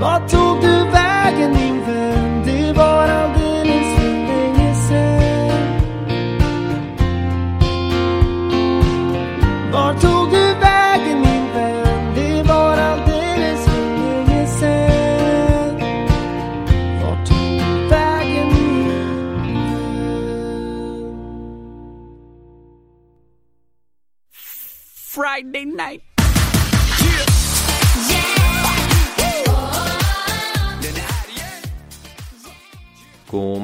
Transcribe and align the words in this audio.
Vart 0.00 0.28
tog 0.30 0.60
du 0.60 0.84
vägen 0.90 1.52
min 1.52 1.80
vän? 1.86 2.42
Det 2.44 2.72
var 2.72 3.08
alldeles 3.08 3.96
för 3.96 4.12
länge 4.26 4.74
sen. 4.74 5.82
Vart 9.72 10.00
tog 10.00 10.30
du 10.30 10.54
vägen 10.60 11.20
min 11.20 11.52
vän? 11.54 12.14
Det 12.14 12.42
var 12.48 12.76
alldeles 12.76 13.64
för 13.64 13.98
länge 13.98 14.46
sen. 14.46 15.78
Vart 17.02 17.26
tog 17.28 17.38
du 17.38 17.88
vägen 17.88 18.48
min 18.48 18.88
vän? 18.88 19.48
Friday 25.14 25.64
night. 25.64 26.07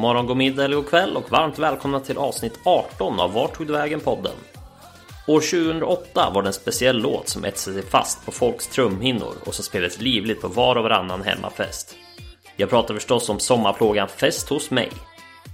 Morgon, 0.05 0.27
god 0.27 0.37
middag 0.37 0.65
eller 0.65 0.77
god 0.77 0.89
kväll 0.89 1.17
och 1.17 1.31
varmt 1.31 1.59
välkomna 1.59 2.01
till 2.01 2.19
avsnitt 2.19 2.59
18 2.65 3.21
av 3.21 3.33
Vart 3.33 3.57
tog 3.57 3.67
du 3.67 3.73
vägen-podden. 3.73 4.33
År 5.27 5.41
2008 5.41 6.31
var 6.35 6.43
det 6.43 6.49
en 6.49 6.53
speciell 6.53 6.99
låt 6.99 7.29
som 7.29 7.45
etsade 7.45 7.81
sig 7.81 7.91
fast 7.91 8.27
på 8.27 8.33
folks 8.33 8.67
trumhinnor 8.67 9.35
och 9.47 9.55
som 9.55 9.65
spelades 9.65 10.01
livligt 10.01 10.41
på 10.41 10.49
var 10.49 10.77
och 10.77 10.83
varannan 10.83 11.23
hemmafest. 11.23 11.97
Jag 12.57 12.71
pratar 12.71 12.95
förstås 12.95 13.29
om 13.29 13.41
sommarplågan 13.41 14.09
Fest 14.09 14.49
hos 14.49 14.71
mig. 14.71 14.91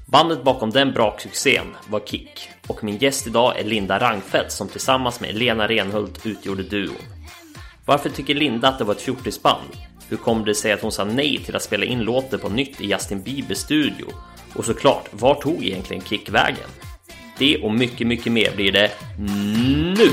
Bandet 0.06 0.42
bakom 0.42 0.70
den 0.70 0.92
braksuccén 0.92 1.77
var 1.88 2.00
Kick 2.00 2.48
och 2.66 2.84
min 2.84 2.98
gäst 2.98 3.27
idag 3.27 3.58
är 3.58 3.64
Linda 3.64 3.98
Rangfeldt 3.98 4.52
som 4.52 4.69
tillsammans 4.69 5.20
med 5.20 5.34
Lena 5.34 5.69
Renhult 5.69 6.27
utgjorde 6.27 6.62
duon. 6.62 6.96
Varför 7.86 8.10
tycker 8.10 8.34
Linda 8.34 8.69
att 8.69 8.78
det 8.78 8.84
var 8.84 8.94
ett 8.94 9.02
fjortisband? 9.02 9.77
Hur 10.08 10.16
kom 10.16 10.44
det 10.44 10.55
sig 10.55 10.72
att 10.72 10.82
hon 10.82 10.92
sa 10.92 11.05
nej 11.05 11.38
till 11.38 11.56
att 11.56 11.62
spela 11.62 11.84
in 11.84 12.00
låten 12.00 12.38
på 12.38 12.48
nytt 12.48 12.80
i 12.80 12.86
Justin 12.86 13.22
Biebers 13.22 13.58
studio? 13.58 14.06
Och 14.55 14.65
såklart, 14.65 15.09
var 15.11 15.34
tog 15.34 15.65
egentligen 15.65 16.03
Kick 16.03 16.31
vägen? 16.31 16.69
Det 17.39 17.59
och 17.59 17.75
mycket, 17.75 18.06
mycket 18.06 18.33
mer 18.33 18.56
blir 18.56 18.73
det 18.73 18.91
nu! 19.97 20.11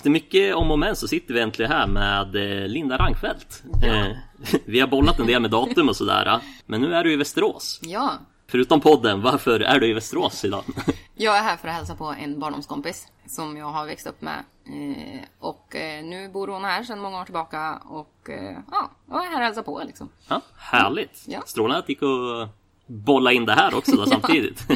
Efter 0.00 0.10
mycket 0.10 0.54
om 0.54 0.70
och 0.70 0.78
men 0.78 0.96
så 0.96 1.08
sitter 1.08 1.34
vi 1.34 1.40
äntligen 1.40 1.72
här 1.72 1.86
med 1.86 2.36
eh, 2.36 2.68
Linda 2.68 2.98
Rangfeldt. 2.98 3.62
Eh, 3.84 4.06
vi 4.64 4.80
har 4.80 4.88
bollat 4.88 5.18
en 5.18 5.26
del 5.26 5.42
med 5.42 5.50
datum 5.50 5.88
och 5.88 5.96
sådär, 5.96 6.40
men 6.66 6.80
nu 6.80 6.94
är 6.94 7.04
du 7.04 7.12
i 7.12 7.16
Västerås. 7.16 7.80
Ja, 7.82 8.12
Förutom 8.46 8.80
podden, 8.80 9.22
varför 9.22 9.60
är 9.60 9.80
du 9.80 9.86
i 9.86 9.92
Västerås 9.92 10.44
idag? 10.44 10.64
jag 11.14 11.38
är 11.38 11.42
här 11.42 11.56
för 11.56 11.68
att 11.68 11.74
hälsa 11.74 11.94
på 11.94 12.14
en 12.18 12.40
barndomskompis 12.40 13.06
som 13.26 13.56
jag 13.56 13.66
har 13.66 13.86
växt 13.86 14.06
upp 14.06 14.20
med. 14.20 14.44
Eh, 14.66 15.20
och 15.38 15.76
nu 16.04 16.28
bor 16.32 16.48
hon 16.48 16.64
här 16.64 16.82
sedan 16.82 17.00
många 17.00 17.20
år 17.20 17.24
tillbaka 17.24 17.82
och 17.84 18.28
ja, 18.70 18.90
jag 19.08 19.26
är 19.26 19.30
här 19.30 19.36
och 19.36 19.44
hälsar 19.44 19.62
på 19.62 19.82
liksom. 19.86 20.08
Ja, 20.28 20.40
härligt! 20.56 21.24
Ja. 21.26 21.42
Strålande 21.46 21.78
att 21.78 21.86
det 21.86 21.92
gick 21.92 22.02
att 22.02 22.48
bolla 22.86 23.32
in 23.32 23.46
det 23.46 23.54
här 23.54 23.74
också 23.74 23.96
då, 23.96 24.06
samtidigt. 24.06 24.66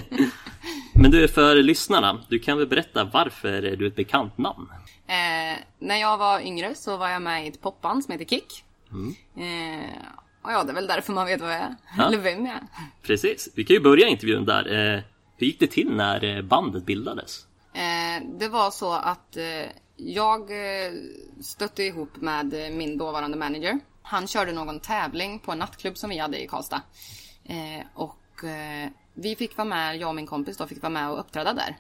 Men 0.97 1.11
du, 1.11 1.29
för 1.29 1.57
lyssnarna, 1.57 2.21
du 2.29 2.39
kan 2.39 2.59
väl 2.59 2.67
berätta 2.67 3.05
varför 3.05 3.63
är 3.63 3.77
du 3.77 3.87
ett 3.87 3.97
bekant 3.97 4.39
namn? 4.39 4.69
Eh, 5.07 5.59
när 5.79 5.97
jag 5.97 6.19
var 6.19 6.41
yngre 6.41 6.75
så 6.75 6.97
var 6.97 7.09
jag 7.09 7.23
med 7.23 7.45
i 7.45 7.49
ett 7.49 7.61
popband 7.61 8.05
som 8.05 8.13
heter 8.13 8.25
Kick. 8.25 8.65
Eh, 9.37 9.91
och 10.43 10.53
ja, 10.53 10.65
det 10.65 10.71
är 10.71 10.75
väl 10.75 10.87
därför 10.87 11.13
man 11.13 11.27
vet 11.27 11.41
vad 11.41 11.51
jag 11.51 11.61
är. 11.61 11.77
Ja. 11.97 12.07
Eller 12.07 12.19
vem 12.19 12.47
jag 12.47 12.55
är. 12.55 12.63
Precis, 13.03 13.49
vi 13.55 13.65
kan 13.65 13.75
ju 13.75 13.81
börja 13.81 14.07
intervjun 14.09 14.45
där. 14.45 14.95
Eh, 14.95 15.03
hur 15.37 15.47
gick 15.47 15.61
det 15.61 15.67
till 15.67 15.93
när 15.93 16.25
eh, 16.25 16.43
bandet 16.43 16.87
bildades? 16.87 17.47
Eh, 17.73 18.29
det 18.39 18.49
var 18.49 18.71
så 18.71 18.93
att 18.93 19.37
eh, 19.37 19.71
jag 19.97 20.51
stötte 21.41 21.83
ihop 21.83 22.17
med 22.17 22.73
min 22.73 22.99
dåvarande 22.99 23.37
manager. 23.37 23.81
Han 24.03 24.27
körde 24.27 24.53
någon 24.53 24.81
tävling 24.81 25.39
på 25.39 25.53
en 25.53 25.59
nattklubb 25.59 25.97
som 25.97 26.11
vi 26.11 26.19
hade 26.19 26.43
i 26.43 26.47
Karlstad. 26.47 26.83
Och 27.95 28.45
vi 29.15 29.37
fick 29.37 29.57
vara 29.57 29.69
med, 29.69 29.97
jag 29.97 30.09
och 30.09 30.15
min 30.15 30.27
kompis 30.27 30.57
då, 30.57 30.67
fick 30.67 30.83
vara 30.83 30.91
med 30.91 31.11
och 31.11 31.21
uppträda 31.21 31.53
där. 31.53 31.77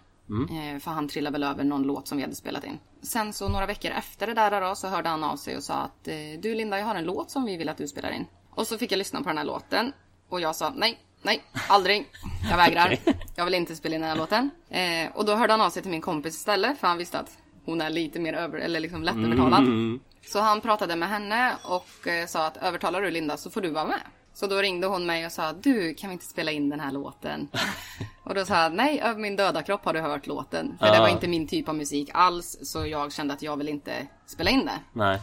Eh, 0.51 0.81
för 0.81 0.91
han 0.91 1.09
trillade 1.09 1.33
väl 1.33 1.43
över 1.43 1.65
någon 1.65 1.83
låt 1.83 2.09
som 2.09 2.19
vi 2.19 2.23
hade 2.25 2.35
spelat 2.35 2.65
in. 2.65 2.79
Sen 3.03 3.33
så 3.33 3.49
några 3.49 3.67
veckor 3.67 3.91
efter 3.91 4.27
det 4.27 4.35
där 4.35 4.61
då, 4.61 4.75
så 4.75 4.89
hörde 4.89 5.09
han 5.09 5.25
av 5.25 5.37
sig 5.37 5.57
och 5.57 5.63
sa 5.63 5.75
att 5.75 6.09
eh, 6.09 6.15
du 6.43 6.55
Linda, 6.55 6.79
jag 6.79 6.87
har 6.87 6.95
en 6.95 7.05
låt 7.05 7.31
som 7.31 7.45
vi 7.45 7.57
vill 7.57 7.69
att 7.69 7.77
du 7.77 7.89
spelar 7.89 8.11
in. 8.11 8.27
Och 8.51 8.67
så 8.67 8.79
fick 8.79 8.93
jag 8.93 8.99
lyssna 8.99 9.23
på 9.23 9.29
den 9.29 9.39
här 9.39 9.45
låten. 9.45 9.93
Och 10.29 10.41
jag 10.41 10.57
sa 10.57 10.73
nej, 10.77 10.99
nej, 11.23 11.43
aldrig. 11.69 12.07
Jag 12.51 12.57
vägrar. 12.57 12.99
Jag 13.37 13.45
vill 13.45 13.55
inte 13.55 13.77
spela 13.77 13.95
in 13.95 14.01
den 14.01 14.11
här 14.11 14.17
låten. 14.17 14.51
Eh, 14.69 15.17
och 15.17 15.25
då 15.25 15.35
hörde 15.35 15.53
han 15.53 15.61
av 15.61 15.71
sig 15.71 15.83
till 15.83 15.91
min 15.91 16.01
kompis 16.01 16.35
istället, 16.35 16.79
för 16.79 16.89
han 16.89 16.99
visste 16.99 17.19
att 17.19 17.39
hon 17.65 17.81
är 17.81 17.91
lite 17.91 18.21
mer 18.21 18.33
över, 18.33 18.59
eller 18.59 18.81
liksom 18.81 19.03
lättövertalad. 19.03 19.61
Mm. 19.61 20.01
Så 20.23 20.41
han 20.41 20.61
pratade 20.61 20.97
med 20.97 21.09
henne 21.09 21.57
och 21.65 22.09
sa 22.29 22.47
att 22.47 22.57
övertalar 22.57 23.03
du 23.03 23.11
Linda 23.11 23.37
så 23.37 23.51
får 23.51 23.61
du 23.61 23.71
vara 23.71 23.85
med. 23.85 24.01
Så 24.35 24.47
då 24.47 24.57
ringde 24.57 24.87
hon 24.87 25.07
mig 25.07 25.27
och 25.27 25.33
sa 25.33 25.53
du 25.53 25.95
kan 25.95 26.11
vi 26.11 26.13
inte 26.13 26.25
spela 26.27 26.51
in 26.53 26.69
den 26.69 26.81
här 26.81 26.93
låten? 26.93 27.49
och 28.25 28.35
då 28.35 28.45
sa 28.45 28.63
jag 28.63 28.73
nej 28.75 29.01
över 29.01 29.21
min 29.21 29.37
döda 29.37 29.63
kropp 29.63 29.85
har 29.85 29.93
du 29.95 30.01
hört 30.01 30.27
låten. 30.27 30.77
För 30.79 30.87
det 30.87 30.95
Ja. 30.95 31.01
var 31.01 31.09
inte 31.09 31.29
min 31.29 31.47
typ 31.49 31.69
av 31.69 31.75
musik 31.75 32.11
alls 32.15 32.57
så 32.63 32.87
jag 32.87 33.13
kände 33.13 33.35
att 33.35 33.43
jag 33.43 33.57
vill 33.57 33.69
inte 33.69 34.07
spela 34.27 34.51
in 34.51 34.67
det. 34.67 34.79
Nej. 34.93 35.21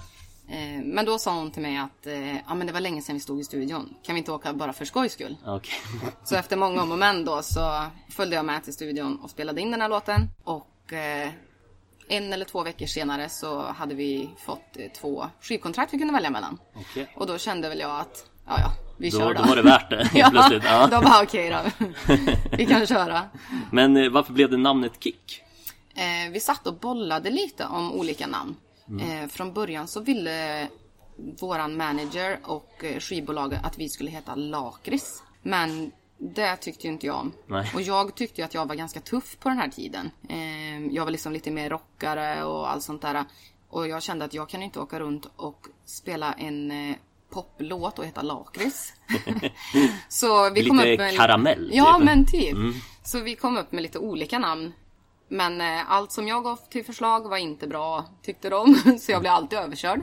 Eh, 0.49 0.83
men 0.83 1.05
då 1.05 1.19
sa 1.19 1.35
hon 1.35 1.51
till 1.51 1.61
mig 1.61 1.77
att 1.77 2.07
eh, 2.07 2.35
ja, 2.35 2.53
men 2.55 2.67
det 2.67 2.73
var 2.73 2.79
länge 2.79 3.01
sedan 3.01 3.15
vi 3.15 3.19
stod 3.19 3.39
i 3.39 3.43
studion. 3.43 3.93
Kan 4.03 4.15
vi 4.15 4.19
inte 4.19 4.31
åka 4.31 4.53
bara 4.53 4.73
för 4.73 4.85
skojs 4.85 5.13
skull? 5.13 5.37
Okej. 5.45 5.73
Så 6.23 6.35
efter 6.35 6.57
många 6.57 6.81
om 6.83 6.91
och 6.91 6.97
men 6.97 7.25
då 7.25 7.41
så 7.41 7.85
följde 8.09 8.35
jag 8.35 8.45
med 8.45 8.63
till 8.63 8.73
studion 8.73 9.19
och 9.23 9.29
spelade 9.29 9.61
in 9.61 9.71
den 9.71 9.81
här 9.81 9.89
låten. 9.89 10.29
Och 10.43 10.93
eh, 10.93 11.29
en 12.07 12.33
eller 12.33 12.45
två 12.45 12.63
veckor 12.63 12.85
senare 12.85 13.29
så 13.29 13.61
hade 13.61 13.95
vi 13.95 14.29
fått 14.45 14.77
två 15.01 15.25
skivkontrakt 15.41 15.93
vi 15.93 15.97
kunde 15.97 16.13
välja 16.13 16.29
mellan. 16.29 16.57
Okej. 16.75 17.13
Och 17.15 17.27
då 17.27 17.37
kände 17.37 17.69
väl 17.69 17.79
jag 17.79 17.99
att, 17.99 18.25
ja 18.47 18.55
ja, 18.59 18.71
vi 19.01 19.09
Då, 19.09 19.19
kör 19.19 19.33
då. 19.33 19.41
då 19.41 19.47
var 19.49 19.55
det 19.55 19.61
värt 19.61 19.89
det 19.89 20.09
ja, 20.13 20.29
plötsligt. 20.31 20.63
Ja. 20.63 20.87
då 20.87 21.01
bara 21.01 21.23
okej 21.23 21.49
då. 21.49 21.87
vi 22.57 22.65
kan 22.65 22.87
köra. 22.87 23.21
Men 23.71 23.97
eh, 23.97 24.09
varför 24.09 24.33
blev 24.33 24.49
det 24.49 24.57
namnet 24.57 24.91
Kick? 24.99 25.41
Eh, 25.95 26.31
vi 26.31 26.39
satt 26.39 26.67
och 26.67 26.73
bollade 26.73 27.29
lite 27.29 27.65
om 27.65 27.91
olika 27.91 28.27
namn. 28.27 28.55
Mm. 28.89 29.23
Eh, 29.23 29.29
från 29.29 29.53
början 29.53 29.87
så 29.87 29.99
ville 29.99 30.67
våran 31.39 31.77
manager 31.77 32.39
och 32.43 32.83
eh, 32.83 32.99
skivbolaget 32.99 33.65
att 33.65 33.77
vi 33.77 33.89
skulle 33.89 34.11
heta 34.11 34.35
Lakrits. 34.35 35.23
Men 35.41 35.91
det 36.17 36.55
tyckte 36.55 36.87
ju 36.87 36.93
inte 36.93 37.07
jag 37.07 37.15
om. 37.15 37.33
Nej. 37.47 37.71
Och 37.73 37.81
jag 37.81 38.15
tyckte 38.15 38.41
ju 38.41 38.45
att 38.45 38.53
jag 38.53 38.65
var 38.65 38.75
ganska 38.75 38.99
tuff 38.99 39.37
på 39.39 39.49
den 39.49 39.57
här 39.57 39.67
tiden. 39.69 40.11
Eh, 40.29 40.85
jag 40.95 41.03
var 41.03 41.11
liksom 41.11 41.33
lite 41.33 41.51
mer 41.51 41.69
rockare 41.69 42.43
och 42.43 42.71
allt 42.71 42.83
sånt 42.83 43.01
där. 43.01 43.25
Och 43.69 43.87
jag 43.87 44.03
kände 44.03 44.25
att 44.25 44.33
jag 44.33 44.49
kan 44.49 44.63
inte 44.63 44.79
åka 44.79 44.99
runt 44.99 45.27
och 45.35 45.67
spela 45.85 46.33
en 46.33 46.71
eh, 46.71 46.95
poplåt 47.31 47.99
och 47.99 48.05
heta 48.05 48.21
Lakrits. 48.21 48.93
så 50.09 50.49
vi 50.49 50.67
kom 50.67 50.77
Lite 50.77 50.93
upp 50.93 50.99
med... 50.99 51.15
karamell, 51.17 51.69
Ja, 51.73 51.95
typ. 51.95 52.05
men 52.05 52.25
typ. 52.25 52.57
Så 53.03 53.19
vi 53.19 53.35
kom 53.35 53.57
upp 53.57 53.71
med 53.71 53.81
lite 53.83 53.99
olika 53.99 54.39
namn. 54.39 54.73
Men 55.27 55.61
eh, 55.61 55.91
allt 55.91 56.11
som 56.11 56.27
jag 56.27 56.43
gav 56.43 56.59
till 56.69 56.85
förslag 56.85 57.29
var 57.29 57.37
inte 57.37 57.67
bra, 57.67 58.05
tyckte 58.21 58.49
de. 58.49 58.75
Så 58.99 59.11
jag 59.11 59.21
blev 59.21 59.33
alltid 59.33 59.59
överkörd. 59.59 60.01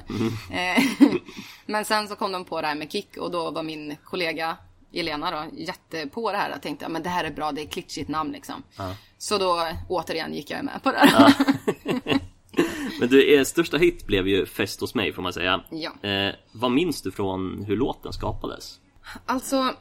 Eh, 0.52 0.84
men 1.66 1.84
sen 1.84 2.08
så 2.08 2.16
kom 2.16 2.32
de 2.32 2.44
på 2.44 2.60
det 2.60 2.66
här 2.66 2.74
med 2.74 2.92
kick 2.92 3.16
och 3.16 3.30
då 3.30 3.50
var 3.50 3.62
min 3.62 3.96
kollega 4.04 4.56
Elena 4.92 5.30
då 5.30 5.56
jätte 5.56 6.06
på 6.06 6.32
det 6.32 6.38
här. 6.38 6.50
Jag 6.50 6.62
tänkte, 6.62 6.84
ja, 6.84 6.88
men 6.88 7.02
det 7.02 7.08
här 7.08 7.24
är 7.24 7.30
bra, 7.30 7.52
det 7.52 7.60
är 7.60 7.64
ett 7.64 7.72
klitschigt 7.72 8.08
namn 8.08 8.32
liksom. 8.32 8.62
Så 9.18 9.38
då 9.38 9.66
återigen 9.88 10.34
gick 10.34 10.50
jag 10.50 10.64
med 10.64 10.82
på 10.82 10.92
det 10.92 10.98
här. 10.98 11.34
Men 13.00 13.08
du, 13.08 13.32
er 13.34 13.44
största 13.44 13.76
hit 13.76 14.06
blev 14.06 14.28
ju 14.28 14.46
Fest 14.46 14.80
hos 14.80 14.94
mig 14.94 15.12
får 15.12 15.22
man 15.22 15.32
säga. 15.32 15.64
Ja. 15.70 16.08
Eh, 16.08 16.34
vad 16.52 16.70
minns 16.70 17.02
du 17.02 17.10
från 17.10 17.64
hur 17.64 17.76
låten 17.76 18.12
skapades? 18.12 18.80
Alltså, 19.26 19.74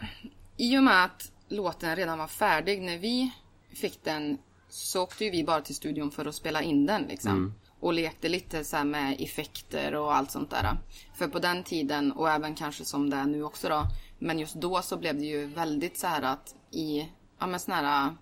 i 0.57 0.77
och 0.77 0.83
med 0.83 1.04
att 1.04 1.31
låten 1.50 1.95
redan 1.95 2.18
var 2.18 2.27
färdig 2.27 2.81
när 2.81 2.98
vi 2.98 3.31
fick 3.74 4.04
den 4.04 4.38
så 4.69 5.04
åkte 5.04 5.25
ju 5.25 5.31
vi 5.31 5.44
bara 5.44 5.62
till 5.62 5.75
studion 5.75 6.12
för 6.12 6.25
att 6.25 6.36
spela 6.36 6.62
in 6.62 6.86
den 6.86 7.04
liksom. 7.04 7.54
Och 7.80 7.94
lekte 7.94 8.30
lite 8.30 8.63
så 8.63 8.77
här 8.77 8.83
med 8.83 9.15
effekter 9.19 9.95
och 9.95 10.15
allt 10.15 10.31
sånt 10.31 10.50
där. 10.50 10.77
För 11.15 11.27
på 11.27 11.39
den 11.39 11.63
tiden, 11.63 12.12
och 12.12 12.30
även 12.30 12.56
kanske 12.56 12.86
som 12.86 13.10
det 13.10 13.18
är 13.18 13.25
nu 13.25 13.44
också 13.44 13.69
då. 13.69 13.83
Men 14.19 14.39
just 14.39 14.56
då 14.56 14.81
så 14.81 14.98
blev 14.98 15.15
det 15.15 15.25
ju 15.25 15.45
väldigt 15.45 15.98
så 15.98 16.07
här 16.07 16.21
att 16.21 16.56
i, 16.71 17.07
ja 17.39 17.48
men 17.48 17.60
såna 17.60 17.75
här 17.77 18.15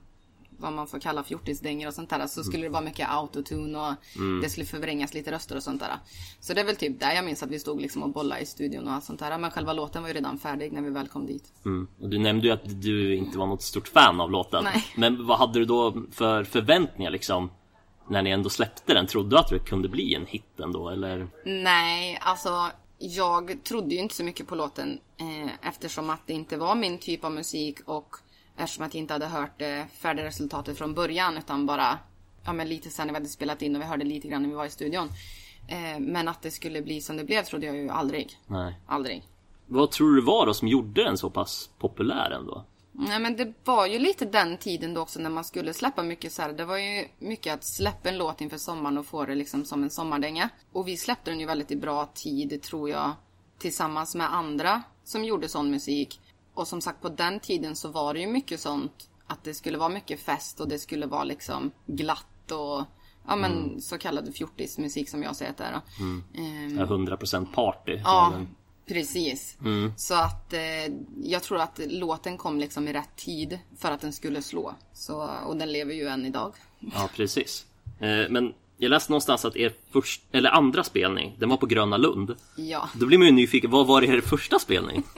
vad 0.58 0.74
man 0.74 0.88
får 0.88 1.00
kalla 1.00 1.24
fjortisdängor 1.24 1.88
och 1.88 1.94
sånt 1.94 2.10
där. 2.10 2.28
Så 2.28 2.44
skulle 2.44 2.64
det 2.64 2.70
vara 2.70 2.82
mycket 2.84 3.10
autotune 3.10 3.80
och 3.80 3.94
det 4.42 4.50
skulle 4.50 4.66
förvrängas 4.66 5.14
lite 5.14 5.32
röster 5.32 5.56
och 5.56 5.64
sånt 5.64 5.80
där. 5.80 5.94
Så 6.40 6.54
det 6.54 6.62
är 6.62 6.66
väl 6.66 6.76
typ 6.76 7.00
där 7.00 7.16
jag 7.16 7.26
minns 7.26 7.44
att 7.44 7.50
vi 7.50 7.60
stod 7.60 7.82
liksom 7.82 8.04
och 8.04 8.10
bollade 8.10 8.42
i 8.42 8.46
studion 8.46 8.88
och 8.88 8.94
allt 8.94 9.04
sånt 9.04 9.20
där. 9.20 9.38
Men 9.38 9.52
själva 9.52 9.74
låten 9.74 10.02
var 10.02 10.10
ju 10.10 10.16
redan 10.16 10.38
färdig 10.38 10.72
när 10.72 10.82
vi 10.82 10.90
väl 10.90 11.08
kom 11.08 11.26
dit. 11.26 11.54
Mm. 11.66 11.88
Och 12.02 12.10
du 12.10 12.20
nämnde 12.20 12.48
ju 12.48 12.54
att 12.54 12.82
du 12.82 13.16
inte 13.16 13.38
var 13.38 13.48
något 13.48 13.62
stort 13.62 13.88
fan 13.88 14.22
av 14.22 14.32
låten. 14.32 14.64
Nej. 14.64 14.86
Men 14.96 15.28
vad 15.28 15.38
hade 15.38 15.60
du 15.60 15.66
då 15.66 16.04
för 16.12 16.44
förväntningar 16.44 17.12
liksom? 17.12 17.52
När 18.10 18.22
ni 18.22 18.30
ändå 18.30 18.50
släppte 18.50 18.94
den, 18.94 19.08
trodde 19.08 19.30
du 19.30 19.38
att 19.38 19.50
det 19.50 19.60
kunde 19.60 19.90
bli 19.90 20.16
en 20.16 20.26
hit 20.26 20.60
ändå 20.60 20.90
eller? 20.90 21.28
Nej, 21.46 22.20
alltså 22.22 22.72
jag 22.98 23.64
trodde 23.64 23.96
ju 23.96 24.02
inte 24.02 24.16
så 24.16 24.24
mycket 24.24 24.48
på 24.48 24.56
låten 24.56 25.00
eh, 25.18 25.68
eftersom 25.70 26.10
att 26.10 26.28
det 26.28 26.34
inte 26.34 26.58
var 26.58 26.76
min 26.76 26.98
typ 26.98 27.24
av 27.24 27.32
musik 27.32 27.80
och 27.86 28.16
eftersom 28.58 28.86
att 28.86 28.94
jag 28.94 29.02
inte 29.02 29.14
hade 29.14 29.28
hört 29.28 29.60
det 29.60 29.88
färdiga 29.92 30.26
resultatet 30.26 30.78
från 30.78 30.94
början 30.94 31.38
utan 31.38 31.66
bara 31.66 32.00
ja, 32.46 32.54
men 32.54 32.70
lite 32.70 32.90
sen 32.90 33.08
när 33.08 33.14
vi 33.14 33.20
hade 33.20 33.30
spelat 33.30 33.62
in 33.62 33.76
och 33.76 33.82
vi 33.82 33.86
hörde 33.86 34.06
lite 34.06 34.28
grann 34.28 34.42
när 34.42 34.50
vi 34.50 34.56
var 34.56 34.66
i 34.66 34.70
studion. 34.70 35.10
Eh, 35.68 36.00
men 36.00 36.28
att 36.28 36.42
det 36.42 36.52
skulle 36.52 36.82
bli 36.82 37.02
som 37.02 37.18
det 37.18 37.24
blev 37.24 37.44
trodde 37.44 37.66
jag 37.66 37.78
ju 37.78 37.90
aldrig. 37.90 38.40
Nej. 38.48 38.80
Aldrig. 38.86 39.24
Vad 39.68 39.92
tror 39.92 40.16
du 40.16 40.22
var 40.22 40.46
då 40.46 40.54
som 40.54 40.68
gjorde 40.68 41.04
den 41.04 41.18
så 41.18 41.30
pass 41.30 41.70
populär 41.80 42.32
ändå? 42.32 42.66
Nej 42.98 43.20
men 43.20 43.36
det 43.36 43.54
var 43.64 43.88
ju 43.88 44.00
lite 44.00 44.26
den 44.26 44.58
tiden 44.58 44.94
då 44.94 45.02
också 45.02 45.20
när 45.20 45.30
man 45.30 45.44
skulle 45.44 45.74
släppa 45.74 46.04
mycket 46.04 46.32
så 46.32 46.42
här. 46.42 46.54
Det 46.54 46.66
var 46.66 46.78
ju 46.78 47.08
mycket 47.20 47.54
att 47.54 47.66
släppa 47.66 48.10
en 48.10 48.18
låt 48.18 48.42
inför 48.42 48.58
sommaren 48.58 48.98
och 48.98 49.06
få 49.06 49.26
det 49.26 49.36
liksom 49.36 49.66
som 49.66 49.84
en 49.84 49.90
sommardänga. 49.90 50.50
Och 50.72 50.88
vi 50.88 50.98
släppte 50.98 51.32
den 51.32 51.40
ju 51.40 51.46
väldigt 51.46 51.72
i 51.72 51.76
bra 51.76 52.10
tid 52.14 52.62
tror 52.62 52.90
jag. 52.90 53.12
Tillsammans 53.58 54.16
med 54.16 54.34
andra 54.34 54.84
som 55.04 55.26
gjorde 55.26 55.50
sån 55.50 55.72
musik. 55.72 56.20
Och 56.56 56.68
som 56.68 56.82
sagt 56.82 57.02
på 57.02 57.10
den 57.10 57.40
tiden 57.40 57.76
så 57.76 57.90
var 57.90 58.14
det 58.14 58.20
ju 58.20 58.28
mycket 58.28 58.60
sånt. 58.60 59.10
Att 59.28 59.44
det 59.44 59.54
skulle 59.54 59.78
vara 59.78 59.90
mycket 59.90 60.20
fest 60.20 60.60
och 60.60 60.68
det 60.68 60.80
skulle 60.80 61.06
vara 61.06 61.24
liksom 61.24 61.72
glatt 61.86 62.52
och 62.52 62.84
Ja 63.28 63.36
men 63.36 63.82
så 63.82 63.98
kallad 63.98 64.36
fjortismusik 64.36 65.10
som 65.10 65.24
jag 65.24 65.36
säger 65.36 65.52
att 65.52 65.58
det 65.58 65.64
är 65.64 65.72
då. 65.74 65.82
Ehm, 66.42 66.78
Ja, 66.78 66.86
100% 66.86 67.46
party. 67.54 68.02
Ja, 68.04 68.30
Men- 68.34 68.48
precis. 68.88 69.58
Så 69.98 70.14
att 70.14 70.54
eh, 70.54 70.94
jag 71.24 71.44
tror 71.44 71.60
att 71.62 71.80
låten 71.88 72.38
kom 72.38 72.60
liksom 72.60 72.88
i 72.88 72.94
rätt 72.94 73.16
tid 73.16 73.60
för 73.78 73.92
att 73.92 74.02
den 74.02 74.14
skulle 74.14 74.42
slå. 74.42 74.76
Så, 74.94 75.30
och 75.46 75.58
den 75.58 75.72
lever 75.72 75.94
ju 75.94 76.08
än 76.08 76.26
idag. 76.26 76.54
Ja, 76.80 77.10
precis. 77.16 77.66
Eh, 78.00 78.30
Men 78.30 78.54
jag 78.78 78.90
läste 78.90 79.12
någonstans 79.12 79.46
att 79.46 79.56
er 79.56 79.74
först, 79.92 80.22
eller 80.32 80.50
andra 80.50 80.84
spelning, 80.84 81.36
den 81.40 81.50
var 81.50 81.58
på 81.58 81.66
Gröna 81.66 81.98
Lund. 81.98 82.36
Ja. 82.58 82.90
Då 82.94 83.06
blir 83.06 83.18
man 83.18 83.28
ju 83.28 83.34
nyfiken, 83.34 83.72
vad 83.72 83.88
var 83.88 84.02
er 84.04 84.22
första 84.22 84.60
spelning? 84.60 85.04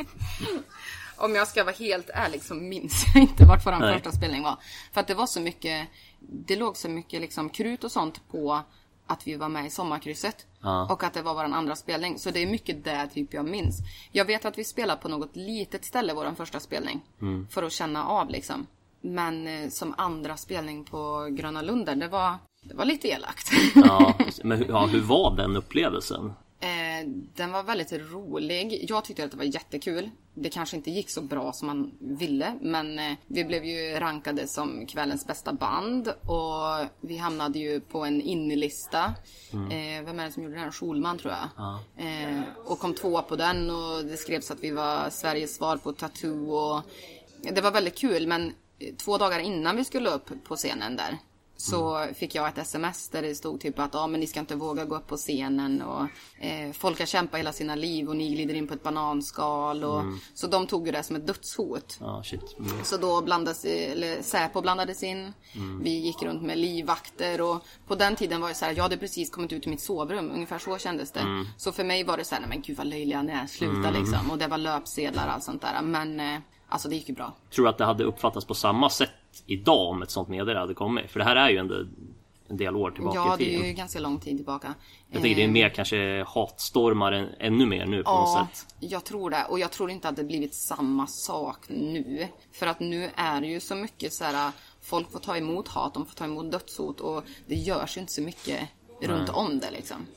Om 1.17 1.35
jag 1.35 1.47
ska 1.47 1.63
vara 1.63 1.75
helt 1.75 2.09
ärlig 2.13 2.43
så 2.43 2.55
minns 2.55 3.05
jag 3.13 3.23
inte 3.23 3.45
vart 3.45 3.65
vår 3.65 3.71
Nej. 3.71 3.93
första 3.93 4.11
spelning 4.11 4.43
var. 4.43 4.57
För 4.93 5.01
att 5.01 5.07
det 5.07 5.13
var 5.13 5.27
så 5.27 5.41
mycket, 5.41 5.87
det 6.19 6.55
låg 6.55 6.77
så 6.77 6.89
mycket 6.89 7.21
liksom 7.21 7.49
krut 7.49 7.83
och 7.83 7.91
sånt 7.91 8.21
på 8.31 8.61
att 9.07 9.27
vi 9.27 9.35
var 9.35 9.49
med 9.49 9.65
i 9.65 9.69
sommarkrysset. 9.69 10.45
Ja. 10.61 10.93
Och 10.93 11.03
att 11.03 11.13
det 11.13 11.21
var 11.21 11.33
vår 11.33 11.43
andra 11.43 11.75
spelning. 11.75 12.19
Så 12.19 12.31
det 12.31 12.43
är 12.43 12.47
mycket 12.47 12.83
det 12.83 13.07
typ 13.13 13.33
jag 13.33 13.45
minns. 13.45 13.79
Jag 14.11 14.25
vet 14.25 14.45
att 14.45 14.57
vi 14.57 14.63
spelade 14.63 15.01
på 15.01 15.07
något 15.07 15.35
litet 15.35 15.85
ställe 15.85 16.13
vår 16.13 16.35
första 16.35 16.59
spelning. 16.59 17.01
För 17.49 17.63
att 17.63 17.71
känna 17.71 18.05
av 18.05 18.29
liksom. 18.29 18.67
Men 19.01 19.47
eh, 19.47 19.69
som 19.69 19.93
andra 19.97 20.37
spelning 20.37 20.83
på 20.83 21.27
Gröna 21.31 21.61
Lund 21.61 21.85
där, 21.85 21.95
det 21.95 22.07
var, 22.07 22.35
det 22.63 22.75
var 22.75 22.85
lite 22.85 23.07
elakt. 23.07 23.51
Ja, 23.75 24.13
men 24.43 24.65
ja, 24.69 24.85
hur 24.85 25.01
var 25.01 25.35
den 25.35 25.55
upplevelsen? 25.55 26.33
Eh, 26.59 27.07
den 27.35 27.51
var 27.51 27.63
väldigt 27.63 27.93
rolig. 27.93 28.85
Jag 28.89 29.05
tyckte 29.05 29.23
att 29.23 29.31
det 29.31 29.37
var 29.37 29.43
jättekul. 29.43 30.09
Det 30.33 30.49
kanske 30.49 30.77
inte 30.77 30.91
gick 30.91 31.09
så 31.09 31.21
bra 31.21 31.53
som 31.53 31.67
man 31.67 31.91
ville, 31.99 32.57
men 32.61 32.99
eh, 32.99 33.17
vi 33.27 33.43
blev 33.43 33.65
ju 33.65 33.99
rankade 33.99 34.47
som 34.47 34.85
kvällens 34.85 35.27
bästa 35.27 35.53
band 35.53 36.07
och 36.07 36.87
vi 37.01 37.17
hamnade 37.17 37.59
ju 37.59 37.79
på 37.79 38.05
en 38.05 38.21
innelista. 38.21 39.13
Eh, 39.53 40.05
vem 40.05 40.19
är 40.19 40.25
det 40.25 40.31
som 40.31 40.43
gjorde 40.43 40.55
den? 40.55 40.71
Schulman 40.71 41.17
tror 41.17 41.33
jag. 41.33 41.49
Eh, 42.05 42.41
och 42.65 42.79
kom 42.79 42.93
tvåa 42.93 43.21
på 43.21 43.35
den 43.35 43.69
och 43.69 44.05
det 44.05 44.17
skrevs 44.17 44.51
att 44.51 44.63
vi 44.63 44.71
var 44.71 45.09
Sveriges 45.09 45.55
svar 45.55 45.77
på 45.77 45.93
Tattoo 45.93 46.51
och 46.51 46.81
det 47.41 47.61
var 47.61 47.71
väldigt 47.71 47.97
kul, 47.97 48.27
men 48.27 48.53
eh, 48.79 48.95
två 48.95 49.17
dagar 49.17 49.39
innan 49.39 49.75
vi 49.75 49.85
skulle 49.85 50.09
upp 50.09 50.29
på 50.43 50.55
scenen 50.55 50.95
där 50.95 51.17
så 51.57 52.07
fick 52.15 52.35
jag 52.35 52.47
ett 52.47 52.57
sms 52.57 53.09
där 53.09 53.21
det 53.21 53.35
stod 53.35 53.61
typ 53.61 53.79
att 53.79 53.95
ah, 53.95 54.07
men 54.07 54.19
ni 54.19 54.27
ska 54.27 54.39
inte 54.39 54.55
våga 54.55 54.85
gå 54.85 54.95
upp 54.95 55.07
på 55.07 55.17
scenen 55.17 55.81
och 55.81 56.01
eh, 56.45 56.71
folk 56.71 56.99
har 56.99 57.05
kämpat 57.05 57.39
hela 57.39 57.53
sina 57.53 57.75
liv 57.75 58.09
och 58.09 58.15
ni 58.15 58.29
glider 58.29 58.53
in 58.53 58.67
på 58.67 58.73
ett 58.73 58.83
bananskal 58.83 59.83
och 59.83 60.03
så 60.33 60.47
de 60.47 60.67
tog 60.67 60.85
ju 60.85 60.91
det 60.91 61.03
som 61.03 61.15
ett 61.15 61.27
dödshot. 61.27 61.99
Shit. 62.23 62.55
Mm. 62.59 62.83
Så 62.83 62.97
då 62.97 63.21
blandades, 63.21 63.65
eller 63.65 64.21
Säpo 64.21 64.61
blandades 64.61 65.03
in. 65.03 65.33
Vi 65.81 65.99
gick 65.99 66.23
runt 66.23 66.43
med 66.43 66.57
livvakter 66.57 67.41
och 67.41 67.63
på 67.87 67.95
den 67.95 68.15
tiden 68.15 68.41
var 68.41 68.49
det 68.49 68.55
så 68.55 68.65
här, 68.65 68.73
jag 68.73 68.83
hade 68.83 68.97
precis 68.97 69.29
kommit 69.29 69.53
ut 69.53 69.67
i 69.67 69.69
mitt 69.69 69.81
sovrum, 69.81 70.31
ungefär 70.31 70.59
så 70.59 70.77
kändes 70.77 71.11
det. 71.11 71.45
Så 71.57 71.71
för 71.71 71.83
mig 71.83 72.03
var 72.03 72.17
det 72.17 72.25
så 72.25 72.35
här, 72.35 72.41
nej 72.41 72.49
men 72.49 72.61
gud 72.61 72.77
vad 72.77 72.87
löjliga 72.87 73.21
ni 73.21 73.33
är, 73.33 73.47
sluta 73.47 73.91
liksom. 73.91 74.31
Och 74.31 74.37
det 74.37 74.47
var 74.47 74.57
löpsedlar 74.57 75.27
och 75.27 75.33
allt 75.33 75.43
sånt 75.43 75.61
där. 75.61 75.81
Men 75.81 76.19
eh, 76.19 76.39
alltså 76.69 76.89
det 76.89 76.95
gick 76.95 77.09
ju 77.09 77.15
bra. 77.15 77.35
Tror 77.55 77.65
du 77.65 77.69
att 77.69 77.77
det 77.77 77.85
hade 77.85 78.03
uppfattats 78.03 78.45
på 78.45 78.53
samma 78.53 78.89
sätt 78.89 79.09
idag 79.45 79.87
om 79.89 80.01
ett 80.01 80.11
sånt 80.11 80.27
meddelande 80.29 80.59
hade 80.59 80.73
kommit? 80.73 81.11
För 81.11 81.19
det 81.19 81.25
här 81.25 81.35
är 81.35 81.49
ju 81.49 81.57
ändå 81.57 81.85
en 82.49 82.57
del 82.57 82.75
år 82.75 82.91
tillbaka 82.91 83.15
Ja, 83.17 83.35
i 83.35 83.37
det 83.37 83.45
tiden. 83.45 83.61
är 83.63 83.67
ju 83.67 83.73
ganska 83.73 83.99
lång 83.99 84.19
tid 84.19 84.37
tillbaka. 84.37 84.73
Jag 85.11 85.21
tänker 85.21 85.35
det 85.35 85.41
är 85.41 85.47
Eh, 85.47 85.51
mer 85.51 85.69
kanske 85.69 86.23
hatstormar 86.27 87.11
än, 87.11 87.29
ännu 87.39 87.65
mer 87.65 87.85
nu 87.85 88.03
på 88.03 88.11
något 88.11 88.29
Ja, 88.35 88.47
sätt. 88.51 88.75
jag 88.79 89.03
tror 89.03 89.29
det. 89.29 89.45
Och 89.49 89.59
jag 89.59 89.71
tror 89.71 89.91
inte 89.91 90.09
att 90.09 90.15
det 90.15 90.23
blivit 90.23 90.53
samma 90.53 91.07
sak 91.07 91.57
nu. 91.69 92.27
För 92.51 92.67
att 92.67 92.79
nu 92.79 93.09
är 93.15 93.41
det 93.41 93.47
ju 93.47 93.59
så 93.59 93.75
mycket 93.75 94.13
så 94.13 94.23
här. 94.23 94.51
Folk 94.81 95.11
får 95.11 95.19
ta 95.19 95.37
emot 95.37 95.67
hat, 95.67 95.93
de 95.93 96.05
får 96.05 96.13
ta 96.15 96.25
emot 96.25 96.51
dödshot 96.51 96.99
och 96.99 97.23
det 97.47 97.55
görs 97.55 97.97
ju 97.97 98.01
inte 98.01 98.13
så 98.13 98.21
mycket 98.21 98.59
runt 99.01 99.29
om 99.29 99.59
det 99.59 99.71
liksom. 99.71 100.07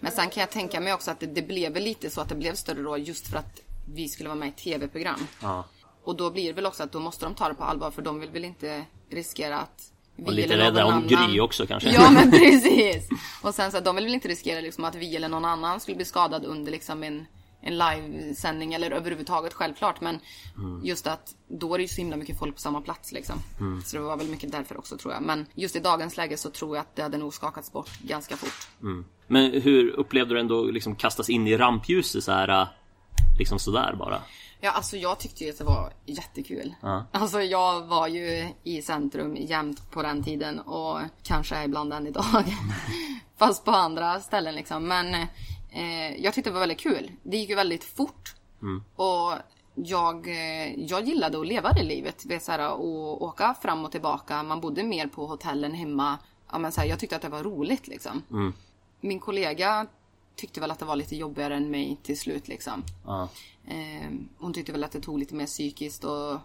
Men 0.00 0.12
sen 0.12 0.30
kan 0.30 0.40
jag 0.40 0.50
tänka 0.50 0.80
mig 0.80 0.92
också 0.94 1.10
att 1.10 1.20
det, 1.20 1.26
det 1.26 1.42
blev 1.42 1.72
väl 1.72 1.82
lite 1.82 2.10
så 2.10 2.20
att 2.20 2.28
det 2.28 2.34
blev 2.34 2.54
större 2.54 2.82
då 2.82 2.98
just 2.98 3.26
för 3.28 3.38
att 3.38 3.60
vi 3.94 4.08
skulle 4.08 4.28
vara 4.28 4.38
med 4.38 4.48
i 4.48 4.52
tv-program. 4.52 5.26
Ja. 5.42 5.64
Och 6.06 6.16
då 6.16 6.30
blir 6.30 6.46
det 6.46 6.52
väl 6.52 6.66
också 6.66 6.82
att 6.82 6.92
då 6.92 7.00
måste 7.00 7.24
de 7.26 7.34
ta 7.34 7.48
det 7.48 7.54
på 7.54 7.64
allvar 7.64 7.90
för 7.90 8.02
de 8.02 8.20
vill 8.20 8.30
väl 8.30 8.44
inte 8.44 8.84
riskera 9.10 9.58
att 9.58 9.92
vi 10.16 10.24
Och 10.24 10.32
lite 10.32 10.56
rädda 10.56 10.84
om 10.86 10.92
annan- 10.92 11.08
Gry 11.28 11.40
också 11.40 11.66
kanske. 11.66 11.90
Ja 11.90 12.10
men 12.10 12.30
precis. 12.40 13.08
Och 13.42 13.54
sen 13.54 13.70
så 13.70 13.78
att 13.78 13.84
de 13.84 13.96
vill 13.96 14.04
väl 14.04 14.14
inte 14.14 14.28
riskera 14.28 14.60
liksom 14.60 14.84
att 14.84 14.94
vi 14.94 15.16
eller 15.16 15.28
någon 15.28 15.44
annan 15.44 15.80
skulle 15.80 15.96
bli 15.96 16.04
skadad 16.04 16.44
under 16.44 16.72
liksom 16.72 17.02
en, 17.02 17.26
en 17.60 17.78
livesändning 17.78 18.74
eller 18.74 18.90
överhuvudtaget 18.90 19.54
självklart. 19.54 20.00
Men 20.00 20.20
just 20.84 21.06
att 21.06 21.34
då 21.48 21.74
är 21.74 21.78
det 21.78 21.82
ju 21.82 21.88
så 21.88 21.96
himla 22.00 22.16
mycket 22.16 22.38
folk 22.38 22.54
på 22.54 22.60
samma 22.60 22.80
plats 22.80 23.12
liksom. 23.12 23.36
Så 23.84 23.96
det 23.96 24.02
var 24.02 24.16
väl 24.16 24.28
mycket 24.28 24.52
därför 24.52 24.78
också 24.78 24.96
tror 24.96 25.12
jag. 25.14 25.22
Men 25.22 25.46
just 25.54 25.76
i 25.76 25.80
dagens 25.80 26.16
läge 26.16 26.36
så 26.36 26.50
tror 26.50 26.76
jag 26.76 26.82
att 26.82 26.96
det 26.96 27.02
hade 27.02 27.18
nog 27.18 27.34
skakats 27.34 27.72
bort 27.72 27.90
ganska 28.02 28.36
fort. 28.36 28.68
Men 29.26 29.52
hur 29.62 29.90
upplevde 29.90 30.34
du 30.34 30.40
ändå 30.40 30.64
liksom 30.64 30.96
kastas 30.96 31.30
in 31.30 31.46
i 31.46 31.56
rampljuset 31.56 32.24
så 32.24 32.32
här 32.32 32.68
liksom 33.38 33.58
sådär 33.58 33.94
bara? 33.98 34.20
Ja, 34.66 34.72
alltså 34.72 34.96
jag 34.96 35.18
tyckte 35.18 35.44
ju 35.44 35.50
att 35.50 35.58
det 35.58 35.64
var 35.64 35.92
jättekul. 36.06 36.74
Ja. 36.80 37.06
Alltså 37.12 37.40
jag 37.40 37.86
var 37.86 38.08
ju 38.08 38.48
i 38.62 38.82
centrum 38.82 39.36
jämt 39.36 39.90
på 39.90 40.02
den 40.02 40.24
tiden 40.24 40.60
och 40.60 41.00
kanske 41.22 41.56
är 41.56 41.64
ibland 41.64 41.92
än 41.92 42.06
idag. 42.06 42.44
Fast 43.36 43.64
på 43.64 43.70
andra 43.70 44.20
ställen 44.20 44.54
liksom. 44.54 44.88
Men 44.88 45.14
eh, 45.70 46.16
jag 46.18 46.34
tyckte 46.34 46.50
det 46.50 46.54
var 46.54 46.60
väldigt 46.60 46.80
kul. 46.80 47.10
Det 47.22 47.36
gick 47.36 47.48
ju 47.48 47.54
väldigt 47.54 47.84
fort. 47.84 48.34
Och 48.96 49.32
jag, 49.74 50.28
eh, 50.28 50.74
jag 50.74 51.04
gillade 51.04 51.40
att 51.40 51.46
leva 51.46 51.72
det 51.72 51.82
livet. 51.82 52.26
Vet, 52.26 52.42
så 52.42 52.52
här, 52.52 52.72
och 52.72 53.22
åka 53.22 53.54
fram 53.62 53.84
och 53.84 53.92
tillbaka. 53.92 54.42
Man 54.42 54.60
bodde 54.60 54.82
mer 54.82 55.06
på 55.06 55.26
hotellen 55.26 55.74
hemma. 55.74 56.18
Ja, 56.52 56.58
men 56.58 56.72
så 56.72 56.80
här, 56.80 56.88
jag 56.88 56.98
tyckte 56.98 57.16
att 57.16 57.22
det 57.22 57.28
var 57.28 57.42
roligt 57.42 57.86
liksom. 57.88 58.22
Min 59.00 59.20
kollega 59.20 59.86
tyckte 60.36 60.60
väl 60.60 60.70
att 60.70 60.78
det 60.78 60.84
var 60.84 60.96
lite 60.96 61.16
jobbigare 61.16 61.56
än 61.56 61.70
mig 61.70 61.96
till 62.02 62.18
slut 62.18 62.48
liksom. 62.48 62.84
Ja. 63.06 63.28
Eh, 63.68 64.10
hon 64.38 64.52
tyckte 64.52 64.72
väl 64.72 64.84
att 64.84 64.92
det 64.92 65.00
tog 65.00 65.18
lite 65.18 65.34
mer 65.34 65.46
psykiskt 65.46 66.04
och 66.04 66.38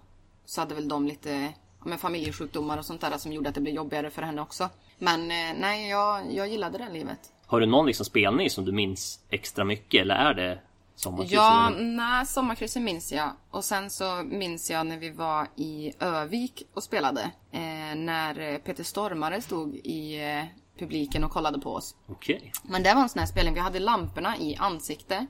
så 0.46 0.62
hade 0.62 0.76
väl 0.76 0.88
de 0.88 1.08
lite 1.08 1.54
ja, 1.80 1.86
men 1.86 1.98
familjesjukdomar 1.98 2.78
och 2.78 2.86
sånt 2.86 3.02
där 3.02 3.18
som 3.18 3.34
gjorde 3.34 3.50
att 3.50 3.56
det 3.56 3.62
blev 3.62 3.76
jobbigare 3.76 4.10
för 4.10 4.22
henne 4.22 4.42
också. 4.42 4.70
Men 4.98 5.22
eh, 5.22 5.60
nej, 5.60 5.90
jag, 5.90 6.34
jag 6.34 6.48
gillade 6.48 6.78
det 6.78 6.90
livet. 6.90 7.20
Har 7.46 7.60
du 7.60 7.66
någon 7.66 7.86
liksom 7.86 8.06
spelning 8.06 8.50
som 8.50 8.66
du 8.66 8.72
minns 8.72 9.20
extra 9.30 9.64
mycket 9.64 10.02
eller 10.02 10.16
är 10.16 10.34
det 10.34 10.60
sommarkrysset? 10.96 11.36
Ja, 11.36 11.70
nej, 11.80 12.26
sommarkrysset 12.26 12.82
minns 12.82 13.12
jag. 13.12 13.30
Och 13.52 13.64
sen 13.64 13.90
så 13.90 14.24
minns 14.24 14.72
jag 14.72 14.88
när 14.88 14.98
vi 14.98 15.10
var 15.10 15.48
i 15.56 15.94
Övik 16.00 16.64
och 16.74 16.84
spelade. 16.84 17.22
Eh, 17.52 17.96
när 17.96 18.58
Peter 18.58 18.84
Stormare 18.84 19.42
stod 19.42 19.76
i 19.76 20.24
eh, 20.24 20.61
publiken 20.82 21.24
och 21.24 21.32
kollade 21.32 21.60
på 21.60 21.74
oss. 21.74 21.96
Okej. 22.10 22.52
Men 22.64 22.84
det 22.84 22.94
var 22.94 23.02
en 23.02 23.10
sån 23.10 23.20
här 23.20 23.26
spelning, 23.26 23.54
vi 23.54 23.60
hade 23.60 23.80
lamporna 23.80 24.38
i 24.38 24.56
ansikte. 24.56 25.28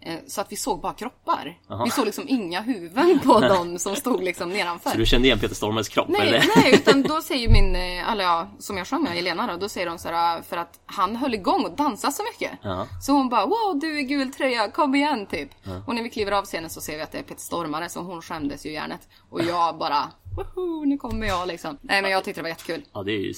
Eh, 0.00 0.18
så 0.26 0.40
att 0.40 0.52
vi 0.52 0.56
såg 0.56 0.80
bara 0.80 0.94
kroppar. 0.94 1.58
Vi 1.84 1.90
såg 1.90 2.04
liksom 2.06 2.24
inga 2.28 2.60
huvuden 2.60 3.20
på 3.24 3.40
dem 3.40 3.78
som 3.78 3.96
stod 3.96 4.22
liksom 4.22 4.48
nedanför. 4.48 4.90
Så 4.90 4.96
du 4.96 5.06
kände 5.06 5.28
igen 5.28 5.38
Peter 5.38 5.54
Stormares 5.54 5.88
kropp 5.88 6.08
Nej, 6.08 6.28
eller? 6.28 6.44
nej, 6.56 6.74
utan 6.74 7.02
då 7.08 7.22
säger 7.22 7.48
min, 7.48 7.76
eh, 7.76 8.12
eller 8.12 8.24
ja, 8.24 8.48
som 8.58 8.76
jag 8.76 8.86
sjöng 8.86 9.02
med 9.02 9.18
Elena 9.18 9.46
då, 9.46 9.56
då 9.56 9.68
säger 9.68 9.86
de 9.86 9.98
så 9.98 10.08
här 10.08 10.42
för 10.42 10.56
att 10.56 10.80
han 10.86 11.16
höll 11.16 11.34
igång 11.34 11.64
och 11.64 11.76
dansade 11.76 12.12
så 12.12 12.22
mycket. 12.22 12.58
Ja. 12.62 12.86
Så 13.02 13.12
hon 13.12 13.28
bara, 13.28 13.46
wow 13.46 13.78
du 13.80 13.98
är 13.98 14.02
gul 14.02 14.32
tröja, 14.32 14.70
kom 14.70 14.94
igen 14.94 15.26
typ. 15.26 15.50
Och 15.86 15.94
när 15.94 16.02
vi 16.02 16.10
kliver 16.10 16.32
av 16.32 16.44
scenen 16.44 16.70
så 16.70 16.80
ser 16.80 16.96
vi 16.96 17.02
att 17.02 17.12
det 17.12 17.18
är 17.18 17.22
Peter 17.22 17.40
Stormare 17.42 17.88
så 17.88 18.00
hon 18.00 18.22
skämdes 18.22 18.66
ju 18.66 18.70
i 18.70 18.72
hjärnet. 18.72 19.08
Och 19.30 19.44
jag 19.44 19.78
bara 19.78 20.10
woho, 20.36 20.84
nu 20.84 20.98
kommer 20.98 21.26
jag 21.26 21.48
liksom. 21.48 21.78
Nej 21.80 22.02
men 22.02 22.10
jag 22.10 22.24
tyckte 22.24 22.40
det 22.40 22.42
var 22.42 22.48
jättekul. 22.48 22.82
Ja, 22.92 23.02
det 23.02 23.12
är 23.12 23.20
ju 23.20 23.34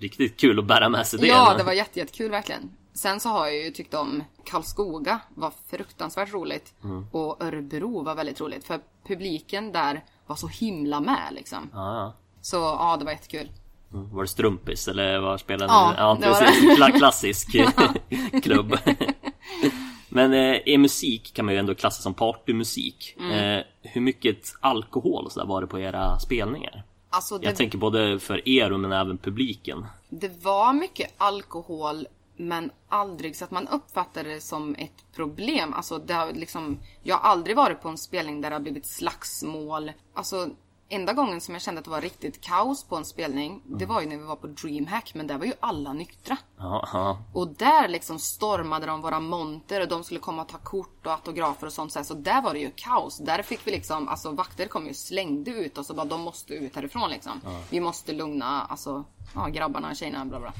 riktigt 0.00 0.40
kul 0.40 0.58
att 0.58 0.64
bära 0.64 0.88
med 0.88 1.06
sig 1.06 1.18
det. 1.18 1.26
Ja, 1.26 1.54
det 1.58 1.64
var 1.64 1.72
jätte, 1.72 1.98
jättekul 1.98 2.30
verkligen. 2.30 2.70
Sen 2.92 3.20
så 3.20 3.28
har 3.28 3.46
jag 3.46 3.56
ju 3.64 3.70
tyckt 3.70 3.94
om 3.94 4.24
Karlskoga, 4.44 5.20
var 5.34 5.52
fruktansvärt 5.70 6.32
roligt. 6.32 6.74
Mm. 6.84 7.06
Och 7.12 7.42
Örebro 7.42 8.02
var 8.02 8.14
väldigt 8.14 8.40
roligt. 8.40 8.64
För 8.64 8.80
publiken 9.06 9.72
där 9.72 10.04
var 10.26 10.36
så 10.36 10.46
himla 10.48 11.00
med 11.00 11.28
liksom. 11.30 11.70
Ja, 11.72 11.94
ja. 11.96 12.14
Så 12.42 12.56
ja, 12.56 12.96
det 12.98 13.04
var 13.04 13.12
jättekul. 13.12 13.50
Mm. 13.92 14.10
Var 14.14 14.22
det 14.22 14.28
Strumpis 14.28 14.88
eller 14.88 15.18
vad 15.18 15.40
spelade 15.40 15.72
Ja, 15.72 15.90
ni? 15.90 15.96
Ja, 15.98 16.18
det 16.20 16.28
var 16.28 16.40
precis. 16.40 16.78
Kla- 16.78 16.98
klassisk 16.98 17.56
klubb. 18.42 18.78
Men 20.08 20.32
eh, 20.32 20.58
är 20.66 20.78
musik 20.78 21.34
kan 21.34 21.44
man 21.44 21.54
ju 21.54 21.60
ändå 21.60 21.74
klassa 21.74 22.02
som 22.02 22.14
partymusik. 22.14 23.16
Mm. 23.20 23.30
Eh, 23.58 23.64
hur 23.82 24.00
mycket 24.00 24.38
alkohol 24.60 25.24
och 25.24 25.32
så 25.32 25.40
där 25.40 25.46
var 25.46 25.60
det 25.60 25.66
på 25.66 25.78
era 25.80 26.18
spelningar? 26.18 26.84
Alltså 27.10 27.38
det, 27.38 27.46
Jag 27.46 27.56
tänker 27.56 27.78
både 27.78 28.18
för 28.18 28.48
er 28.48 28.70
men 28.70 28.92
även 28.92 29.18
publiken. 29.18 29.86
det 30.08 30.44
var 30.44 30.72
mycket 30.72 31.14
alkohol 31.18 32.06
men 32.36 32.70
aldrig 32.88 33.36
så 33.36 33.44
att 33.44 33.50
man 33.50 33.68
uppfattade 33.68 34.28
det 34.34 34.40
som 34.40 34.74
ett 34.74 35.04
problem. 35.14 35.72
Alltså 35.74 35.98
det 35.98 36.14
har 36.14 36.32
liksom, 36.32 36.78
jag 37.02 37.16
har 37.16 37.30
aldrig 37.30 37.56
varit 37.56 37.82
på 37.82 37.88
en 37.88 37.98
spelning 37.98 38.40
där 38.40 38.50
det 38.50 38.56
har 38.56 38.60
blivit 38.60 38.86
slagsmål. 38.86 39.92
Alltså 40.14 40.48
enda 40.90 41.12
gången 41.12 41.40
som 41.40 41.54
jag 41.54 41.62
kände 41.62 41.78
att 41.78 41.84
det 41.84 41.90
var 41.90 42.00
riktigt 42.00 42.40
kaos 42.40 42.84
på 42.84 42.96
en 42.96 43.04
spelning, 43.04 43.62
det 43.64 43.86
var 43.86 44.00
ju 44.00 44.06
när 44.06 44.16
vi 44.16 44.22
var 44.22 44.36
på 44.36 44.46
DreamHack 44.46 45.14
men 45.14 45.26
där 45.26 45.38
var 45.38 45.46
ju 45.46 45.52
alla 45.60 45.92
nyktra. 45.92 46.36
Ja, 46.58 46.88
ja. 46.92 47.18
Och 47.32 47.48
där 47.48 47.88
liksom 47.88 48.18
stormade 48.18 48.86
de 48.86 49.00
våra 49.00 49.20
monter 49.20 49.80
och 49.80 49.88
de 49.88 50.04
skulle 50.04 50.20
komma 50.20 50.42
och 50.42 50.48
ta 50.48 50.58
kort 50.58 51.06
och 51.06 51.12
autografer 51.12 51.66
och 51.66 51.72
sånt. 51.72 52.06
Så, 52.06 52.14
där 52.14 52.42
var 52.42 52.52
det 52.52 52.60
ju 52.60 52.70
kaos. 52.76 53.18
Där 53.18 53.42
fick 53.42 53.66
vi 53.66 53.70
liksom, 53.70 54.08
alltså 54.08 54.30
vakter 54.30 54.66
kom 54.66 54.84
ju 54.84 54.90
och 54.90 54.96
slängde 54.96 55.50
ut 55.50 55.78
oss 55.78 55.90
och 55.90 55.96
bara 55.96 56.06
de 56.06 56.20
måste 56.20 56.54
ut 56.54 56.76
härifrån 56.76 57.10
liksom. 57.10 57.40
Vi 57.70 57.80
måste 57.80 58.12
lugna, 58.12 58.62
alltså, 58.62 59.04
ja 59.34 59.46
grabbarna, 59.46 59.94
tjejerna, 59.94 60.24
bla 60.24 60.40
bla. 60.40 60.52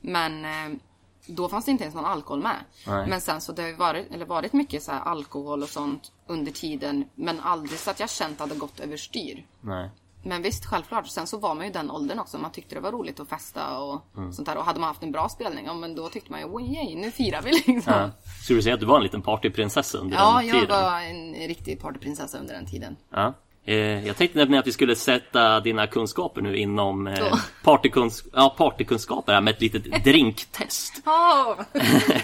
Men 0.00 0.44
eh, 0.44 0.78
då 1.26 1.48
fanns 1.48 1.64
det 1.64 1.70
inte 1.70 1.84
ens 1.84 1.94
någon 1.94 2.04
alkohol 2.04 2.42
med. 2.42 2.56
Nej. 2.86 3.06
Men 3.08 3.20
sen 3.20 3.40
så 3.40 3.52
det 3.52 3.62
har 3.62 3.68
ju 3.68 3.74
varit, 3.76 4.12
eller 4.12 4.26
varit 4.26 4.52
mycket 4.52 4.82
så 4.82 4.92
alkohol 4.92 5.62
och 5.62 5.68
sånt 5.68 6.12
under 6.26 6.52
tiden. 6.52 7.04
Men 7.14 7.40
aldrig 7.40 7.78
så 7.78 7.90
att 7.90 8.00
jag 8.00 8.10
känt 8.10 8.40
att 8.40 8.48
det 8.48 8.54
gått 8.56 8.80
överstyr. 8.80 9.46
Nej. 9.60 9.90
Men 10.26 10.42
visst, 10.42 10.66
självklart. 10.66 11.06
Sen 11.08 11.26
så 11.26 11.38
var 11.38 11.54
man 11.54 11.66
ju 11.66 11.72
den 11.72 11.90
åldern 11.90 12.18
också. 12.18 12.38
Man 12.38 12.52
tyckte 12.52 12.74
det 12.74 12.80
var 12.80 12.92
roligt 12.92 13.20
att 13.20 13.28
festa 13.28 13.78
och 13.78 14.02
sånt 14.34 14.46
där. 14.46 14.56
Och 14.56 14.64
hade 14.64 14.80
man 14.80 14.88
haft 14.88 15.02
en 15.02 15.12
bra 15.12 15.28
spelning, 15.28 15.64
ja 15.66 15.74
men 15.74 15.94
då 15.94 16.08
tyckte 16.08 16.30
man 16.30 16.40
ju 16.40 16.46
oj, 16.46 16.78
oj 16.88 16.94
nu 16.94 17.10
firar 17.10 17.42
vi 17.42 17.50
liksom. 17.66 17.82
Ja. 17.86 18.00
Ja, 18.00 18.10
Skulle 18.42 18.58
du 18.58 18.62
säga 18.62 18.74
att 18.74 18.80
du 18.80 18.86
var 18.86 18.96
en 18.96 19.02
liten 19.02 19.22
partyprinsessa 19.22 19.98
under 19.98 20.16
ja 20.16 20.36
den 20.38 20.46
jag 20.46 20.60
tiden? 20.60 20.82
var 20.82 21.00
en 21.00 21.34
riktig 21.48 21.80
partyprinsessa 21.80 22.38
under 22.38 22.54
den 22.54 22.66
tiden. 22.66 22.96
Ja. 23.10 23.34
Eh, 23.66 24.06
jag 24.06 24.16
tänkte 24.16 24.38
nämligen 24.38 24.60
att 24.60 24.66
vi 24.66 24.72
skulle 24.72 24.96
sätta 24.96 25.60
dina 25.60 25.86
kunskaper 25.86 26.42
nu 26.42 26.56
inom 26.56 27.06
eh, 27.06 27.14
Då. 27.18 27.38
partykuns- 27.64 28.28
ja, 28.32 28.54
partykunskaper 28.58 29.32
här 29.32 29.40
med 29.40 29.54
ett 29.54 29.60
litet 29.60 29.84
drinktest. 30.04 31.02
Oh, 31.06 31.54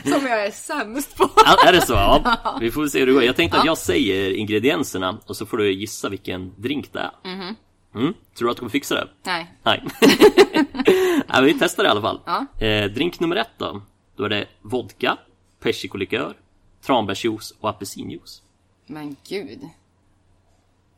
som 0.05 0.27
jag 0.27 0.47
är 0.47 0.51
sämst 0.51 1.17
på. 1.17 1.31
Ja, 1.37 1.69
är 1.69 1.73
det 1.73 1.81
så? 1.81 1.93
Ja. 1.93 2.57
Vi 2.61 2.71
får 2.71 2.87
se 2.87 2.99
hur 2.99 3.07
det 3.07 3.13
går. 3.13 3.23
Jag 3.25 3.37
tänkte 3.37 3.59
att 3.59 3.65
jag 3.67 3.79
säger 3.79 4.31
ingredienserna 4.31 5.19
och 5.27 5.37
så 5.37 5.47
får 5.47 5.57
du 5.57 5.73
gissa 5.73 6.09
vilken 6.09 6.53
drink 6.57 6.93
det 6.93 6.99
är. 7.01 7.11
Mm. 7.95 8.15
Tror 8.39 8.47
du 8.47 8.51
att 8.51 8.57
du 8.57 8.59
kommer 8.59 8.71
fixa 8.71 8.95
det? 8.95 9.09
Nej. 9.23 9.55
Nej. 9.63 9.83
ja, 11.29 11.41
vi 11.41 11.55
testar 11.59 11.83
det 11.83 11.87
i 11.87 11.91
alla 11.91 12.01
fall. 12.01 12.21
Ja. 12.27 12.67
Eh, 12.67 12.91
drink 12.91 13.21
nummer 13.21 13.37
ett 13.37 13.51
då. 13.59 13.83
Då 14.17 14.25
är 14.25 14.29
det 14.29 14.47
vodka, 14.63 15.17
persikolikör, 15.63 16.35
tranbärsjuice 16.87 17.55
och 17.61 17.69
apelsinjuice. 17.71 18.43
Men 18.87 19.17
gud. 19.29 19.61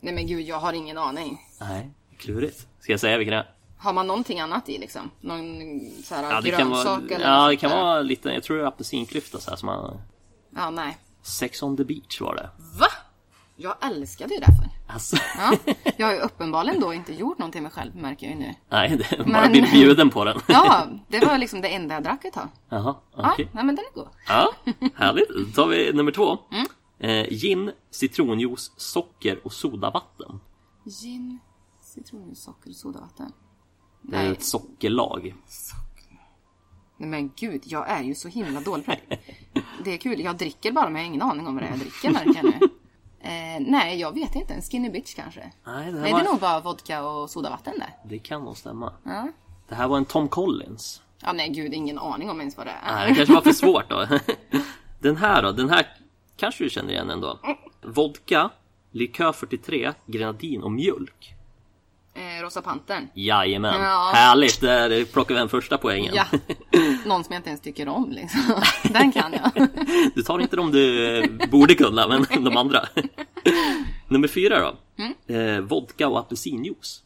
Nej 0.04 0.14
men 0.14 0.26
gud, 0.26 0.40
jag 0.40 0.58
har 0.58 0.72
ingen 0.72 0.98
aning. 0.98 1.40
Nej, 1.60 1.90
klurigt. 2.18 2.66
Ska 2.80 2.92
jag 2.92 3.00
säga 3.00 3.18
vilken 3.18 3.32
det 3.32 3.38
är? 3.38 3.50
Har 3.78 3.92
man 3.92 4.06
någonting 4.06 4.40
annat 4.40 4.68
i 4.68 4.78
liksom? 4.78 5.10
Någon 5.20 5.80
så 6.04 6.14
här 6.14 6.22
Ja, 6.30 6.40
det 6.40 6.50
kan 6.50 6.68
grönsak 6.70 6.86
vara, 6.86 7.14
eller 7.16 7.28
ja, 7.28 7.48
det 7.48 7.56
kan 7.56 7.70
där? 7.70 7.76
vara 7.82 8.00
lite, 8.02 8.28
jag 8.28 8.42
tror 8.42 8.56
det 8.56 8.62
är 8.62 8.66
apelsinklyfta 8.66 9.38
så 9.40 9.50
här 9.50 9.56
som 9.56 9.66
man... 9.66 10.00
Ja, 10.56 10.70
nej. 10.70 10.98
Sex 11.22 11.62
on 11.62 11.76
the 11.76 11.84
beach 11.84 12.20
var 12.20 12.34
det. 12.34 12.50
Va? 12.78 12.86
Jag 13.56 13.76
älskade 13.86 14.34
ju 14.34 14.40
därför. 14.40 14.64
Alltså, 14.94 15.16
Ja, 15.38 15.72
jag 15.96 16.06
har 16.06 16.12
ju 16.14 16.18
uppenbarligen 16.20 16.80
då 16.80 16.94
inte 16.94 17.14
gjort 17.14 17.38
någonting 17.38 17.62
med 17.62 17.72
mig 17.72 17.82
själv 17.82 17.96
märker 17.96 18.26
jag 18.26 18.34
ju 18.36 18.40
nu. 18.42 18.54
nej, 18.68 18.96
det 19.10 19.16
bara 19.18 19.26
Men- 19.26 19.52
blivit 19.52 19.72
bjuden 19.72 20.10
på 20.10 20.24
den. 20.24 20.40
Ja, 20.48 20.86
det 21.08 21.18
var 21.26 21.38
liksom 21.38 21.60
det 21.60 21.68
enda 21.68 21.94
jag 21.94 22.02
drack 22.02 22.24
ett 22.24 22.34
tag. 22.34 22.48
Jaha, 22.68 22.94
Ja, 23.16 23.32
okej. 23.32 23.48
nej 23.52 23.64
men 23.64 23.76
den 23.76 23.84
är 23.84 23.94
god. 23.94 24.08
Ja, 24.28 24.52
härligt. 24.94 25.28
Då 25.28 25.62
tar 25.62 25.68
vi 25.68 25.92
nummer 25.92 26.12
två. 26.12 26.38
Mm. 26.52 26.66
Eh, 27.02 27.26
gin, 27.30 27.72
citronjuice, 27.90 28.72
socker 28.76 29.40
och 29.46 29.52
sodavatten. 29.52 30.40
Gin, 30.84 31.38
citronjuice, 31.80 32.42
socker 32.42 32.70
och 32.70 32.76
sodavatten. 32.76 33.32
Det 34.02 34.16
är 34.16 34.22
Nej, 34.22 34.32
ett 34.32 34.42
sockerlag. 34.44 35.34
nej 36.96 37.08
men 37.08 37.30
gud, 37.36 37.62
jag 37.64 37.88
är 37.90 38.02
ju 38.02 38.14
så 38.14 38.28
himla 38.28 38.60
dålig 38.60 38.86
på 38.86 38.92
det. 39.08 39.18
Det 39.84 39.90
är 39.94 39.96
kul, 39.98 40.20
jag 40.20 40.36
dricker 40.36 40.72
bara 40.72 40.84
men 40.84 40.94
jag 40.94 41.00
har 41.02 41.06
ingen 41.06 41.22
aning 41.22 41.46
om 41.46 41.54
vad 41.54 41.62
det 41.64 41.66
är 41.66 41.70
jag 41.70 41.78
dricker 41.80 42.10
märker 42.10 42.34
jag 42.34 42.44
nu. 42.44 42.68
Eh, 43.20 43.60
nej, 43.70 44.00
jag 44.00 44.14
vet 44.14 44.34
inte. 44.34 44.54
En 44.54 44.62
skinny 44.62 44.90
bitch 44.90 45.14
kanske. 45.14 45.40
Nej, 45.40 45.52
det, 45.92 45.98
här 45.98 46.00
Nej, 46.02 46.12
det 46.12 46.20
är 46.20 46.24
nog 46.24 46.40
bara 46.40 46.60
vodka 46.60 47.04
och 47.06 47.30
sodavatten 47.30 47.74
där. 47.78 47.96
det 48.08 48.18
kan 48.18 48.44
nog 48.44 48.56
stämma. 48.56 48.92
Ja. 49.04 49.28
Det 49.68 49.74
här 49.74 49.88
var 49.88 49.96
en 49.98 50.04
Tom 50.04 50.28
Collins. 50.28 51.02
ja, 51.22 51.32
nej 51.32 51.48
gud, 51.48 51.74
ingen 51.74 51.98
aning 51.98 52.30
om 52.30 52.40
ens 52.40 52.56
vad 52.56 52.66
det 52.66 52.70
är. 52.82 52.94
Nej, 52.94 53.08
det 53.08 53.14
kanske 53.14 53.34
var 53.34 53.42
för 53.42 53.52
svårt 53.52 53.90
då. 53.90 54.06
Den 55.00 55.16
här 55.16 55.42
då, 55.42 55.52
den 55.52 55.68
här 55.70 55.96
kanske 56.36 56.64
du 56.64 56.70
känner 56.70 56.92
igen 56.92 57.10
ändå. 57.10 57.38
Vodka, 57.82 58.50
likör 58.90 59.32
43, 59.32 59.92
grenadin 60.06 60.62
och 60.62 60.72
mjölk. 60.72 61.34
Eh, 62.14 62.42
Rosa 62.42 62.62
Pantern. 62.62 63.08
Jajamän, 63.14 63.80
Ja. 63.82 64.10
härligt! 64.14 64.60
Där 64.60 65.04
plockar 65.04 65.34
vi 65.34 65.40
en 65.40 65.48
första 65.48 65.78
poängen. 65.78 66.14
Ja, 66.14 66.24
någon 67.06 67.24
som 67.24 67.32
jag 67.32 67.38
inte 67.38 67.48
ens 67.48 67.60
tycker 67.60 67.88
om 67.88 68.10
liksom. 68.10 68.40
Den 68.92 69.12
kan 69.12 69.32
jag. 69.32 69.68
Du 70.14 70.22
tar 70.22 70.38
inte 70.38 70.56
de 70.56 70.70
du 70.72 71.16
eh, 71.18 71.48
borde 71.50 71.74
kunna, 71.74 72.08
men 72.08 72.44
de 72.44 72.56
andra. 72.56 72.80
Nummer 74.08 74.28
fyra 74.28 74.60
då. 74.60 74.74
Mm. 75.04 75.56
Eh, 75.56 75.60
vodka 75.60 76.08
och 76.08 76.18
apelsinjuice. 76.18 77.02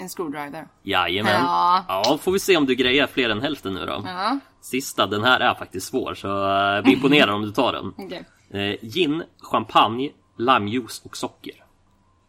En 0.00 0.08
screwdriver. 0.08 0.68
Jajamän. 0.82 1.32
Ja. 1.44 1.84
ja, 1.88 2.18
får 2.22 2.32
vi 2.32 2.38
se 2.38 2.56
om 2.56 2.66
du 2.66 2.74
grejer 2.74 3.06
fler 3.06 3.30
än 3.30 3.42
hälften 3.42 3.74
nu 3.74 3.86
då. 3.86 4.02
Ja, 4.06 4.38
Sista, 4.60 5.06
den 5.06 5.24
här 5.24 5.40
är 5.40 5.54
faktiskt 5.54 5.86
svår, 5.86 6.14
så 6.14 6.28
eh, 6.76 6.82
bli 6.82 6.92
imponerad 6.92 7.30
om 7.30 7.42
du 7.42 7.50
tar 7.52 7.72
den. 7.72 7.92
okej. 7.98 8.24
Eh, 8.50 8.76
gin, 8.82 9.22
champagne, 9.38 10.10
limejuice 10.36 11.00
och 11.04 11.16
socker. 11.16 11.64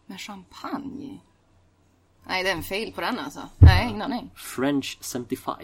Med 0.06 0.20
champagne? 0.20 1.18
Nej, 2.26 2.42
det 2.44 2.50
är 2.50 2.56
en 2.56 2.62
fail 2.62 2.92
på 2.92 3.00
den 3.00 3.18
alltså. 3.18 3.40
Nej, 3.58 3.88
ingen 3.88 4.02
aning. 4.02 4.30
French 4.34 4.98
75. 5.02 5.54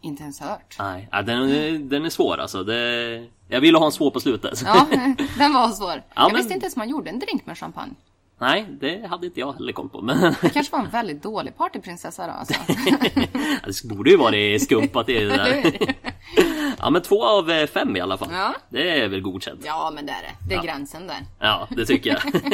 Inte 0.00 0.22
ens 0.22 0.40
hört. 0.40 0.76
Nej, 0.78 1.08
ja, 1.12 1.22
den, 1.22 1.88
den 1.88 2.04
är 2.04 2.10
svår 2.10 2.38
alltså. 2.38 2.64
Det, 2.64 3.26
jag 3.48 3.60
ville 3.60 3.78
ha 3.78 3.86
en 3.86 3.92
svår 3.92 4.10
på 4.10 4.20
slutet. 4.20 4.62
Ja, 4.64 4.86
den 5.38 5.52
var 5.52 5.68
svår. 5.68 6.02
jag 6.14 6.32
men- 6.32 6.36
visste 6.36 6.54
inte 6.54 6.66
ens 6.66 6.76
man 6.76 6.88
gjorde 6.88 7.10
en 7.10 7.18
drink 7.18 7.46
med 7.46 7.58
champagne. 7.58 7.94
Nej, 8.38 8.66
det 8.80 9.06
hade 9.06 9.26
inte 9.26 9.40
jag 9.40 9.52
heller 9.52 9.72
koll 9.72 9.88
på. 9.88 10.02
Men 10.02 10.34
Det 10.40 10.48
kanske 10.48 10.72
var 10.72 10.84
en 10.84 10.90
väldigt 10.90 11.22
dålig 11.22 11.56
partyprinsessa 11.56 12.26
då 12.26 12.32
alltså. 12.32 12.54
det 13.88 13.94
borde 13.94 14.10
ju 14.10 14.16
vara 14.16 14.58
skumpat 14.58 15.08
i 15.08 15.14
det 15.14 15.28
där. 15.28 15.72
Ja, 16.78 16.90
men 16.90 17.02
två 17.02 17.24
av 17.24 17.50
eh, 17.50 17.66
fem 17.66 17.96
i 17.96 18.00
alla 18.00 18.18
fall. 18.18 18.28
Ja. 18.32 18.54
Det 18.68 19.00
är 19.00 19.08
väl 19.08 19.20
godkänt. 19.20 19.60
Ja, 19.64 19.92
men 19.94 20.06
det 20.06 20.12
är 20.12 20.22
det. 20.22 20.48
Det 20.48 20.54
är 20.54 20.62
gränsen 20.62 21.06
där. 21.06 21.16
Ja, 21.38 21.68
det 21.70 21.86
tycker 21.86 22.10
jag. 22.10 22.42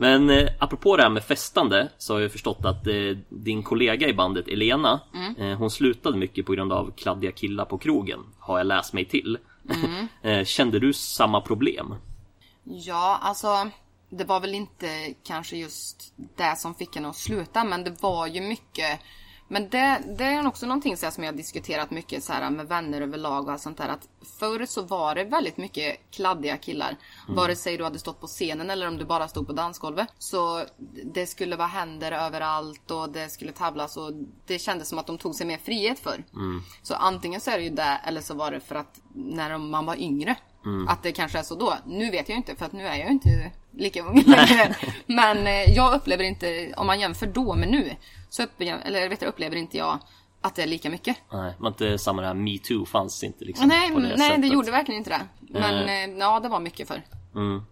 Men 0.00 0.30
eh, 0.30 0.48
apropå 0.58 0.96
det 0.96 1.02
här 1.02 1.10
med 1.10 1.24
festande 1.24 1.88
så 1.98 2.14
har 2.14 2.20
jag 2.20 2.32
förstått 2.32 2.64
att 2.64 2.86
eh, 2.86 2.94
din 3.28 3.62
kollega 3.62 4.08
i 4.08 4.12
bandet 4.12 4.48
Elena, 4.48 5.00
eh, 5.38 5.58
hon 5.58 5.70
slutade 5.70 6.16
mycket 6.16 6.46
på 6.46 6.52
grund 6.52 6.72
av 6.72 6.92
kladdiga 6.96 7.32
killar 7.32 7.64
på 7.64 7.78
krogen, 7.78 8.20
har 8.38 8.58
jag 8.58 8.66
läst 8.66 8.92
mig 8.92 9.04
till. 9.04 9.38
eh, 10.22 10.44
kände 10.44 10.78
du 10.78 10.92
samma 10.92 11.40
problem? 11.40 11.94
Ja, 12.64 13.18
alltså 13.22 13.70
det 14.10 14.24
var 14.24 14.40
väl 14.40 14.54
inte 14.54 15.14
kanske 15.22 15.56
just 15.56 16.12
det 16.36 16.56
som 16.58 16.74
fick 16.74 16.94
henne 16.94 17.08
att 17.08 17.16
sluta, 17.16 17.64
men 17.64 17.84
det 17.84 18.02
var 18.02 18.26
ju 18.26 18.40
mycket 18.40 19.00
men 19.50 19.68
det, 19.68 20.02
det 20.18 20.24
är 20.24 20.46
också 20.46 20.66
någonting 20.66 20.96
så 20.96 21.10
som 21.10 21.24
jag 21.24 21.32
har 21.32 21.36
diskuterat 21.36 21.90
mycket 21.90 22.24
så 22.24 22.32
här, 22.32 22.50
med 22.50 22.68
vänner 22.68 23.00
överlag 23.00 23.48
och 23.48 23.60
sånt 23.60 23.78
där. 23.78 23.88
Att 23.88 24.08
förr 24.38 24.66
så 24.66 24.82
var 24.82 25.14
det 25.14 25.24
väldigt 25.24 25.56
mycket 25.56 26.10
kladdiga 26.10 26.56
killar. 26.56 26.96
Vare 27.28 27.56
sig 27.56 27.76
du 27.76 27.84
hade 27.84 27.98
stått 27.98 28.20
på 28.20 28.26
scenen 28.26 28.70
eller 28.70 28.88
om 28.88 28.96
du 28.98 29.04
bara 29.04 29.28
stod 29.28 29.46
på 29.46 29.52
dansgolvet. 29.52 30.08
Så 30.18 30.64
det 31.04 31.26
skulle 31.26 31.56
vara 31.56 31.68
händer 31.68 32.12
överallt 32.12 32.90
och 32.90 33.10
det 33.10 33.28
skulle 33.28 33.52
tavlas 33.52 33.96
och 33.96 34.12
det 34.46 34.58
kändes 34.58 34.88
som 34.88 34.98
att 34.98 35.06
de 35.06 35.18
tog 35.18 35.34
sig 35.34 35.46
mer 35.46 35.58
frihet 35.58 35.98
för. 35.98 36.24
Så 36.82 36.94
antingen 36.94 37.40
så 37.40 37.50
är 37.50 37.58
det 37.58 37.64
ju 37.64 37.70
det 37.70 38.00
eller 38.04 38.20
så 38.20 38.34
var 38.34 38.50
det 38.50 38.60
för 38.60 38.74
att 38.74 39.00
när 39.14 39.50
de- 39.50 39.70
man 39.70 39.86
var 39.86 39.96
yngre. 39.96 40.36
Att 40.88 41.02
det 41.02 41.12
kanske 41.12 41.38
är 41.38 41.42
så 41.42 41.54
då. 41.54 41.74
Nu 41.86 42.10
vet 42.10 42.28
jag 42.28 42.38
inte 42.38 42.56
för 42.56 42.66
att 42.66 42.72
nu 42.72 42.86
är 42.86 42.96
jag 42.96 43.10
inte 43.10 43.50
lika 43.70 44.02
ung 44.02 44.22
längre. 44.26 44.76
Men 45.06 45.46
eh, 45.46 45.74
jag 45.74 45.94
upplever 45.94 46.24
inte, 46.24 46.74
om 46.76 46.86
man 46.86 47.00
jämför 47.00 47.26
då 47.26 47.54
med 47.54 47.68
nu, 47.68 47.96
så 48.28 48.42
upplever, 48.42 48.80
eller 48.84 49.08
vet 49.08 49.22
jag, 49.22 49.28
upplever 49.28 49.56
inte 49.56 49.76
jag 49.76 49.98
att 50.40 50.54
det 50.54 50.62
är 50.62 50.66
lika 50.66 50.90
mycket. 50.90 51.16
Nej, 51.32 51.54
var 51.58 51.68
inte 51.68 51.98
samma 51.98 52.22
det 52.22 52.28
här 52.28 52.34
metoo 52.34 52.86
fanns 52.86 53.24
inte 53.24 53.44
liksom 53.44 53.68
Nej, 53.68 53.90
det 53.90 54.16
nej 54.16 54.38
det 54.38 54.46
gjorde 54.46 54.70
verkligen 54.70 54.98
inte 54.98 55.10
det. 55.10 55.20
Men 55.40 55.88
eh, 55.88 56.18
ja, 56.18 56.40
det 56.40 56.48
var 56.48 56.60
mycket 56.60 56.88
för. 56.88 57.02
Mm. 57.34 57.62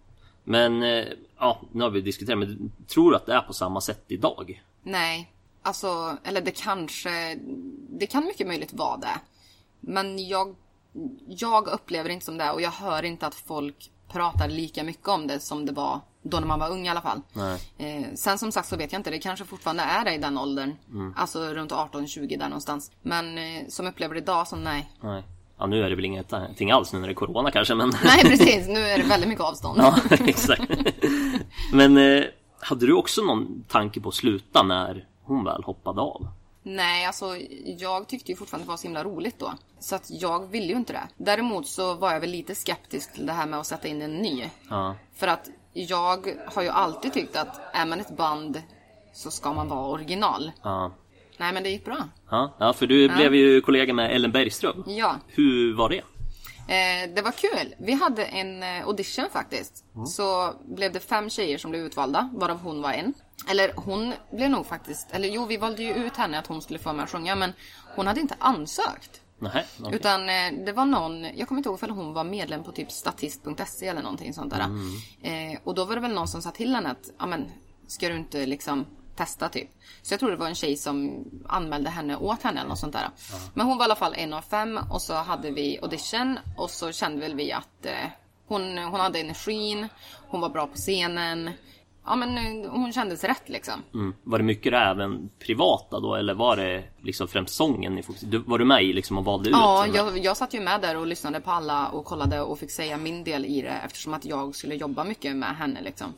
Men, 0.43 0.83
eh, 0.83 1.05
ja, 1.39 1.61
nu 1.71 1.83
har 1.83 1.89
vi 1.89 2.01
diskuterat, 2.01 2.39
men 2.39 2.71
tror 2.87 3.11
du 3.11 3.17
att 3.17 3.25
det 3.25 3.33
är 3.33 3.41
på 3.41 3.53
samma 3.53 3.81
sätt 3.81 4.05
idag? 4.07 4.63
Nej, 4.83 5.31
Alltså, 5.67 6.17
eller 6.23 6.41
det 6.41 6.51
kanske... 6.51 7.39
Det 7.89 8.07
kan 8.07 8.25
mycket 8.25 8.47
möjligt 8.47 8.73
vara 8.73 8.97
det. 8.97 9.19
Men 9.79 10.27
jag, 10.27 10.55
jag 11.27 11.67
upplever 11.67 12.09
inte 12.09 12.25
som 12.25 12.37
det 12.37 12.51
och 12.51 12.61
jag 12.61 12.71
hör 12.71 13.03
inte 13.03 13.27
att 13.27 13.35
folk 13.35 13.91
pratar 14.11 14.47
lika 14.47 14.83
mycket 14.83 15.07
om 15.07 15.27
det 15.27 15.39
som 15.39 15.65
det 15.65 15.71
var 15.71 15.99
då 16.21 16.39
när 16.39 16.47
man 16.47 16.59
var 16.59 16.69
ung 16.69 16.85
i 16.85 16.89
alla 16.89 17.01
fall. 17.01 17.21
Eh, 17.77 18.03
sen 18.15 18.37
som 18.37 18.51
sagt 18.51 18.67
så 18.67 18.77
vet 18.77 18.91
jag 18.91 18.99
inte, 18.99 19.09
det 19.09 19.19
kanske 19.19 19.45
fortfarande 19.45 19.83
är 19.83 20.05
det 20.05 20.13
i 20.13 20.17
den 20.17 20.37
åldern. 20.37 20.75
Alltså 21.15 21.39
runt 21.53 21.71
18-20 21.71 22.37
där 22.39 22.49
någonstans. 22.49 22.91
Men 23.01 23.37
eh, 23.37 23.63
som 23.69 23.87
upplever 23.87 24.13
det 24.15 24.21
idag 24.21 24.47
så 24.47 24.55
nej. 24.55 24.91
Nej. 25.01 25.23
Ja, 25.59 25.65
nu 25.65 25.83
är 25.83 25.89
det 25.89 25.95
väl 25.95 26.05
inget- 26.05 26.33
ingenting 26.33 26.71
alls 26.71 26.93
nu 26.93 26.99
när 26.99 27.07
det 27.07 27.11
är 27.13 27.15
Corona 27.15 27.51
kanske, 27.51 27.75
men... 27.75 27.89
Nej 28.03 28.21
precis, 28.23 28.67
nu 28.67 28.79
är 28.79 28.97
det 28.97 29.03
väldigt 29.03 29.29
mycket 29.29 29.43
avstånd. 29.43 29.77
Ja, 29.81 29.97
exakt. 30.09 30.61
Men 31.73 31.97
eh, 31.97 32.23
hade 32.59 32.85
du 32.85 32.93
också 32.93 33.21
någon 33.21 33.63
tanke 33.67 33.99
på 34.01 34.09
att 34.09 34.15
sluta 34.15 34.63
när 34.63 35.05
hon 35.23 35.43
väl 35.43 35.63
hoppade 35.63 36.01
av? 36.01 36.27
Nej, 36.69 37.05
alltså 37.05 37.37
jag 37.65 38.07
tyckte 38.07 38.31
ju 38.31 38.35
fortfarande 38.35 38.65
det 38.65 38.69
var 38.69 38.77
så 38.77 38.83
himla 38.83 39.03
roligt 39.03 39.39
då. 39.39 39.53
Så 39.79 39.95
att 39.95 40.05
jag 40.09 40.47
ville 40.47 40.65
ju 40.65 40.75
inte 40.75 40.93
det. 40.93 41.07
Däremot 41.17 41.67
så 41.67 41.93
var 41.93 42.13
jag 42.13 42.19
väl 42.19 42.29
lite 42.29 42.55
skeptisk 42.55 43.13
till 43.13 43.25
det 43.25 43.33
här 43.33 43.45
med 43.45 43.59
att 43.59 43.67
sätta 43.67 43.87
in 43.87 44.01
en 44.01 44.17
ny. 44.17 44.49
Ja. 44.69 44.95
För 45.15 45.27
att 45.27 45.49
jag 45.73 46.35
har 46.45 46.61
ju 46.63 46.69
alltid 46.69 47.13
tyckt 47.13 47.35
att 47.35 47.59
är 47.73 47.85
man 47.85 47.99
ett 47.99 48.17
band 48.17 48.61
så 49.13 49.31
ska 49.31 49.53
man 49.53 49.67
vara 49.67 49.87
original. 49.87 50.51
Ja. 50.63 50.91
Nej 51.37 51.53
men 51.53 51.63
det 51.63 51.69
gick 51.69 51.85
bra. 51.85 51.97
Ja, 52.29 52.55
ja 52.59 52.73
för 52.73 52.87
du 52.87 53.09
blev 53.09 53.35
ju 53.35 53.61
kollega 53.61 53.93
med 53.93 54.15
Ellen 54.15 54.31
Bergström. 54.31 54.83
Ja. 54.87 55.15
Hur 55.27 55.73
var 55.73 55.89
det? 55.89 56.01
Eh, 56.67 57.09
det 57.15 57.21
var 57.21 57.31
kul. 57.31 57.75
Vi 57.77 57.93
hade 57.93 58.25
en 58.25 58.63
eh, 58.63 58.85
audition 58.87 59.29
faktiskt. 59.31 59.85
Så 60.07 60.53
blev 60.65 60.91
det 60.91 60.99
fem 60.99 61.29
tjejer 61.29 61.57
som 61.57 61.71
blev 61.71 61.83
utvalda, 61.83 62.29
varav 62.33 62.59
hon 62.59 62.81
var 62.81 62.93
en. 62.93 63.13
Eller 63.49 63.73
hon 63.75 64.13
blev 64.31 64.49
nog 64.49 64.65
faktiskt, 64.65 65.07
eller 65.11 65.27
jo 65.27 65.45
vi 65.45 65.57
valde 65.57 65.83
ju 65.83 65.93
ut 65.93 66.17
henne 66.17 66.39
att 66.39 66.47
hon 66.47 66.61
skulle 66.61 66.79
få 66.79 66.93
med 66.93 67.03
och 67.03 67.09
sjunga 67.09 67.35
men 67.35 67.53
hon 67.95 68.07
hade 68.07 68.21
inte 68.21 68.35
ansökt. 68.39 69.21
Nej, 69.39 69.65
okej. 69.79 69.95
Utan 69.95 70.29
eh, 70.29 70.65
det 70.65 70.71
var 70.71 70.85
någon, 70.85 71.23
jag 71.37 71.47
kommer 71.47 71.59
inte 71.59 71.69
ihåg 71.69 71.83
om 71.83 71.97
hon 71.97 72.13
var 72.13 72.23
medlem 72.23 72.63
på 72.63 72.71
typ 72.71 72.91
statist.se 72.91 73.87
eller 73.87 74.01
någonting 74.01 74.33
sånt 74.33 74.53
där. 74.53 74.61
Eh, 75.21 75.59
och 75.63 75.75
då 75.75 75.85
var 75.85 75.95
det 75.95 76.01
väl 76.01 76.13
någon 76.13 76.27
som 76.27 76.41
sa 76.41 76.51
till 76.51 76.75
henne 76.75 76.91
att, 76.91 77.09
ja 77.19 77.25
men, 77.25 77.51
ska 77.87 78.09
du 78.09 78.15
inte 78.15 78.45
liksom 78.45 78.85
testa 79.17 79.49
typ. 79.49 79.69
Så 80.01 80.13
jag 80.13 80.19
tror 80.19 80.31
det 80.31 80.37
var 80.37 80.47
en 80.47 80.55
tjej 80.55 80.77
som 80.77 81.25
anmälde 81.47 81.89
henne 81.89 82.17
åt 82.17 82.43
henne 82.43 82.59
eller 82.59 82.69
något 82.69 82.79
sånt 82.79 82.93
där. 82.93 83.09
Men 83.53 83.65
hon 83.65 83.77
var 83.77 83.83
i 83.83 83.87
alla 83.87 83.95
fall 83.95 84.13
en 84.17 84.33
av 84.33 84.41
fem 84.41 84.79
och 84.91 85.01
så 85.01 85.13
hade 85.13 85.51
vi 85.51 85.79
audition 85.81 86.39
och 86.57 86.69
så 86.69 86.91
kände 86.91 87.21
väl 87.21 87.35
vi 87.35 87.51
att 87.51 87.85
eh, 87.85 88.09
hon, 88.47 88.77
hon 88.77 88.99
hade 88.99 89.19
energin, 89.19 89.87
hon 90.27 90.41
var 90.41 90.49
bra 90.49 90.67
på 90.67 90.75
scenen. 90.75 91.51
Ja 92.07 92.15
men 92.15 92.65
hon 92.65 92.93
kändes 92.93 93.23
rätt 93.23 93.49
liksom. 93.49 93.73
Mm. 93.93 94.13
Var 94.23 94.37
det 94.37 94.43
mycket 94.43 94.71
det 94.71 94.77
även 94.77 95.29
privata 95.39 95.99
då 95.99 96.15
eller 96.15 96.33
var 96.33 96.55
det 96.55 96.83
liksom 97.01 97.27
främst 97.27 97.55
sången 97.55 97.95
ni 97.95 98.03
fokuserade 98.03 98.37
Var 98.37 98.59
du 98.59 98.65
med 98.65 98.83
i 98.83 98.93
liksom 98.93 99.17
och 99.17 99.25
valde 99.25 99.49
ut? 99.49 99.55
Ja, 99.55 99.87
jag, 99.93 100.17
jag 100.17 100.37
satt 100.37 100.53
ju 100.53 100.59
med 100.59 100.81
där 100.81 100.97
och 100.97 101.07
lyssnade 101.07 101.41
på 101.41 101.51
alla 101.51 101.87
och 101.87 102.05
kollade 102.05 102.41
och 102.41 102.59
fick 102.59 102.71
säga 102.71 102.97
min 102.97 103.23
del 103.23 103.45
i 103.45 103.61
det 103.61 103.81
eftersom 103.85 104.13
att 104.13 104.25
jag 104.25 104.55
skulle 104.55 104.75
jobba 104.75 105.03
mycket 105.03 105.35
med 105.35 105.57
henne 105.57 105.81
liksom. 105.81 106.13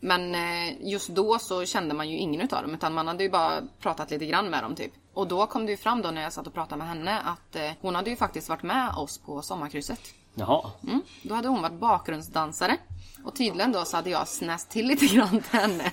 Men 0.00 0.34
eh, 0.34 0.74
just 0.80 1.08
då 1.08 1.38
så 1.38 1.64
kände 1.64 1.94
man 1.94 2.10
ju 2.10 2.16
ingen 2.16 2.40
utav 2.40 2.62
dem 2.62 2.74
utan 2.74 2.94
man 2.94 3.08
hade 3.08 3.22
ju 3.24 3.30
bara 3.30 3.62
pratat 3.80 4.10
lite 4.10 4.26
grann 4.26 4.50
med 4.50 4.62
dem 4.62 4.74
typ. 4.74 4.92
Och 5.14 5.28
då 5.28 5.46
kom 5.46 5.66
det 5.66 5.70
ju 5.72 5.76
fram 5.76 6.02
då 6.02 6.10
när 6.10 6.22
jag 6.22 6.32
satt 6.32 6.46
och 6.46 6.54
pratade 6.54 6.78
med 6.78 6.88
henne 6.88 7.20
att 7.20 7.56
eh, 7.56 7.70
hon 7.80 7.94
hade 7.94 8.10
ju 8.10 8.16
faktiskt 8.16 8.48
varit 8.48 8.62
med 8.62 8.94
oss 8.96 9.18
på 9.18 9.42
sommarkrysset. 9.42 10.00
Jaha. 10.34 10.70
Mm. 10.86 11.02
Då 11.22 11.34
hade 11.34 11.48
hon 11.48 11.62
varit 11.62 11.80
bakgrundsdansare. 11.80 12.76
Och 13.24 13.36
tydligen 13.36 13.72
då 13.72 13.84
så 13.84 13.96
hade 13.96 14.10
jag 14.10 14.28
snäst 14.28 14.70
till 14.70 14.86
lite 14.86 15.06
grann 15.06 15.42
till 15.42 15.58
henne. 15.58 15.92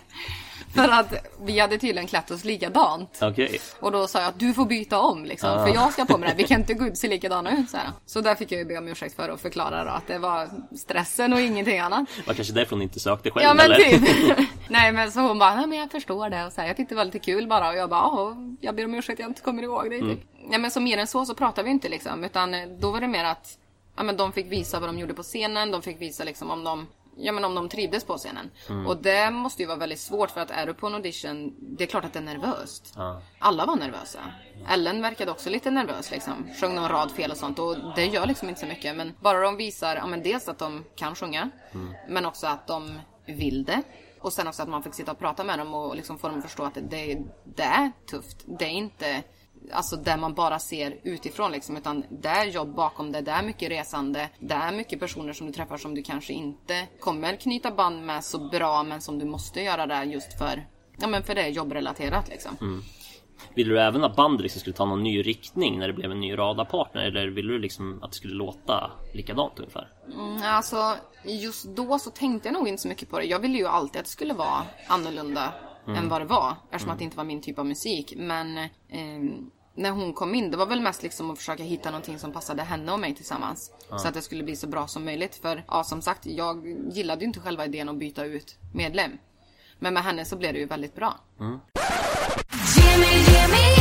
För 0.76 0.90
att 0.90 1.14
vi 1.42 1.60
hade 1.60 1.78
tydligen 1.78 2.08
klätt 2.08 2.32
oss 2.32 2.44
likadant. 2.44 3.20
Okej. 3.22 3.60
Och 3.80 3.92
då 3.92 4.08
sa 4.08 4.20
jag 4.20 4.28
att 4.28 4.40
du 4.40 4.54
får 4.54 4.66
byta 4.66 5.00
om 5.00 5.26
liksom. 5.26 5.50
Ja. 5.50 5.66
För 5.66 5.74
jag 5.74 5.94
ska 5.94 6.06
på 6.06 6.18
mig 6.18 6.30
det. 6.30 6.36
Vi 6.36 6.44
kan 6.44 6.60
inte 6.60 6.74
gå 6.74 6.86
ut 6.86 6.98
se 6.98 7.08
likadana 7.08 7.58
ut. 7.58 7.70
Så, 7.70 7.78
här. 7.78 7.90
så 8.06 8.22
där 8.22 8.36
fick 8.36 8.52
jag 8.52 8.60
ju 8.60 8.66
be 8.66 8.78
om 8.78 8.88
ursäkt 8.88 9.16
för 9.16 9.30
och 9.30 9.40
förklara 9.40 9.84
då 9.84 9.90
att 9.90 10.08
det 10.08 10.18
var 10.18 10.50
stressen 10.78 11.34
och 11.34 11.42
ingenting 11.42 11.80
annat. 11.80 12.06
Var 12.28 12.34
kanske 12.34 12.54
därför 12.54 12.76
hon 12.76 12.82
inte 12.82 13.00
sökte 13.00 13.32
själv 13.32 13.44
Ja 13.44 13.54
men 13.54 13.66
eller? 13.66 13.76
typ. 13.76 14.48
Nej 14.70 14.92
men 14.92 15.12
så 15.12 15.20
hon 15.20 15.40
bara, 15.40 15.56
nej 15.56 15.68
men 15.68 15.78
jag 15.78 15.92
förstår 15.92 16.30
det. 16.30 16.46
Och 16.46 16.54
så 16.54 16.62
här, 16.62 16.68
jag 16.68 16.78
tyckte 16.78 16.94
det 16.94 16.98
var 16.98 17.06
lite 17.06 17.20
kul 17.20 17.48
bara. 17.48 17.70
Och 17.70 17.76
jag 17.76 17.90
bara, 17.90 18.02
ja 18.02 18.36
jag 18.62 18.76
ber 18.76 18.86
om 18.86 18.96
ursäkt 18.96 19.20
jag 19.20 19.30
inte 19.30 19.42
kommer 19.42 19.64
ihåg 19.64 19.90
det. 19.90 20.00
Typ. 20.00 20.20
Nej 20.50 20.60
men 20.60 20.72
så 20.72 20.80
mer 20.80 20.98
än 20.98 21.08
så 21.08 21.26
så 21.26 21.36
pratade 21.36 21.66
vi 21.66 21.72
inte 21.72 21.90
liksom. 21.90 22.24
Utan 22.24 22.56
då 22.80 22.92
var 22.92 23.02
det 23.02 23.08
mer 23.08 23.24
att 23.24 23.58
ja, 23.98 24.04
men 24.04 24.18
de 24.18 24.32
fick 24.32 24.52
visa 24.52 24.80
vad 24.80 24.90
de 24.90 25.00
gjorde 25.00 25.14
på 25.14 25.24
scenen. 25.24 25.72
De 25.72 25.82
fick 25.82 26.02
visa 26.02 26.24
liksom 26.24 26.52
om 26.52 26.64
de 26.64 26.88
Ja 27.22 27.32
men 27.32 27.46
om 27.46 27.56
de 27.56 27.70
trivdes 27.70 28.04
på 28.04 28.18
scenen. 28.18 28.52
Och 28.88 28.98
det 28.98 29.32
måste 29.32 29.62
ju 29.62 29.68
vara 29.68 29.78
väldigt 29.78 30.00
svårt 30.00 30.32
för 30.32 30.42
att 30.42 30.52
är 30.52 30.66
du 30.66 30.74
på 30.74 30.88
en 30.88 30.94
audition, 30.94 31.56
det 31.60 31.84
är 31.84 31.88
klart 31.88 32.06
att 32.06 32.14
det 32.14 32.20
är 32.20 32.24
nervöst. 32.24 32.94
Ja. 32.96 33.22
Alla 33.40 33.66
var 33.66 33.76
nervösa. 33.76 34.20
Ellen 34.70 35.02
verkade 35.02 35.32
också 35.32 35.50
lite 35.50 35.72
nervös 35.72 36.12
liksom. 36.12 36.48
Sjöng 36.62 36.76
någon 36.76 36.90
rad 36.90 37.12
fel 37.12 37.32
och 37.32 37.38
sånt 37.38 37.60
och 37.60 37.78
det 37.96 38.06
gör 38.06 38.26
liksom 38.26 38.50
inte 38.50 38.62
så 38.62 38.68
mycket. 38.68 38.96
Men 38.96 39.14
bara 39.20 39.42
de 39.42 39.58
visar, 39.58 39.96
ja 39.96 40.08
men 40.08 40.24
dels 40.24 40.48
att 40.48 40.60
de 40.60 40.84
kan 40.96 41.16
sjunga. 41.16 41.50
Men 42.10 42.26
också 42.26 42.48
att 42.48 42.68
de 42.68 43.00
vill 43.26 43.64
det. 43.64 43.84
Och 44.20 44.34
sen 44.34 44.48
också 44.48 44.64
att 44.64 44.70
man 44.70 44.84
fick 44.84 44.94
sitta 44.94 45.12
och 45.12 45.20
prata 45.20 45.44
med 45.44 45.60
dem 45.60 45.74
och 45.74 45.96
liksom 45.96 46.18
få 46.18 46.28
dem 46.28 46.38
att 46.38 46.44
förstå 46.44 46.64
att 46.64 46.78
det, 46.90 47.22
det 47.44 47.64
är 47.64 47.92
tufft. 48.10 48.38
Det 48.60 48.66
är 48.66 48.70
inte 48.70 49.24
alltså 49.72 49.96
där 49.96 50.18
man 50.18 50.34
bara 50.34 50.60
ser 50.60 51.00
utifrån 51.04 51.52
liksom. 51.52 51.78
Utan 51.78 52.04
det 52.10 52.30
är 52.30 52.46
jobb 52.46 52.76
bakom 52.76 53.12
det, 53.12 53.22
det 53.22 53.32
är 53.32 53.44
mycket 53.44 53.70
resande. 53.70 54.30
Det 54.40 54.54
är 54.54 54.72
mycket 54.72 55.00
personer 55.00 55.34
som 55.34 55.48
du 55.48 55.54
träffar 55.54 55.78
som 55.78 55.96
du 55.96 56.04
kanske 56.04 56.34
inte 56.34 56.88
kommer 57.00 57.36
knyta 57.36 57.72
band 57.72 58.06
med 58.06 58.24
så 58.24 58.38
bra 58.50 58.84
men 58.84 59.02
som 59.02 59.20
du 59.20 59.26
måste 59.26 59.62
göra 59.62 59.88
det 59.88 60.04
just 60.04 60.38
för, 60.38 60.68
ja 60.98 61.08
men 61.08 61.24
för 61.24 61.36
det 61.36 61.42
är 61.42 61.48
jobbrelaterat 61.50 62.30
liksom. 62.30 62.84
Ville 63.54 63.70
du 63.74 63.82
även 63.82 64.04
att 64.04 64.16
bandet 64.16 64.42
liksom 64.42 64.60
skulle 64.60 64.74
ta 64.76 64.86
någon 64.86 65.04
ny 65.04 65.22
riktning 65.22 65.80
när 65.80 65.88
det 65.88 65.94
blev 65.94 66.12
en 66.12 66.20
ny 66.20 66.38
radarpartner? 66.38 67.02
Eller 67.02 67.28
ville 67.28 67.54
du 67.54 67.60
liksom 67.60 68.04
att 68.04 68.12
det 68.12 68.16
skulle 68.16 68.34
låta 68.34 68.92
likadant 69.14 69.60
ungefär? 69.60 69.88
Mm, 70.14 70.42
Alltså, 70.44 70.96
just 71.24 71.66
då 71.66 72.00
så 72.00 72.10
tänkte 72.10 72.48
jag 72.48 72.54
nog 72.54 72.68
inte 72.68 72.82
så 72.82 72.88
mycket 72.88 73.10
på 73.10 73.20
det. 73.20 73.26
Jag 73.26 73.40
ville 73.40 73.58
ju 73.58 73.68
alltid 73.68 74.00
att 74.00 74.06
det 74.06 74.12
skulle 74.12 74.34
vara 74.34 74.64
annorlunda 74.88 75.54
än 75.88 76.10
vad 76.10 76.22
det 76.22 76.26
var. 76.26 76.56
Eftersom 76.72 76.92
att 76.92 76.98
det 76.98 77.04
inte 77.04 77.18
var 77.18 77.24
min 77.24 77.42
typ 77.42 77.60
av 77.60 77.66
musik. 77.66 78.14
Men 78.18 78.58
ehm, 78.90 79.52
när 79.76 79.92
hon 79.92 80.14
kom 80.14 80.36
in, 80.36 80.52
det 80.52 80.58
var 80.58 80.66
väl 80.66 80.82
mest 80.82 81.04
liksom 81.04 81.32
att 81.32 81.38
försöka 81.38 81.64
hitta 81.64 81.92
någonting 81.92 82.20
som 82.20 82.32
passade 82.32 82.64
henne 82.64 82.92
och 82.92 83.00
mig 83.00 83.16
tillsammans. 83.16 83.72
Så 83.98 84.08
att 84.08 84.14
det 84.14 84.22
skulle 84.22 84.44
bli 84.44 84.56
så 84.56 84.68
bra 84.68 84.88
som 84.88 85.06
möjligt. 85.06 85.36
För 85.36 85.64
ja, 85.68 85.84
som 85.84 86.02
sagt, 86.02 86.26
jag 86.26 86.68
gillade 86.92 87.22
ju 87.22 87.28
inte 87.28 87.40
själva 87.40 87.66
idén 87.66 87.90
att 87.90 87.98
byta 87.98 88.26
ut 88.26 88.58
medlem. 88.74 89.12
Men 89.80 89.94
med 89.94 90.04
henne 90.04 90.26
så 90.26 90.38
blev 90.38 90.54
det 90.54 90.60
ju 90.60 90.66
väldigt 90.66 90.96
bra. 90.96 91.20
Ge 92.78 92.98
mig, 92.98 93.18
ge 93.18 93.81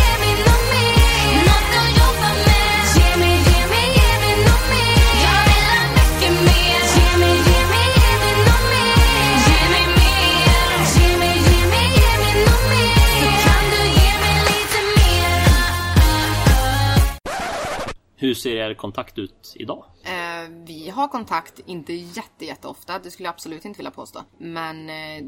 Hur 18.21 18.35
ser 18.35 18.57
er 18.57 18.75
kontakt 18.75 19.19
ut 19.19 19.53
idag? 19.57 19.85
Eh, 20.05 20.51
vi 20.67 20.89
har 20.91 21.09
kontakt, 21.09 21.61
inte 21.67 21.93
jätte, 21.93 22.45
jätteofta. 22.45 22.99
Det 22.99 23.11
skulle 23.11 23.27
jag 23.27 23.33
absolut 23.33 23.65
inte 23.65 23.79
vilja 23.79 23.91
påstå. 23.91 24.21
Men 24.39 24.91
eh, 24.91 25.23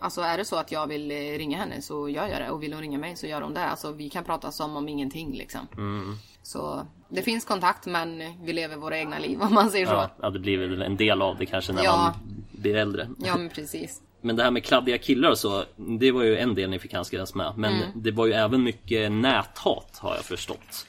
alltså 0.00 0.20
är 0.20 0.38
det 0.38 0.44
så 0.44 0.56
att 0.56 0.72
jag 0.72 0.86
vill 0.86 1.10
eh, 1.10 1.14
ringa 1.16 1.58
henne 1.58 1.82
så 1.82 2.08
gör 2.08 2.26
jag 2.28 2.40
det. 2.40 2.50
Och 2.50 2.62
vill 2.62 2.72
hon 2.72 2.82
ringa 2.82 2.98
mig 2.98 3.16
så 3.16 3.26
gör 3.26 3.42
hon 3.42 3.54
det. 3.54 3.64
Alltså 3.64 3.92
vi 3.92 4.10
kan 4.10 4.24
prata 4.24 4.52
som 4.52 4.76
om 4.76 4.88
ingenting 4.88 5.32
liksom. 5.36 5.68
Så 6.42 6.86
det 7.08 7.22
finns 7.22 7.44
kontakt 7.44 7.86
men 7.86 8.22
vi 8.44 8.52
lever 8.52 8.76
våra 8.76 8.98
egna 8.98 9.18
liv 9.18 9.42
om 9.42 9.54
man 9.54 9.70
säger 9.70 9.86
så. 9.86 9.92
Ja, 9.92 10.10
ja, 10.22 10.30
det 10.30 10.38
blir 10.38 10.58
väl 10.58 10.82
en 10.82 10.96
del 10.96 11.22
av 11.22 11.36
det 11.38 11.46
kanske 11.46 11.72
när 11.72 11.84
Ja. 11.84 11.96
man 11.96 12.12
blir 12.52 12.74
äldre. 12.76 13.08
Ja 13.18 13.36
men 13.36 13.48
precis. 13.48 14.00
Men 14.20 14.36
det 14.36 14.42
här 14.42 14.50
med 14.50 14.64
kladdiga 14.64 14.98
killar 14.98 15.30
och 15.30 15.38
så, 15.38 15.64
det 15.76 16.12
var 16.12 16.22
ju 16.22 16.36
en 16.38 16.54
del 16.54 16.70
ni 16.70 16.78
fick 16.78 16.94
handskas 16.94 17.34
med. 17.34 17.52
Men 17.56 17.74
det 17.94 18.10
var 18.10 18.26
ju 18.26 18.32
även 18.32 18.62
mycket 18.62 19.12
näthat 19.12 19.98
har 19.98 20.14
jag 20.14 20.24
förstått. 20.24 20.86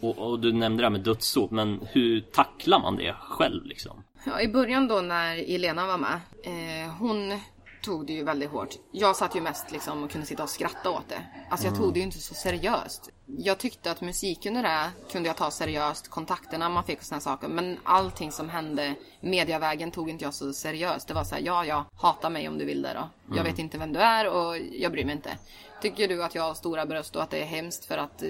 Och, 0.00 0.18
och 0.18 0.40
du 0.40 0.52
nämnde 0.52 0.82
det 0.82 0.86
här 0.86 0.90
med 0.90 1.00
dödsop, 1.00 1.50
men 1.50 1.80
hur 1.92 2.20
tacklar 2.20 2.80
man 2.80 2.96
det 2.96 3.14
själv 3.20 3.64
liksom? 3.64 4.04
Ja, 4.26 4.40
I 4.40 4.48
början 4.48 4.88
då 4.88 5.00
när 5.00 5.54
Elena 5.54 5.86
var 5.86 5.98
med, 5.98 6.20
eh, 6.44 6.90
hon 6.98 7.40
tog 7.82 8.06
det 8.06 8.12
ju 8.12 8.24
väldigt 8.24 8.50
hårt. 8.50 8.74
Jag 8.92 9.16
satt 9.16 9.36
ju 9.36 9.40
mest 9.40 9.72
liksom 9.72 10.02
och 10.02 10.10
kunde 10.10 10.26
sitta 10.26 10.42
och 10.42 10.50
skratta 10.50 10.90
åt 10.90 11.08
det. 11.08 11.22
Alltså 11.50 11.66
jag 11.66 11.76
tog 11.76 11.92
det 11.92 11.98
ju 11.98 12.04
inte 12.04 12.18
så 12.18 12.34
seriöst. 12.34 13.10
Jag 13.26 13.58
tyckte 13.58 13.90
att 13.90 14.00
musik 14.00 14.46
under 14.46 14.62
det 14.62 14.90
kunde 15.12 15.28
jag 15.28 15.36
ta 15.36 15.50
seriöst, 15.50 16.08
kontakterna 16.08 16.68
man 16.68 16.84
fick 16.84 16.98
och 16.98 17.04
såna 17.04 17.20
saker. 17.20 17.48
Men 17.48 17.78
allting 17.84 18.32
som 18.32 18.48
hände 18.48 18.94
mediavägen 19.20 19.90
tog 19.90 20.10
inte 20.10 20.24
jag 20.24 20.34
så 20.34 20.52
seriöst. 20.52 21.08
Det 21.08 21.14
var 21.14 21.24
så 21.24 21.34
här, 21.34 21.42
ja, 21.42 21.64
ja, 21.64 21.84
hata 21.96 22.30
mig 22.30 22.48
om 22.48 22.58
du 22.58 22.64
vill 22.64 22.82
det 22.82 22.94
då. 22.94 23.34
Jag 23.36 23.44
vet 23.44 23.58
inte 23.58 23.78
vem 23.78 23.92
du 23.92 24.00
är 24.00 24.28
och 24.28 24.58
jag 24.58 24.92
bryr 24.92 25.04
mig 25.04 25.14
inte. 25.14 25.38
Tycker 25.82 26.08
du 26.08 26.24
att 26.24 26.34
jag 26.34 26.42
har 26.42 26.54
stora 26.54 26.86
bröst 26.86 27.16
och 27.16 27.22
att 27.22 27.30
det 27.30 27.42
är 27.42 27.46
hemskt 27.46 27.84
för 27.84 27.98
att 27.98 28.22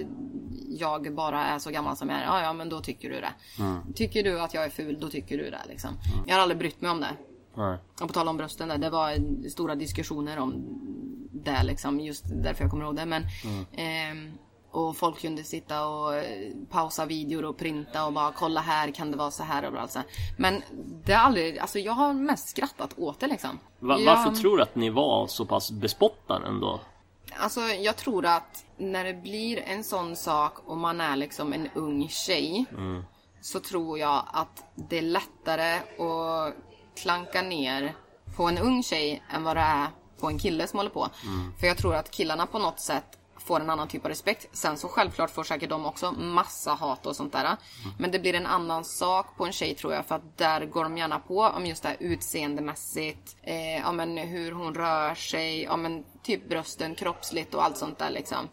jag 0.69 1.13
bara 1.13 1.45
är 1.45 1.59
så 1.59 1.69
gammal 1.69 1.97
som 1.97 2.09
jag 2.09 2.19
är? 2.19 2.23
Ja, 2.23 2.41
ja, 2.41 2.53
men 2.53 2.69
då 2.69 2.81
tycker 2.81 3.09
du 3.09 3.21
det. 3.21 3.33
Tycker 3.95 4.23
du 4.23 4.41
att 4.41 4.53
jag 4.53 4.63
är 4.63 4.69
ful, 4.69 4.99
då 4.99 5.09
tycker 5.09 5.37
du 5.37 5.49
det 5.49 5.61
liksom. 5.67 5.89
Jag 6.27 6.35
har 6.35 6.41
aldrig 6.41 6.57
brytt 6.57 6.81
mig 6.81 6.91
om 6.91 7.01
det. 7.01 7.15
Nej. 7.55 7.77
Och 8.01 8.07
på 8.07 8.13
tal 8.13 8.27
om 8.27 8.37
brösten 8.37 8.67
där, 8.67 8.77
det 8.77 8.89
var 8.89 9.17
stora 9.49 9.75
diskussioner 9.75 10.39
om 10.39 10.53
det 11.31 11.63
liksom, 11.63 11.99
just 11.99 12.23
därför 12.27 12.63
jag 12.63 12.71
kommer 12.71 12.83
ihåg 12.85 12.95
det. 12.95 13.05
Men, 13.05 13.23
ehm, 13.73 14.31
och 14.71 14.97
folk 14.97 15.19
kunde 15.21 15.43
sitta 15.43 15.87
och 15.87 16.15
eh, 16.15 16.51
pausa 16.69 17.05
videor 17.05 17.45
och 17.45 17.57
printa 17.57 18.05
och 18.05 18.13
bara 18.13 18.31
kolla 18.31 18.61
här 18.61 18.91
kan 18.91 19.11
det 19.11 19.17
vara 19.17 19.31
så 19.31 19.43
här 19.43 19.63
överallt. 19.63 19.91
Så 19.91 19.99
här. 19.99 20.07
Men 20.37 20.61
det 21.05 21.13
har 21.13 21.25
aldrig, 21.25 21.59
alltså 21.59 21.79
jag 21.79 21.93
har 21.93 22.13
mest 22.13 22.49
skrattat 22.49 22.93
åt 22.97 23.19
det 23.19 23.27
liksom. 23.27 23.59
Va- 23.79 23.99
Jag- 23.99 24.15
Varför 24.15 24.35
tror 24.35 24.57
du 24.57 24.63
att 24.63 24.75
ni 24.75 24.89
var 24.89 25.27
så 25.27 25.45
pass 25.45 25.71
bespottade 25.71 26.47
ändå? 26.47 26.79
Alltså 27.39 27.61
jag 27.61 27.95
tror 27.95 28.25
att 28.25 28.65
när 28.77 29.03
det 29.05 29.13
blir 29.13 29.59
en 29.59 29.83
sån 29.83 30.15
sak 30.15 30.53
och 30.65 30.77
man 30.77 31.01
är 31.01 31.15
liksom 31.15 31.53
en 31.53 31.69
ung 31.75 32.07
tjej 32.09 32.65
så 33.41 33.59
tror 33.59 33.99
jag 33.99 34.23
att 34.33 34.63
det 34.75 34.97
är 34.97 35.01
lättare 35.01 35.73
att 35.75 36.53
klanka 36.95 37.41
ner 37.41 37.95
på 38.35 38.43
en 38.43 38.57
ung 38.57 38.83
tjej 38.83 39.23
än 39.29 39.43
vad 39.43 39.57
det 39.57 39.61
är 39.61 39.87
på 40.19 40.27
en 40.27 40.39
kille 40.39 40.67
som 40.67 40.79
håller 40.79 40.89
på. 40.89 41.09
För 41.59 41.67
jag 41.67 41.77
tror 41.77 41.95
att 41.95 42.11
killarna 42.11 42.45
på 42.45 42.59
något 42.59 42.79
sätt 42.79 43.19
får 43.37 43.59
en 43.59 43.69
annan 43.69 43.87
typ 43.87 44.05
av 44.05 44.09
respekt. 44.09 44.47
Sen 44.51 44.77
så 44.77 44.87
självklart 44.87 45.29
får 45.29 45.43
säkert 45.43 45.69
de 45.69 45.85
också 45.85 46.11
massa 46.11 46.71
hat 46.71 47.05
och 47.05 47.15
sånt 47.15 47.33
där. 47.33 47.57
Men 47.97 48.11
det 48.11 48.19
blir 48.19 48.33
en 48.33 48.45
annan 48.45 48.85
sak 48.85 49.37
på 49.37 49.45
en 49.45 49.51
tjej 49.51 49.75
tror 49.75 49.93
jag 49.93 50.05
för 50.05 50.15
att 50.15 50.37
där 50.37 50.65
går 50.65 50.83
de 50.83 50.97
gärna 50.97 51.19
på 51.19 51.41
om 51.41 51.65
just 51.65 51.83
det 51.83 51.89
här 51.89 51.97
utseendemässigt. 51.99 53.35
Eh, 53.43 53.77
ja 53.77 53.91
men 53.91 54.17
hur 54.17 54.51
hon 54.51 54.75
rör 54.75 55.15
sig, 55.15 55.63
ja 55.63 55.77
men 55.77 56.03
typ 56.23 56.49
brösten, 56.49 56.95
kroppsligt 56.95 57.53
och 57.53 57.63
allt 57.63 57.77
sånt 57.77 57.99
där 57.99 58.09
liksom. 58.09 58.47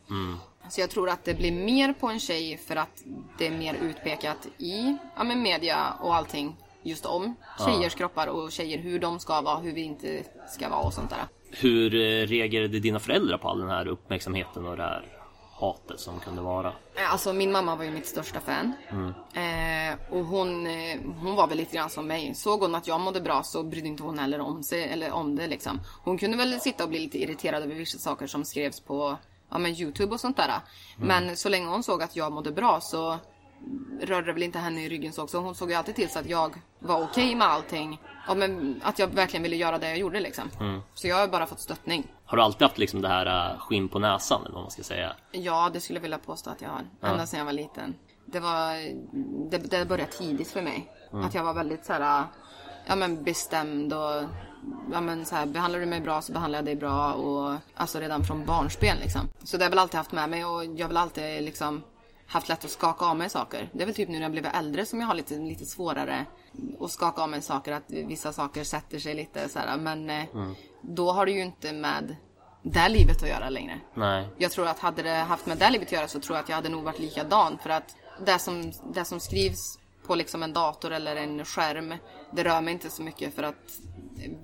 Så 0.69 0.81
jag 0.81 0.91
tror 0.91 1.09
att 1.11 1.25
det 1.25 1.35
blir 1.35 1.53
mer 1.53 1.93
på 1.93 2.09
en 2.09 2.21
tjej 2.21 2.57
för 2.57 2.77
att 2.77 3.03
det 3.39 3.47
är 3.47 3.51
mer 3.51 3.75
utpekat 3.75 4.47
i 4.59 4.97
ja, 5.17 5.25
men 5.25 5.43
media 5.43 5.93
och 6.01 6.15
allting 6.15 6.57
just 6.89 7.07
om 7.07 7.35
tjejers 7.59 7.95
kroppar 7.95 8.27
och 8.27 8.53
tjejer, 8.53 8.79
hur 8.79 8.99
de 8.99 9.21
ska 9.21 9.41
vara, 9.41 9.59
hur 9.59 9.73
vi 9.73 9.83
inte 9.83 10.23
ska 10.49 10.69
vara 10.69 10.81
och 10.81 10.93
sånt 10.93 11.11
där. 11.11 11.25
Hur 11.51 11.95
eh, 11.95 12.27
reagerade 12.27 12.81
dina 12.81 12.99
föräldrar 12.99 13.39
på 13.39 13.49
all 13.49 13.59
den 13.61 13.69
här 13.71 13.89
uppmärksamheten 13.89 14.67
och 14.67 14.77
det 14.77 14.83
här 14.83 15.13
hatet 15.61 16.01
som 16.01 16.21
kunde 16.21 16.43
vara? 16.43 16.73
Eh, 16.95 17.13
Alltså 17.13 17.33
min 17.33 17.53
mamma 17.53 17.77
var 17.77 17.85
ju 17.85 17.91
mitt 17.91 18.07
största 18.07 18.41
fan. 18.41 18.73
Eh, 19.35 19.99
och 20.11 20.25
hon, 20.25 20.67
eh, 20.67 20.99
hon 21.21 21.35
var 21.37 21.47
väl 21.47 21.59
lite 21.59 21.77
grann 21.77 21.91
som 21.91 22.07
mig. 22.07 22.35
Såg 22.35 22.61
hon 22.61 22.75
att 22.75 22.87
jag 22.87 23.01
mådde 23.01 23.21
bra 23.21 23.43
så 23.43 23.63
brydde 23.63 23.89
inte 23.89 24.03
hon 24.03 24.19
heller 24.19 24.41
om 24.41 24.63
sig 24.63 24.85
eller 24.85 25.13
om 25.13 25.37
det 25.37 25.47
liksom. 25.47 25.81
Hon 26.05 26.19
kunde 26.19 26.37
väl 26.37 26.61
sitta 26.61 26.85
och 26.85 26.91
bli 26.91 26.99
lite 26.99 27.19
irriterad 27.23 27.63
över 27.63 27.75
vissa 27.75 27.99
saker 27.99 28.27
som 28.27 28.45
skrevs 28.45 28.81
på 28.81 29.17
ja, 29.51 29.59
men 29.59 29.73
Youtube 29.75 30.15
och 30.15 30.21
sånt 30.21 30.37
där. 30.37 30.53
Men 30.99 31.37
så 31.37 31.49
länge 31.49 31.67
hon 31.67 31.83
såg 31.83 32.03
att 32.03 32.17
jag 32.17 32.33
mådde 32.33 32.53
bra 32.53 32.81
så 32.81 33.19
rörde 34.01 34.33
väl 34.33 34.43
inte 34.43 34.59
henne 34.59 34.85
i 34.85 34.89
ryggen 34.89 35.13
så 35.13 35.23
också. 35.23 35.39
Hon 35.39 35.55
såg 35.55 35.71
ju 35.71 35.77
alltid 35.77 35.95
till 35.95 36.09
så 36.09 36.19
att 36.19 36.27
jag 36.27 36.57
var 36.79 37.03
okej 37.03 37.35
med 37.35 37.49
allting. 37.49 38.01
Ja, 38.29 38.35
men 38.35 38.81
att 38.85 38.99
jag 38.99 39.09
verkligen 39.09 39.43
ville 39.43 39.57
göra 39.57 39.79
det 39.79 39.89
jag 39.89 39.99
gjorde 39.99 40.21
liksom. 40.21 40.51
Så 40.95 41.09
jag 41.09 41.17
har 41.17 41.29
bara 41.29 41.47
fått 41.47 41.61
stöttning. 41.61 42.13
Har 42.25 42.37
du 42.37 42.43
alltid 42.43 42.63
haft 42.63 42.79
liksom 42.79 43.03
det 43.03 43.09
här 43.09 43.53
eh, 43.53 43.59
skinn 43.59 43.89
på 43.89 43.99
näsan 43.99 44.41
eller 44.45 44.55
vad 44.55 44.63
man 44.63 44.71
ska 44.71 44.83
säga? 44.83 45.13
Ja, 45.33 45.71
det 45.73 45.81
skulle 45.81 45.97
jag 45.97 46.03
vilja 46.03 46.19
påstå 46.19 46.51
att 46.51 46.61
jag 46.61 46.69
har. 46.69 47.11
Ända 47.11 47.27
sedan 47.27 47.39
jag 47.39 47.45
var 47.45 47.53
liten. 47.53 47.95
Det 48.25 48.41
var... 48.41 48.75
Det, 49.51 49.59
det 49.59 49.85
började 49.85 50.13
tidigt 50.13 50.51
för 50.51 50.63
mig. 50.63 50.93
Att 51.13 51.35
jag 51.35 51.45
var 51.45 51.55
väldigt 51.55 51.85
så 51.85 51.93
här... 51.93 52.25
Ja 52.87 52.97
men 52.97 53.25
bestämd 53.25 53.93
och... 53.93 54.25
Ja 54.93 55.01
men 55.01 55.25
så 55.25 55.37
här, 55.37 55.47
behandlar 55.47 55.81
du 55.81 55.87
mig 55.87 56.01
bra 56.01 56.23
så 56.23 56.33
behandlar 56.33 56.59
jag 56.59 56.65
dig 56.65 56.77
bra 56.77 57.13
och... 57.13 57.57
Alltså 57.75 58.01
redan 58.01 58.25
från 58.25 58.45
barnsben 58.45 58.97
liksom. 58.99 59.21
Så 59.45 59.57
det 59.57 59.63
har 59.63 59.67
jag 59.67 59.71
väl 59.71 59.79
alltid 59.79 59.99
haft 59.99 60.13
med 60.13 60.31
mig 60.31 60.45
och 60.45 60.65
jag 60.65 60.89
väl 60.89 60.97
alltid 60.97 61.43
liksom 61.43 61.83
haft 62.27 62.49
lätt 62.49 62.65
att 62.65 62.71
skaka 62.71 63.05
av 63.05 63.17
mig 63.17 63.31
saker. 63.31 63.71
Det 63.73 63.83
är 63.83 63.87
väl 63.87 63.95
typ 63.95 64.09
nu 64.09 64.15
när 64.15 64.23
jag 64.23 64.31
blivit 64.31 64.55
äldre 64.55 64.87
som 64.87 65.01
jag 65.01 65.07
har 65.07 65.15
lite, 65.15 65.35
lite 65.35 65.67
svårare 65.67 66.27
att 66.81 66.91
skaka 66.91 67.23
av 67.23 67.29
mig 67.29 67.43
saker. 67.43 67.73
Att 67.73 67.85
vissa 67.89 68.33
saker 68.33 68.65
sätter 68.65 68.99
sig 68.99 69.15
lite 69.15 69.49
så 69.49 69.59
här. 69.59 69.77
Men 69.79 70.11
eh, 70.11 70.25
då 70.83 71.13
har 71.13 71.27
det 71.27 71.33
ju 71.33 71.43
inte 71.43 71.73
med 71.73 72.17
det 72.63 72.89
livet 72.89 73.23
att 73.23 73.29
göra 73.29 73.51
längre. 73.51 73.81
Nej. 73.95 74.29
Jag 74.39 74.51
tror 74.51 74.67
att 74.67 74.79
hade 74.79 75.03
det 75.03 75.15
haft 75.15 75.47
med 75.47 75.59
det 75.59 75.71
livet 75.71 75.89
att 75.89 75.93
göra 75.93 76.09
så 76.09 76.21
tror 76.21 76.37
jag 76.37 76.43
att 76.43 76.49
jag 76.49 76.57
hade 76.57 76.69
nog 76.69 76.85
varit 76.85 76.99
likadan. 76.99 77.59
För 77.63 77.71
att 77.71 77.97
det 78.27 78.39
som, 78.39 78.73
det 78.95 79.05
som 79.05 79.21
skrivs 79.21 79.79
på 80.07 80.15
liksom 80.15 80.43
en 80.43 80.53
dator 80.53 80.93
eller 80.93 81.17
en 81.17 81.45
skärm, 81.45 81.95
det 82.33 82.45
rör 82.45 82.61
mig 82.61 82.75
inte 82.75 82.91
så 82.91 83.03
mycket 83.03 83.35
för 83.35 83.43
att 83.43 83.81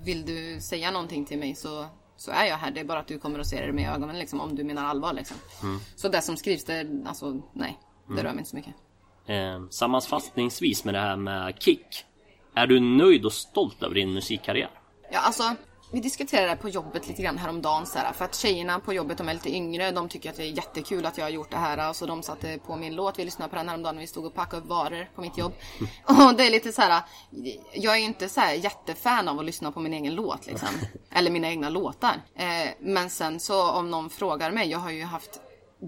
vill 0.03 0.25
du 0.25 0.61
säga 0.61 0.91
någonting 0.91 1.25
till 1.25 1.39
mig 1.39 1.55
så, 1.55 1.85
så 2.17 2.31
är 2.31 2.45
jag 2.45 2.57
här. 2.57 2.71
Det 2.71 2.79
är 2.79 2.85
bara 2.85 2.99
att 2.99 3.07
du 3.07 3.19
kommer 3.19 3.39
att 3.39 3.47
se 3.47 3.65
det 3.65 3.73
med 3.73 3.95
ögonen 3.95 4.19
liksom, 4.19 4.41
om 4.41 4.55
du 4.55 4.63
menar 4.63 4.85
allvar. 4.85 5.13
Liksom. 5.13 5.37
Så 5.95 6.09
det 6.09 6.21
som 6.21 6.37
skrivs, 6.37 6.63
det, 6.63 7.03
alltså 7.05 7.41
nej, 7.53 7.79
det 8.07 8.23
rör 8.23 8.31
mig 8.31 8.37
inte 8.37 8.49
så 8.49 8.55
mycket. 8.55 8.73
Eh, 9.25 9.67
sammanfattningsvis 9.69 10.85
med 10.85 10.93
det 10.93 10.99
här 10.99 11.15
med 11.15 11.55
Kick. 11.59 12.05
Är 12.55 12.67
du 12.67 12.79
nöjd 12.79 13.25
och 13.25 13.33
stolt 13.33 13.83
över 13.83 13.95
din 13.95 14.13
musikkarriär? 14.13 14.71
Ja, 15.11 15.19
alltså 15.19 15.43
vi 15.93 15.99
diskuterade 15.99 16.47
det 16.47 16.55
på 16.55 16.69
jobbet 16.69 17.07
lite 17.07 17.21
grann 17.21 17.37
häromdagen 17.37 17.85
så 17.85 17.97
här, 17.97 18.13
för 18.13 18.25
att 18.25 18.35
tjejerna 18.35 18.79
på 18.79 18.93
jobbet, 18.93 19.17
de 19.17 19.29
är 19.29 19.33
lite 19.33 19.55
yngre, 19.55 19.91
de 19.91 20.09
tycker 20.09 20.29
att 20.29 20.35
det 20.35 20.43
är 20.43 20.51
jättekul 20.51 21.05
att 21.05 21.17
jag 21.17 21.25
har 21.25 21.29
gjort 21.29 21.51
det 21.51 21.57
här. 21.57 21.77
Alltså 21.77 22.05
de 22.05 22.23
satte 22.23 22.57
på 22.57 22.75
min 22.75 22.95
låt, 22.95 23.19
vi 23.19 23.25
lyssnade 23.25 23.49
på 23.49 23.55
den 23.55 23.69
häromdagen 23.69 23.95
när 23.95 24.01
vi 24.01 24.07
stod 24.07 24.25
och 24.25 24.33
packade 24.33 24.61
upp 24.61 24.69
varor 24.69 25.09
på 25.15 25.21
mitt 25.21 25.37
jobb. 25.37 25.53
Och 26.05 26.35
det 26.37 26.47
är 26.47 26.51
lite 26.51 26.71
så 26.71 26.81
här, 26.81 27.01
jag 27.73 27.95
är 27.97 27.99
inte 27.99 28.29
så 28.29 28.39
här 28.41 28.53
jättefan 28.53 29.27
av 29.27 29.39
att 29.39 29.45
lyssna 29.45 29.71
på 29.71 29.79
min 29.79 29.93
egen 29.93 30.15
låt 30.15 30.47
liksom. 30.47 30.69
Eller 31.11 31.31
mina 31.31 31.47
egna 31.47 31.69
låtar. 31.69 32.21
Eh, 32.35 32.69
men 32.79 33.09
sen 33.09 33.39
så 33.39 33.71
om 33.71 33.91
någon 33.91 34.09
frågar 34.09 34.51
mig, 34.51 34.69
jag 34.69 34.79
har 34.79 34.91
ju 34.91 35.03
haft 35.03 35.39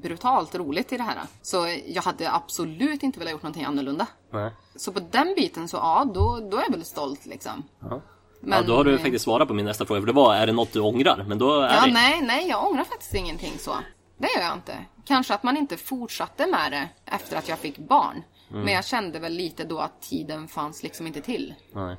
brutalt 0.01 0.55
roligt 0.55 0.93
i 0.93 0.97
det 0.97 1.03
här. 1.03 1.19
Så 1.41 1.67
jag 1.85 2.01
hade 2.01 2.31
absolut 2.31 3.03
inte 3.03 3.19
velat 3.19 3.31
gjort 3.31 3.43
någonting 3.43 3.65
annorlunda. 3.65 4.07
Nej. 4.31 4.51
Så 4.75 4.91
på 4.91 4.99
den 4.99 5.33
biten 5.35 5.67
så 5.67 5.77
ja, 5.77 6.05
då, 6.13 6.39
då 6.51 6.57
är 6.57 6.61
jag 6.61 6.71
väl 6.71 6.85
stolt 6.85 7.25
liksom. 7.25 7.63
Ja. 7.79 8.01
Men- 8.45 8.57
ja, 8.61 8.67
då 8.67 8.75
har 8.75 8.83
du 8.83 8.97
faktiskt 8.97 9.25
svarat 9.25 9.47
på 9.47 9.53
min 9.53 9.65
nästa 9.65 9.85
fråga. 9.85 10.01
För 10.01 10.07
det 10.07 10.13
var, 10.13 10.35
är 10.35 10.47
det 10.47 10.53
något 10.53 10.73
du 10.73 10.79
ångrar? 10.79 11.25
Men 11.27 11.37
då 11.37 11.59
är 11.61 11.73
Ja, 11.75 11.85
det... 11.85 11.91
nej, 11.93 12.21
nej, 12.21 12.47
jag 12.49 12.67
ångrar 12.67 12.83
faktiskt 12.83 13.13
ingenting 13.15 13.53
så. 13.57 13.71
Det 14.17 14.27
gör 14.37 14.43
jag 14.43 14.53
inte. 14.53 14.77
Kanske 15.05 15.33
att 15.33 15.43
man 15.43 15.57
inte 15.57 15.77
fortsatte 15.77 16.47
med 16.47 16.71
det 16.71 16.89
efter 17.15 17.37
att 17.37 17.49
jag 17.49 17.59
fick 17.59 17.77
barn. 17.77 18.23
Men 18.49 18.67
jag 18.73 18.85
kände 18.85 19.19
väl 19.19 19.33
lite 19.33 19.63
då 19.63 19.79
att 19.79 20.01
tiden 20.01 20.47
fanns 20.47 20.83
liksom 20.83 21.07
inte 21.07 21.21
till. 21.21 21.53
nej. 21.73 21.97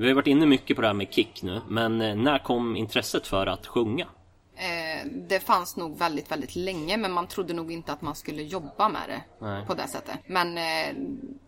Vi 0.00 0.08
har 0.08 0.14
varit 0.14 0.26
inne 0.26 0.46
mycket 0.46 0.76
på 0.76 0.82
det 0.82 0.88
här 0.88 0.94
med 0.94 1.12
Kick 1.12 1.42
nu. 1.42 1.60
Men 1.68 2.00
eh, 2.00 2.14
när 2.16 2.38
kom 2.38 2.76
intresset 2.76 3.26
för 3.26 3.46
att 3.46 3.66
sjunga? 3.66 4.06
Eh, 4.58 5.06
det 5.28 5.40
fanns 5.40 5.76
nog 5.76 5.98
väldigt, 5.98 6.30
väldigt 6.30 6.56
länge 6.56 6.96
men 6.96 7.12
man 7.12 7.26
trodde 7.26 7.54
nog 7.54 7.72
inte 7.72 7.92
att 7.92 8.02
man 8.02 8.14
skulle 8.14 8.42
jobba 8.42 8.88
med 8.88 9.02
det 9.08 9.46
Nej. 9.46 9.66
på 9.66 9.74
det 9.74 9.88
sättet. 9.88 10.18
Men 10.26 10.58
eh, 10.58 10.96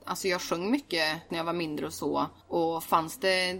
alltså 0.05 0.29
jag 0.29 0.41
sjöng 0.41 0.71
mycket 0.71 1.31
när 1.31 1.39
jag 1.39 1.45
var 1.45 1.53
mindre 1.53 1.87
och 1.87 1.93
så. 1.93 2.27
Och 2.49 2.85
fanns 2.85 3.19
det 3.19 3.59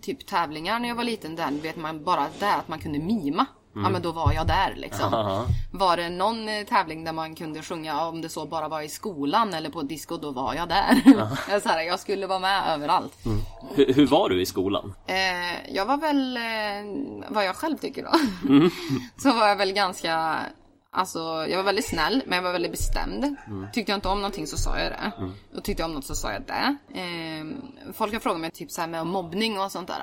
typ 0.00 0.26
tävlingar 0.26 0.78
när 0.78 0.88
jag 0.88 0.96
var 0.96 1.04
liten 1.04 1.36
där 1.36 1.50
vet 1.50 1.76
man 1.76 2.04
bara 2.04 2.26
det 2.38 2.54
att 2.54 2.68
man 2.68 2.78
kunde 2.78 2.98
mima. 2.98 3.46
Ja 3.82 3.90
men 3.90 4.02
då 4.02 4.12
var 4.12 4.32
jag 4.32 4.46
där 4.46 4.74
liksom. 4.76 5.14
Aha. 5.14 5.46
Var 5.72 5.96
det 5.96 6.08
någon 6.08 6.48
eh, 6.48 6.64
tävling 6.64 7.04
där 7.04 7.12
man 7.12 7.34
kunde 7.34 7.62
sjunga, 7.62 8.06
om 8.06 8.20
det 8.22 8.28
så 8.28 8.46
bara 8.46 8.68
var 8.68 8.80
i 8.82 8.88
skolan 8.88 9.54
eller 9.54 9.70
på 9.70 9.82
disco, 9.82 10.16
då 10.16 10.30
var 10.30 10.54
jag 10.54 10.68
där. 10.68 11.02
jag, 11.50 11.62
så 11.62 11.68
här, 11.68 11.82
jag 11.82 12.00
skulle 12.00 12.26
vara 12.26 12.38
med 12.38 12.62
överallt. 12.68 13.12
Hur, 13.74 13.94
hur 13.94 14.06
var 14.06 14.28
du 14.28 14.40
i 14.42 14.46
skolan? 14.46 14.94
Eh, 15.06 15.74
jag 15.74 15.86
var 15.86 15.96
väl, 15.96 16.36
eh, 16.36 17.32
vad 17.34 17.44
jag 17.44 17.56
själv 17.56 17.76
tycker 17.76 18.04
då, 18.04 18.12
så 19.22 19.32
var 19.32 19.48
jag 19.48 19.56
väl 19.56 19.72
ganska, 19.72 20.40
alltså 20.92 21.18
jag 21.48 21.56
var 21.56 21.64
väldigt 21.64 21.88
snäll 21.88 22.22
men 22.26 22.36
jag 22.36 22.42
var 22.42 22.52
väldigt 22.52 22.70
bestämd. 22.72 23.36
Tyckte 23.72 23.92
jag 23.92 23.96
inte 23.96 24.08
om 24.08 24.18
någonting 24.18 24.46
så 24.46 24.56
sa 24.56 24.78
jag 24.78 24.92
det. 24.92 25.12
Och 25.56 25.64
tyckte 25.64 25.82
jag 25.82 25.88
om 25.88 25.94
något 25.94 26.04
så 26.04 26.14
sa 26.14 26.32
jag 26.32 26.42
det. 26.42 26.76
Eh, 27.00 27.44
folk 27.92 28.12
har 28.12 28.20
frågat 28.20 28.40
mig 28.40 28.50
typ 28.50 28.70
så 28.70 28.80
här 28.80 28.88
med 28.88 29.06
mobbning 29.06 29.60
och 29.60 29.72
sånt 29.72 29.88
där. 29.88 30.02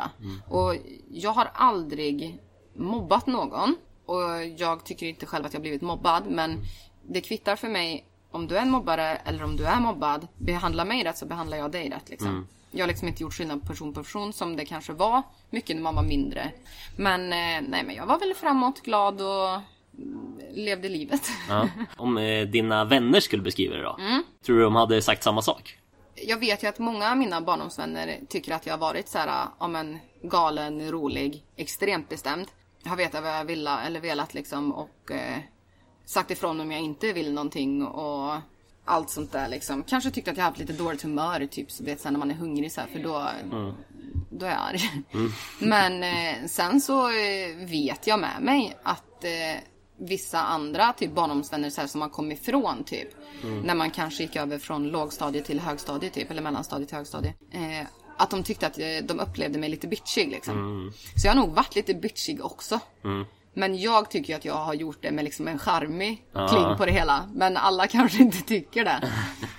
Och 0.49 0.75
jag 1.09 1.31
har 1.31 1.49
aldrig 1.53 2.39
mobbat 2.75 3.27
någon. 3.27 3.75
Och 4.05 4.45
jag 4.57 4.83
tycker 4.83 5.05
inte 5.05 5.25
själv 5.25 5.45
att 5.45 5.53
jag 5.53 5.61
blivit 5.61 5.81
mobbad 5.81 6.23
men 6.27 6.59
det 7.07 7.21
kvittar 7.21 7.55
för 7.55 7.69
mig 7.69 8.05
om 8.31 8.47
du 8.47 8.57
är 8.57 8.61
en 8.61 8.71
mobbare 8.71 9.15
eller 9.15 9.43
om 9.43 9.55
du 9.55 9.65
är 9.65 9.79
mobbad. 9.79 10.27
Behandla 10.37 10.85
mig 10.85 11.03
rätt 11.03 11.17
så 11.17 11.25
behandlar 11.25 11.57
jag 11.57 11.71
dig 11.71 11.89
rätt 11.89 12.09
liksom. 12.09 12.47
Jag 12.71 12.83
har 12.83 12.87
liksom 12.87 13.07
inte 13.07 13.23
gjort 13.23 13.33
skillnad 13.33 13.67
person 13.67 13.93
på 13.93 14.03
person 14.03 14.33
som 14.33 14.55
det 14.55 14.65
kanske 14.65 14.93
var 14.93 15.21
mycket 15.49 15.75
när 15.75 15.83
man 15.83 15.95
var 15.95 16.03
mindre. 16.03 16.51
Men 16.97 17.21
eh, 17.21 17.69
nej 17.69 17.83
men 17.85 17.95
jag 17.95 18.05
var 18.05 18.19
väl 18.19 18.33
framåt, 18.33 18.81
glad 18.81 19.21
och 19.21 19.49
mm, 19.97 20.39
levde 20.51 20.89
livet. 20.89 21.29
Ja. 21.49 21.69
Om 21.97 22.17
eh, 22.17 22.47
dina 22.47 22.85
vänner 22.85 23.19
skulle 23.19 23.43
beskriva 23.43 23.75
det 23.75 23.83
då? 23.83 23.97
Mm. 23.99 24.23
Tror 24.45 24.57
du 24.57 24.63
de 24.63 24.75
hade 24.75 25.01
sagt 25.01 25.23
samma 25.23 25.41
sak? 25.41 25.77
Jag 26.15 26.37
vet 26.37 26.63
ju 26.63 26.67
att 26.67 26.79
många 26.79 27.11
av 27.11 27.17
mina 27.17 27.41
barndomsvänner 27.41 28.19
tycker 28.29 28.53
att 28.53 28.65
jag 28.65 28.73
har 28.73 28.79
varit 28.79 29.07
så 29.07 29.17
här, 29.17 29.47
ja 29.59 29.67
men 29.67 29.99
galen, 30.21 30.91
rolig, 30.91 31.43
extremt 31.55 32.09
bestämd. 32.09 32.47
Har 32.85 32.95
vetat 32.95 33.23
vad 33.23 33.33
jag 33.33 33.45
vill 33.45 33.67
eller 33.67 33.99
velat 33.99 34.33
liksom 34.33 34.71
och 34.71 35.11
eh, 35.11 35.37
sagt 36.05 36.31
ifrån 36.31 36.59
om 36.59 36.71
jag 36.71 36.81
inte 36.81 37.13
vill 37.13 37.33
någonting 37.33 37.85
och 37.85 38.37
allt 38.85 39.09
sånt 39.09 39.31
där 39.31 39.47
liksom. 39.47 39.83
Kanske 39.83 40.11
tyckte 40.11 40.31
att 40.31 40.37
jag 40.37 40.43
haft 40.43 40.59
lite 40.59 40.73
dåligt 40.73 41.01
humör 41.01 41.47
typ 41.51 41.71
så 41.71 41.83
vet 41.83 42.01
sen 42.01 42.13
när 42.13 42.19
man 42.19 42.31
är 42.31 42.35
hungrig 42.35 42.71
så 42.71 42.81
här 42.81 42.87
för 42.87 42.99
då 42.99 43.29
då 44.29 44.45
är 44.45 44.49
jag 44.49 44.59
arg. 44.59 45.03
Men 45.59 46.03
eh, 46.03 46.47
sen 46.47 46.81
så 46.81 47.09
eh, 47.09 47.55
vet 47.57 48.07
jag 48.07 48.19
med 48.19 48.41
mig 48.41 48.77
att 48.83 49.23
eh, 49.23 49.61
vissa 49.97 50.41
andra 50.41 50.93
typ 50.93 51.11
barndomsvänner 51.11 51.69
så 51.69 51.81
här, 51.81 51.87
som 51.87 51.99
man 51.99 52.09
kom 52.09 52.31
ifrån 52.31 52.83
typ. 52.83 53.09
När 53.63 53.75
man 53.75 53.91
kanske 53.91 54.23
gick 54.23 54.35
över 54.35 54.57
från 54.57 54.87
lågstadiet 54.87 55.45
till 55.45 55.59
högstadiet 55.59 56.13
typ, 56.13 56.31
eller 56.31 56.41
mellanstadiet 56.41 56.89
till 56.89 56.97
högstadiet. 56.97 57.35
Eh, 57.51 57.87
att 58.17 58.29
de 58.29 58.43
tyckte 58.43 58.67
att 58.67 58.77
eh, 58.79 58.85
de 59.03 59.19
upplevde 59.19 59.59
mig 59.59 59.69
lite 59.69 59.87
bitchig 59.87 60.31
liksom. 60.31 60.91
Så 61.21 61.27
jag 61.27 61.33
har 61.33 61.41
nog 61.41 61.55
varit 61.55 61.75
lite 61.75 61.93
bitchig 61.93 62.45
också. 62.45 62.79
Men 63.57 63.79
jag 63.79 64.11
tycker 64.11 64.35
att 64.35 64.45
jag 64.45 64.53
har 64.53 64.73
gjort 64.73 64.97
det 65.01 65.11
med 65.11 65.23
liksom 65.25 65.47
en 65.47 65.59
charmig 65.59 66.23
Ja. 66.33 66.47
kling 66.47 66.77
på 66.77 66.85
det 66.85 66.91
hela. 66.91 67.29
Men 67.33 67.57
alla 67.57 67.87
kanske 67.97 68.17
inte 68.17 68.41
tycker 68.41 68.83
det. 68.85 68.99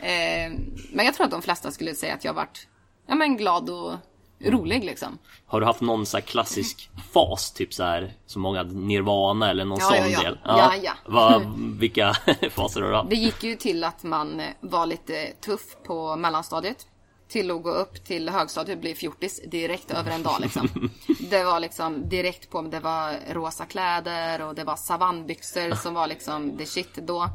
eh, 0.07 0.59
men 0.92 1.07
jag 1.07 1.14
tror 1.14 1.25
att 1.25 1.31
de 1.31 1.42
flesta 1.42 1.71
skulle 1.71 1.95
säga 1.95 2.14
att 2.14 2.25
jag 2.25 2.33
har 2.33 2.37
varit 2.37 2.69
ja, 3.07 3.14
men 3.14 3.37
glad 3.37 3.71
och 3.71 3.92
rolig 4.45 4.85
liksom. 4.85 5.19
Har 5.47 5.61
du 5.61 5.66
haft 5.66 5.81
någon 5.81 6.07
så 6.07 6.21
klassisk 6.21 6.90
fas, 7.12 7.53
typ 7.53 7.75
så 7.75 7.83
här 7.85 8.14
som 8.27 8.42
många 8.42 8.62
Nirvana 8.62 9.51
eller 9.51 9.64
någon 9.64 9.79
Ja, 9.81 9.87
sån 9.87 9.97
ja, 9.97 10.07
ja. 10.09 10.23
del? 10.23 10.38
Ja, 10.45 10.73
ja. 10.83 10.92
Vad, 11.07 11.59
vilka 11.79 12.14
faser 12.51 12.81
har 12.83 12.88
du 12.90 12.97
haft? 12.97 13.11
Det 13.11 13.16
gick 13.16 13.42
ju 13.45 13.57
till 13.57 13.85
att 13.85 14.03
man 14.03 14.40
eh, 14.40 14.47
var 14.61 14.87
lite 14.87 15.33
tuff 15.45 15.77
på 15.87 16.16
mellanstadiet. 16.16 16.87
Till 17.29 17.51
att 17.51 17.62
gå 17.62 17.71
upp 17.71 18.05
till 18.05 18.29
högstadiet 18.29 18.77
och 18.77 18.81
bli 18.81 18.95
fjortis 18.95 19.41
direkt 19.47 19.91
över 19.91 20.11
en 20.11 20.23
dag 20.23 20.41
liksom. 20.41 20.91
Det 21.31 21.45
var 21.45 21.61
liksom 21.61 22.09
direkt 22.09 22.51
på, 22.51 22.62
det 22.62 22.81
var 22.81 23.15
rosa 23.33 23.67
kläder 23.67 24.43
och 24.43 24.55
det 24.55 24.65
var 24.65 24.77
savannbyxor 24.77 25.75
som 25.75 25.95
var 25.95 26.07
liksom 26.07 26.59
the 26.59 26.67
shit 26.67 26.95
då. 26.95 27.29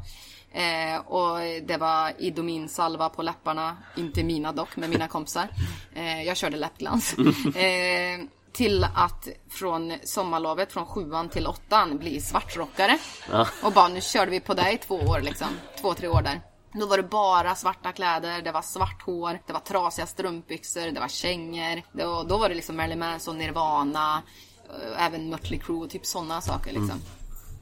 Eh, 0.52 0.96
och 1.06 1.38
det 1.66 1.76
var 1.76 2.12
Idomin 2.18 2.68
salva 2.68 3.08
på 3.08 3.22
läpparna, 3.22 3.76
inte 3.96 4.24
mina 4.24 4.52
dock, 4.52 4.76
men 4.76 4.90
mina 4.90 5.08
kompisar. 5.08 5.48
Eh, 5.94 6.22
jag 6.22 6.36
körde 6.36 6.56
läppglans. 6.56 7.14
Eh, 7.56 8.20
till 8.52 8.84
att 8.84 9.28
från 9.50 9.92
sommarlovet 10.04 10.72
från 10.72 10.86
sjuan 10.86 11.28
till 11.28 11.46
åttan 11.46 11.98
bli 11.98 12.20
svartrockare. 12.20 12.98
Ja. 13.30 13.46
Och 13.62 13.72
bara 13.72 13.88
nu 13.88 14.00
körde 14.00 14.30
vi 14.30 14.40
på 14.40 14.54
det 14.54 14.72
i 14.72 14.78
två 14.78 14.94
år 14.94 15.20
liksom. 15.20 15.48
Två, 15.80 15.94
tre 15.94 16.08
år 16.08 16.22
där. 16.22 16.40
Då 16.74 16.86
var 16.86 16.96
det 16.96 17.02
bara 17.02 17.54
svarta 17.54 17.92
kläder, 17.92 18.42
det 18.42 18.52
var 18.52 18.62
svart 18.62 19.02
hår, 19.02 19.38
det 19.46 19.52
var 19.52 19.60
trasiga 19.60 20.06
strumpbyxor, 20.06 20.90
det 20.90 21.00
var 21.00 21.08
kängor. 21.08 21.82
Det 21.92 22.04
var, 22.06 22.24
då 22.24 22.38
var 22.38 22.48
det 22.48 22.54
liksom 22.54 22.76
Marilyn 22.76 22.98
Manson, 22.98 23.38
Nirvana, 23.38 24.22
eh, 24.68 25.06
även 25.06 25.28
Mötley 25.28 25.60
Crüe 25.60 25.84
och 25.84 25.90
typ 25.90 26.06
sådana 26.06 26.40
saker 26.40 26.72
liksom. 26.72 27.02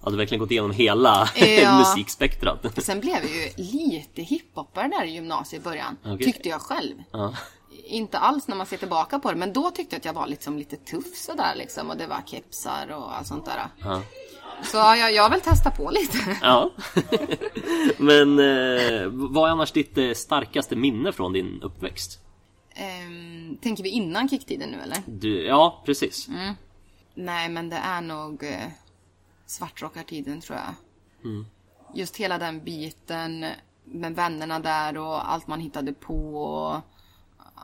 Har 0.03 0.11
du 0.11 0.17
verkligen 0.17 0.41
gått 0.41 0.51
igenom 0.51 0.71
hela 0.71 1.29
Ja. 1.37 1.79
musikspektrat? 1.97 2.85
Sen 2.85 3.01
blev 3.01 3.17
jag 3.25 3.31
ju 3.31 3.51
lite 3.57 4.23
hiphopare 4.23 4.89
där 4.89 5.05
i 5.05 5.11
gymnasiet 5.11 5.63
i 5.63 5.65
början. 5.65 5.97
Okej. 6.05 6.33
Tyckte 6.33 6.49
jag 6.49 6.61
själv. 6.61 6.95
Ja. 7.13 7.35
Inte 7.85 8.19
alls 8.19 8.49
när 8.49 8.57
man 8.57 8.67
ser 8.67 8.77
tillbaka 8.77 9.19
på 9.19 9.31
det, 9.33 9.37
men 9.39 9.53
då 9.53 9.71
tyckte 9.71 9.95
jag 9.95 9.99
att 10.01 10.05
jag 10.05 10.13
var 10.13 10.27
liksom 10.27 10.59
lite 10.59 10.77
tuff 10.77 11.17
sådär 11.17 11.55
liksom. 11.57 11.91
Och 11.91 11.97
det 11.97 12.07
var 12.07 12.23
kepsar 12.27 12.89
och 12.91 13.17
allt 13.17 13.27
sånt 13.27 13.45
där. 13.47 13.67
Ja. 13.79 14.03
Så 14.63 14.77
jag, 14.77 15.13
jag 15.13 15.23
har 15.23 15.31
väl 15.31 15.41
testat 15.41 15.77
på 15.77 15.91
lite. 15.91 16.39
Ja. 16.43 16.71
Men 17.99 18.39
eh, 18.39 19.07
vad 19.07 19.49
är 19.49 19.53
annars 19.53 19.73
ditt 19.73 19.99
eh, 19.99 20.13
starkaste 20.13 20.77
minne 20.77 21.13
från 21.13 21.33
din 21.33 21.63
uppväxt? 21.63 22.21
Ehm, 22.75 23.57
tänker 23.63 23.83
vi 23.83 23.89
innan 23.89 24.29
kicktiden 24.29 24.71
nu 24.71 24.81
eller? 24.81 24.99
Du, 25.07 25.47
ja, 25.47 25.83
precis. 25.87 26.29
Mm. 26.29 26.55
Nej, 27.15 27.49
men 27.49 27.71
det 27.71 27.77
är 27.77 28.01
nog 28.01 28.45
eh, 28.45 28.69
svartrockartiden 29.47 30.41
tror 30.41 30.59
jag. 30.59 30.75
Just 31.95 32.17
hela 32.17 32.39
den 32.39 32.65
biten 32.65 33.47
med 33.85 34.15
vännerna 34.15 34.61
där 34.61 34.99
och 34.99 35.33
allt 35.33 35.47
man 35.47 35.61
hittade 35.61 35.93
på 35.93 36.45
och 36.45 36.81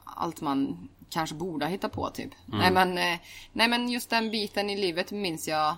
allt 0.04 0.40
man 0.40 0.88
kanske 1.10 1.36
borde 1.36 1.64
ha 1.64 1.70
hittat 1.70 1.92
på 1.92 2.10
typ. 2.10 2.30
Nej, 2.46 2.72
men, 2.72 2.98
eh, 2.98 3.18
nej 3.52 3.68
men 3.68 3.88
just 3.88 4.10
den 4.10 4.30
biten 4.30 4.70
i 4.70 4.76
livet 4.76 5.12
minns 5.12 5.48
jag 5.48 5.76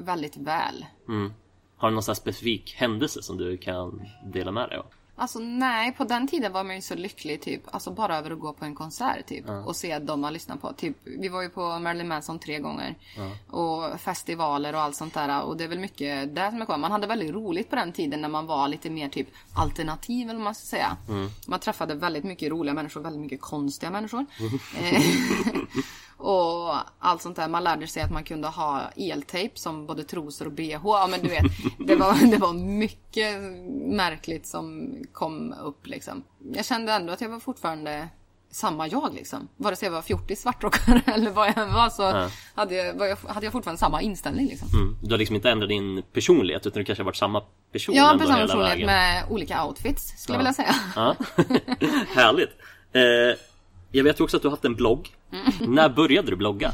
väldigt 0.00 0.36
väl. 0.36 0.86
Mm. 1.08 1.32
Har 1.76 1.88
du 1.88 1.94
någon 1.94 2.02
specifik 2.02 2.74
händelse 2.74 3.22
som 3.22 3.36
du 3.36 3.56
kan 3.56 4.02
dela 4.24 4.52
med 4.52 4.68
dig 4.68 4.78
av? 4.78 4.86
Alltså 5.20 5.38
nej, 5.38 5.92
på 5.92 6.04
den 6.04 6.28
tiden 6.28 6.52
var 6.52 6.64
man 6.64 6.74
ju 6.74 6.82
så 6.82 6.94
lycklig 6.94 7.42
typ. 7.42 7.62
Alltså 7.66 7.90
bara 7.90 8.18
över 8.18 8.30
att 8.30 8.40
gå 8.40 8.52
på 8.52 8.64
en 8.64 8.74
konsert 8.74 9.26
typ. 9.26 9.44
Och 9.66 9.76
se 9.76 9.98
de 9.98 10.20
man 10.20 10.32
lyssnar 10.32 10.56
på. 10.56 10.72
Typ, 10.72 10.96
vi 11.04 11.28
var 11.28 11.42
ju 11.42 11.48
på 11.48 11.78
Marilyn 11.78 12.08
Manson 12.08 12.38
tre 12.38 12.58
gånger. 12.58 12.94
Och 13.50 14.00
festivaler 14.00 14.74
och 14.74 14.80
allt 14.80 14.96
sånt 14.96 15.14
där. 15.14 15.42
Och 15.42 15.56
det 15.56 15.64
är 15.64 15.68
väl 15.68 15.78
mycket 15.78 16.34
det 16.34 16.50
som 16.50 16.60
är 16.60 16.66
kvar. 16.66 16.78
Man 16.78 16.92
hade 16.92 17.06
väldigt 17.06 17.34
roligt 17.34 17.70
på 17.70 17.76
den 17.76 17.92
tiden 17.92 18.20
när 18.20 18.28
man 18.28 18.46
var 18.46 18.68
lite 18.68 18.90
mer 18.90 19.08
typ 19.08 19.28
alternativ 19.54 20.30
eller 20.30 20.40
man 20.40 20.54
ska 20.54 20.64
säga. 20.64 20.96
Man 21.46 21.60
träffade 21.60 21.94
väldigt 21.94 22.24
mycket 22.24 22.50
roliga 22.50 22.74
människor, 22.74 23.00
väldigt 23.00 23.22
mycket 23.22 23.40
konstiga 23.40 23.90
människor. 23.90 24.26
Och 26.18 26.74
allt 26.98 27.22
sånt 27.22 27.36
där. 27.36 27.48
Man 27.48 27.64
lärde 27.64 27.86
sig 27.86 28.02
att 28.02 28.12
man 28.12 28.24
kunde 28.24 28.48
ha 28.48 28.82
eltejp 28.96 29.58
som 29.58 29.86
både 29.86 30.04
trosor 30.04 30.46
och 30.46 30.52
bh. 30.52 30.80
Ja 30.84 31.08
men 31.10 31.20
du 31.22 31.28
vet, 31.28 31.44
det 31.86 31.96
var, 31.96 32.30
det 32.30 32.36
var 32.36 32.52
mycket 32.52 33.40
märkligt 33.96 34.46
som 34.46 34.94
kom 35.12 35.52
upp 35.62 35.86
liksom. 35.86 36.24
Jag 36.52 36.64
kände 36.64 36.92
ändå 36.92 37.12
att 37.12 37.20
jag 37.20 37.28
var 37.28 37.40
fortfarande 37.40 38.08
samma 38.50 38.88
jag 38.88 39.14
liksom. 39.14 39.48
Vare 39.56 39.76
sig 39.76 39.86
jag 39.86 39.92
var 39.92 40.02
40 40.02 40.36
svartrockare 40.36 41.02
eller 41.14 41.30
vad 41.30 41.48
jag 41.56 41.66
var 41.66 41.88
så 41.90 42.02
Ja. 42.02 42.28
hade, 42.54 42.74
jag, 42.74 42.94
var 42.94 43.06
jag, 43.06 43.16
hade 43.16 43.46
jag 43.46 43.52
fortfarande 43.52 43.78
samma 43.78 44.02
inställning 44.02 44.46
liksom. 44.46 44.68
Mm. 44.74 44.96
Du 45.02 45.10
har 45.10 45.18
liksom 45.18 45.36
inte 45.36 45.50
ändrat 45.50 45.68
din 45.68 46.02
personlighet 46.12 46.66
utan 46.66 46.80
du 46.80 46.84
kanske 46.84 47.02
har 47.02 47.06
varit 47.06 47.16
samma 47.16 47.42
person 47.72 47.98
har 47.98 48.12
ändå 48.12 48.26
samma 48.26 48.38
personlighet 48.38 48.74
vägen. 48.74 48.86
med 48.86 49.24
olika 49.30 49.64
outfits 49.64 50.14
skulle 50.22 50.34
jag 50.34 50.38
vilja 50.38 50.52
säga. 50.52 50.74
Ja. 50.96 51.14
Härligt. 52.14 52.50
Eh, 52.92 53.38
jag 53.90 54.04
vet 54.04 54.20
ju 54.20 54.24
också 54.24 54.36
att 54.36 54.42
du 54.42 54.48
har 54.48 54.52
haft 54.52 54.64
en 54.64 54.74
blogg. 54.74 55.16
Mm. 55.32 55.74
När 55.74 55.88
började 55.88 56.30
du 56.30 56.36
blogga? 56.36 56.72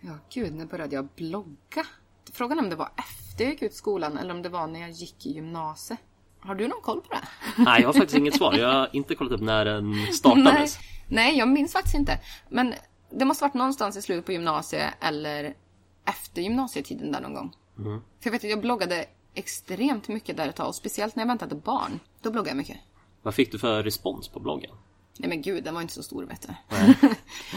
Ja 0.00 0.18
gud, 0.34 0.54
när 0.54 0.66
började 0.66 0.94
jag 0.94 1.08
blogga? 1.16 1.86
Frågan 2.32 2.58
är 2.58 2.62
om 2.62 2.70
det 2.70 2.76
var 2.76 2.90
efter 2.96 3.44
jag 3.44 3.52
gick 3.52 3.62
ut 3.62 3.74
skolan 3.74 4.18
eller 4.18 4.34
om 4.34 4.42
det 4.42 4.48
var 4.48 4.66
när 4.66 4.80
jag 4.80 4.90
gick 4.90 5.26
i 5.26 5.30
gymnasiet. 5.30 6.00
Har 6.40 6.54
du 6.54 6.68
någon 6.68 6.80
koll 6.82 7.00
på 7.00 7.14
det? 7.14 7.28
Nej, 7.62 7.80
jag 7.80 7.88
har 7.88 7.92
faktiskt 7.92 8.16
inget 8.18 8.34
svar. 8.36 8.54
Jag 8.54 8.72
har 8.72 8.88
inte 8.92 9.14
kollat 9.14 9.32
upp 9.32 9.40
när 9.40 9.64
den 9.64 9.90
Nej, 9.90 10.12
startades. 10.12 10.78
nej, 11.08 11.38
jag 11.38 11.48
minns 11.48 11.72
faktiskt 11.72 11.94
inte. 11.94 12.20
Men 12.48 12.74
det 13.10 13.24
måste 13.24 13.44
varit 13.44 13.54
någonstans 13.54 13.96
i 13.96 14.02
slutet 14.02 14.26
på 14.26 14.32
gymnasiet 14.32 14.94
eller 15.00 15.54
efter 16.04 16.42
gymnasietiden 16.42 17.12
där 17.12 17.20
någon 17.20 17.34
gång. 17.34 17.52
För 17.76 18.00
jag 18.22 18.32
vet 18.32 18.44
att 18.44 18.50
jag 18.50 18.60
bloggade 18.60 19.06
extremt 19.34 20.08
mycket 20.08 20.36
där 20.36 20.48
ett 20.48 20.56
tag 20.56 20.68
och 20.68 20.74
speciellt 20.74 21.16
när 21.16 21.22
jag 21.22 21.28
väntade 21.28 21.54
barn. 21.54 22.00
Då 22.22 22.30
bloggade 22.30 22.50
jag 22.50 22.56
mycket. 22.56 22.78
Vad 23.22 23.34
fick 23.34 23.52
du 23.52 23.58
för 23.58 23.82
respons 23.82 24.28
på 24.28 24.40
bloggen? 24.40 24.70
Nej 25.18 25.28
men 25.28 25.42
gud, 25.42 25.64
den 25.64 25.74
var 25.74 25.82
inte 25.82 25.94
så 25.94 26.02
stor 26.02 26.24
vet 26.24 26.48
du. 26.48 26.54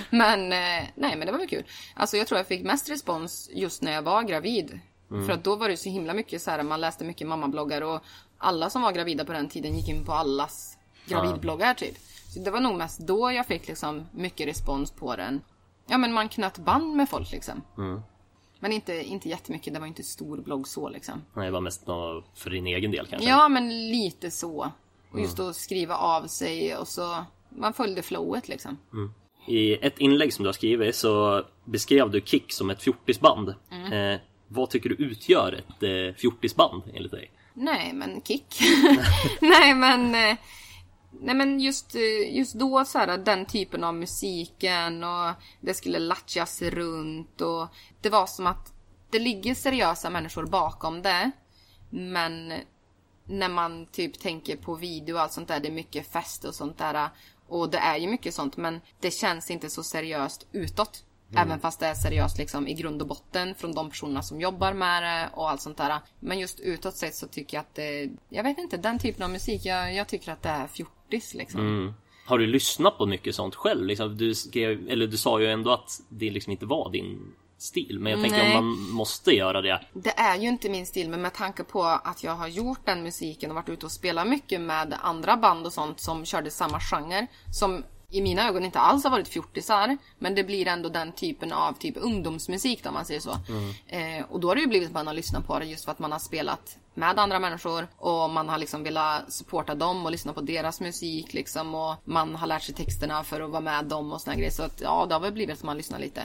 men 0.18 0.52
eh, 0.52 0.90
nej 0.96 1.16
men 1.16 1.20
det 1.20 1.32
var 1.32 1.40
väl 1.40 1.48
kul. 1.50 1.64
Alltså 1.94 2.18
jag 2.18 2.28
tror 2.28 2.38
jag 2.38 2.48
fick 2.48 2.64
mest 2.64 2.90
respons 2.90 3.50
just 3.54 3.82
när 3.82 3.92
jag 3.92 4.02
var 4.02 4.24
gravid. 4.24 4.80
För 5.10 5.32
att 5.32 5.44
då 5.44 5.56
var 5.56 5.70
det 5.70 5.78
så 5.78 5.90
himla 5.90 6.14
mycket 6.14 6.42
så 6.42 6.52
här, 6.52 6.64
man 6.64 6.82
läste 6.82 7.06
mycket 7.06 7.28
mammabloggar 7.28 7.82
och 7.82 8.02
alla 8.38 8.70
som 8.70 8.82
var 8.82 8.92
gravida 8.92 9.26
på 9.26 9.34
den 9.34 9.50
tiden 9.50 9.76
gick 9.76 9.90
in 9.90 10.06
på 10.06 10.14
allas 10.14 10.78
gravidbloggar 11.06 11.74
typ. 11.74 11.98
Så 12.34 12.40
det 12.40 12.52
var 12.52 12.60
nog 12.60 12.76
mest 12.78 13.00
då 13.00 13.32
jag 13.32 13.46
fick 13.46 13.68
liksom 13.68 14.06
mycket 14.12 14.48
respons 14.48 14.92
på 14.92 15.16
den. 15.16 15.42
Ja 15.88 15.98
men 15.98 16.14
man 16.14 16.30
knöt 16.30 16.58
band 16.58 16.96
med 16.96 17.10
folk 17.10 17.32
liksom. 17.32 17.62
Men 18.60 18.72
inte, 18.72 19.04
inte 19.04 19.30
jättemycket, 19.30 19.74
det 19.74 19.80
var 19.80 19.88
inte 19.88 20.04
stor 20.04 20.38
blogg 20.38 20.68
så 20.68 20.90
liksom. 20.90 21.22
Nej, 21.34 21.46
det 21.46 21.52
var 21.52 21.62
mest 21.62 21.86
för 22.36 22.50
din 22.50 22.68
egen 22.68 22.92
del 22.92 23.08
kanske? 23.08 23.30
Ja, 23.30 23.50
men 23.50 23.90
lite 23.90 24.32
så. 24.32 24.72
Och 25.12 25.20
just 25.20 25.40
att 25.40 25.56
skriva 25.56 25.96
av 25.96 26.28
sig 26.28 26.76
och 26.78 26.88
så... 26.88 27.26
Man 27.50 27.74
följde 27.74 28.02
flowet 28.02 28.48
liksom. 28.48 28.78
I 29.48 29.74
ett 29.74 30.00
inlägg 30.00 30.34
som 30.34 30.44
du 30.44 30.48
har 30.48 30.54
skrivit 30.54 30.96
så 30.96 31.44
beskrev 31.66 32.12
du 32.12 32.22
Kick 32.22 32.54
som 32.54 32.70
ett 32.70 32.84
fjortisband. 32.84 33.56
Mm. 33.72 33.94
Eh, 33.94 34.20
vad 34.48 34.70
tycker 34.70 34.90
du 34.90 34.96
utgör 34.96 35.54
ett 35.54 35.84
eh, 35.84 36.16
fjortisband 36.18 36.84
enligt 36.94 37.12
dig? 37.12 37.32
Nej, 37.54 37.94
men 37.94 38.22
kick. 38.22 38.60
nej, 39.42 39.74
men... 39.74 40.16
eh, 40.16 40.38
Nej 41.22 41.36
men 41.36 41.60
just, 41.60 41.96
eh, 41.96 42.38
just 42.38 42.54
då 42.54 42.86
så 42.86 43.00
här, 43.00 43.18
den 43.18 43.46
typen 43.46 43.84
av 43.84 43.96
musiken 43.96 45.04
och 45.04 45.34
det 45.62 45.74
skulle 45.74 46.00
latchas 46.00 46.62
runt 46.62 47.42
och 47.42 47.68
det 48.02 48.10
var 48.10 48.26
som 48.26 48.48
att 48.48 48.74
det 49.10 49.20
ligger 49.20 49.56
seriösa 49.56 50.10
människor 50.10 50.46
bakom 50.46 51.02
det. 51.02 51.32
Men 51.90 52.54
när 53.26 53.50
man 53.50 53.86
typ 53.86 54.20
tänker 54.20 54.58
på 54.58 54.76
video 54.76 55.16
och 55.16 55.22
allt 55.22 55.32
sånt 55.32 55.48
där, 55.48 55.60
det 55.60 55.68
är 55.68 55.72
mycket 55.72 56.12
fest 56.12 56.46
och 56.46 56.56
sånt 56.56 56.78
där. 56.78 57.10
Och 57.50 57.70
det 57.70 57.78
är 57.78 57.98
ju 57.98 58.08
mycket 58.08 58.34
sånt 58.34 58.58
men 58.58 58.82
det 59.00 59.12
känns 59.12 59.52
inte 59.52 59.70
så 59.70 59.84
seriöst 59.84 60.48
utåt. 60.52 61.04
Även 61.36 61.60
fast 61.60 61.80
det 61.80 61.86
är 61.86 61.94
seriöst 61.94 62.38
liksom 62.38 62.68
i 62.68 62.74
grund 62.74 63.02
och 63.02 63.08
botten 63.08 63.56
från 63.56 63.74
de 63.74 63.90
personerna 63.90 64.22
som 64.22 64.42
jobbar 64.42 64.74
med 64.74 65.04
det 65.04 65.30
och 65.34 65.50
allt 65.50 65.62
sånt 65.62 65.78
där. 65.78 66.00
Men 66.20 66.40
just 66.40 66.60
utåt 66.60 66.96
sett 66.96 67.16
så 67.16 67.28
tycker 67.28 67.58
jag 67.58 67.62
att 67.62 67.76
det, 67.76 68.10
jag 68.30 68.44
vet 68.44 68.58
inte, 68.58 68.78
den 68.78 69.00
typen 69.00 69.24
av 69.24 69.30
musik, 69.30 69.66
jag, 69.66 69.94
jag 69.94 70.08
tycker 70.08 70.32
att 70.32 70.42
det 70.42 70.50
är 70.50 70.68
fjortis 70.68 71.34
liksom. 71.34 71.62
Mm. 71.62 71.94
Har 72.26 72.38
du 72.38 72.48
lyssnat 72.48 72.98
på 72.98 73.06
mycket 73.06 73.36
sånt 73.36 73.56
själv? 73.56 73.86
Liksom, 73.86 74.18
du, 74.18 74.36
skrev, 74.36 74.90
eller 74.90 75.08
du 75.08 75.18
sa 75.18 75.40
ju 75.40 75.48
ändå 75.48 75.72
att 75.72 76.02
det 76.10 76.30
liksom 76.30 76.52
inte 76.52 76.66
var 76.66 76.90
din 76.92 77.34
stil. 77.62 78.00
Men 78.00 78.12
jag 78.12 78.22
tänker 78.22 78.38
Nej. 78.38 78.58
om 78.58 78.66
man 78.66 78.90
måste 78.90 79.32
göra 79.32 79.62
det. 79.62 79.82
Det 79.94 80.20
är 80.20 80.38
ju 80.38 80.48
inte 80.48 80.70
min 80.70 80.86
stil, 80.86 81.10
men 81.10 81.22
med 81.22 81.34
tanke 81.34 81.64
på 81.64 81.84
att 81.84 82.24
jag 82.24 82.36
har 82.36 82.48
gjort 82.48 82.86
den 82.86 83.04
musiken 83.04 83.50
och 83.50 83.56
varit 83.56 83.70
ute 83.70 83.86
och 83.86 83.92
spelat 83.92 84.28
mycket 84.28 84.62
med 84.62 84.98
andra 85.02 85.38
band 85.38 85.66
och 85.66 85.74
sånt 85.74 86.00
som 86.00 86.26
körde 86.26 86.52
samma 86.52 86.80
genre. 86.80 87.28
Som 87.54 87.84
i 88.12 88.22
mina 88.22 88.48
ögon 88.48 88.66
inte 88.66 88.80
alls 88.80 89.04
har 89.04 89.12
varit 89.12 89.28
fjortisar. 89.28 89.98
Men 90.20 90.36
det 90.36 90.44
blir 90.44 90.68
ändå 90.68 90.90
den 90.90 91.12
typen 91.12 91.54
av 91.54 91.74
typ 91.74 91.98
ungdomsmusik 91.98 92.84
då, 92.84 92.90
om 92.90 92.94
man 92.96 93.06
säger 93.06 93.20
så. 93.20 93.32
Eh, 93.88 94.26
och 94.30 94.40
då 94.40 94.48
har 94.48 94.56
det 94.56 94.62
ju 94.62 94.68
blivit 94.68 94.88
att 94.88 94.94
man 94.94 95.08
har 95.08 95.14
lyssnat 95.14 95.48
på 95.48 95.60
det 95.60 95.66
just 95.66 95.86
för 95.86 95.92
att 95.92 96.00
man 96.00 96.12
har 96.12 96.20
spelat 96.20 96.78
med 96.94 97.20
andra 97.20 97.40
människor 97.40 97.88
och 97.98 98.30
man 98.30 98.50
har 98.50 98.58
liksom 98.58 98.84
velat 98.84 99.34
supporta 99.34 99.76
dem 99.76 100.06
och 100.06 100.12
lyssna 100.12 100.34
på 100.34 100.42
deras 100.42 100.82
musik 100.82 101.34
liksom 101.34 101.76
och 101.76 101.96
man 102.04 102.36
har 102.36 102.48
lärt 102.48 102.62
sig 102.64 102.76
texterna 102.76 103.24
för 103.24 103.42
att 103.42 103.50
vara 103.50 103.62
med 103.62 103.86
dem 103.86 104.14
och 104.14 104.22
såna 104.22 104.36
grejer. 104.36 104.52
Så 104.52 104.64
att 104.64 104.82
ja, 104.82 105.06
det 105.06 105.16
har 105.16 105.20
väl 105.20 105.34
blivit 105.34 105.58
att 105.58 105.64
man 105.64 105.78
lyssnar 105.78 106.00
lite. 106.00 106.22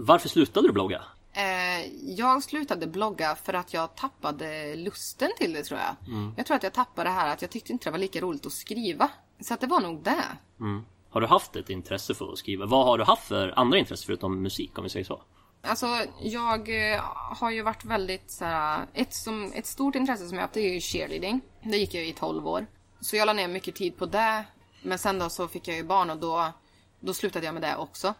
Varför 0.00 0.28
slutade 0.28 0.68
du 0.68 0.72
blogga? 0.72 1.02
Eh, 1.32 1.86
jag 2.02 2.42
slutade 2.42 2.86
blogga 2.86 3.34
för 3.34 3.54
att 3.54 3.74
jag 3.74 3.96
tappade 3.96 4.76
lusten 4.76 5.30
till 5.38 5.52
det 5.52 5.62
tror 5.62 5.80
jag. 5.80 5.96
Jag 6.36 6.46
tror 6.46 6.56
att 6.56 6.62
jag 6.62 6.72
tappade 6.72 7.10
det 7.10 7.14
här 7.14 7.32
att 7.32 7.42
jag 7.42 7.50
tyckte 7.50 7.72
inte 7.72 7.84
det 7.84 7.90
var 7.90 7.98
lika 7.98 8.20
roligt 8.20 8.46
att 8.46 8.52
skriva. 8.52 9.10
Så 9.40 9.54
att 9.54 9.60
det 9.60 9.66
var 9.66 9.80
nog 9.80 10.02
det. 10.02 10.24
Har 11.10 11.20
du 11.20 11.26
haft 11.26 11.56
ett 11.56 11.70
intresse 11.70 12.14
för 12.14 12.32
att 12.32 12.38
skriva? 12.38 12.66
Vad 12.66 12.86
har 12.86 12.98
du 12.98 13.04
haft 13.04 13.28
för 13.28 13.58
andra 13.58 13.78
intressen 13.78 14.06
förutom 14.06 14.42
musik 14.42 14.78
om 14.78 14.84
vi 14.84 14.90
säger 14.90 15.04
så? 15.04 15.22
Alltså, 15.62 15.86
jag 16.20 16.92
eh, 16.92 17.00
har 17.14 17.50
ju 17.50 17.62
varit 17.62 17.84
väldigt 17.84 18.30
så 18.30 18.44
här, 18.44 18.86
ett, 18.94 19.14
som, 19.14 19.52
ett 19.54 19.66
stort 19.66 19.94
intresse 19.94 20.28
som 20.28 20.36
jag 20.36 20.42
haft 20.42 20.54
det 20.54 20.60
är 20.60 20.74
ju 20.74 20.80
cheerleading. 20.80 21.40
Det 21.62 21.76
gick 21.76 21.94
jag 21.94 22.06
i 22.06 22.12
12 22.12 22.48
år. 22.48 22.66
Så 23.00 23.16
jag 23.16 23.26
la 23.26 23.32
ner 23.32 23.48
mycket 23.48 23.74
tid 23.74 23.96
på 23.96 24.06
det. 24.06 24.44
Men 24.82 24.98
sen 24.98 25.18
då 25.18 25.28
så 25.28 25.48
fick 25.48 25.68
jag 25.68 25.76
ju 25.76 25.84
barn 25.84 26.10
och 26.10 26.16
då, 26.16 26.52
då 27.00 27.14
slutade 27.14 27.46
jag 27.46 27.54
med 27.54 27.62
det 27.62 27.76
också. 27.76 28.14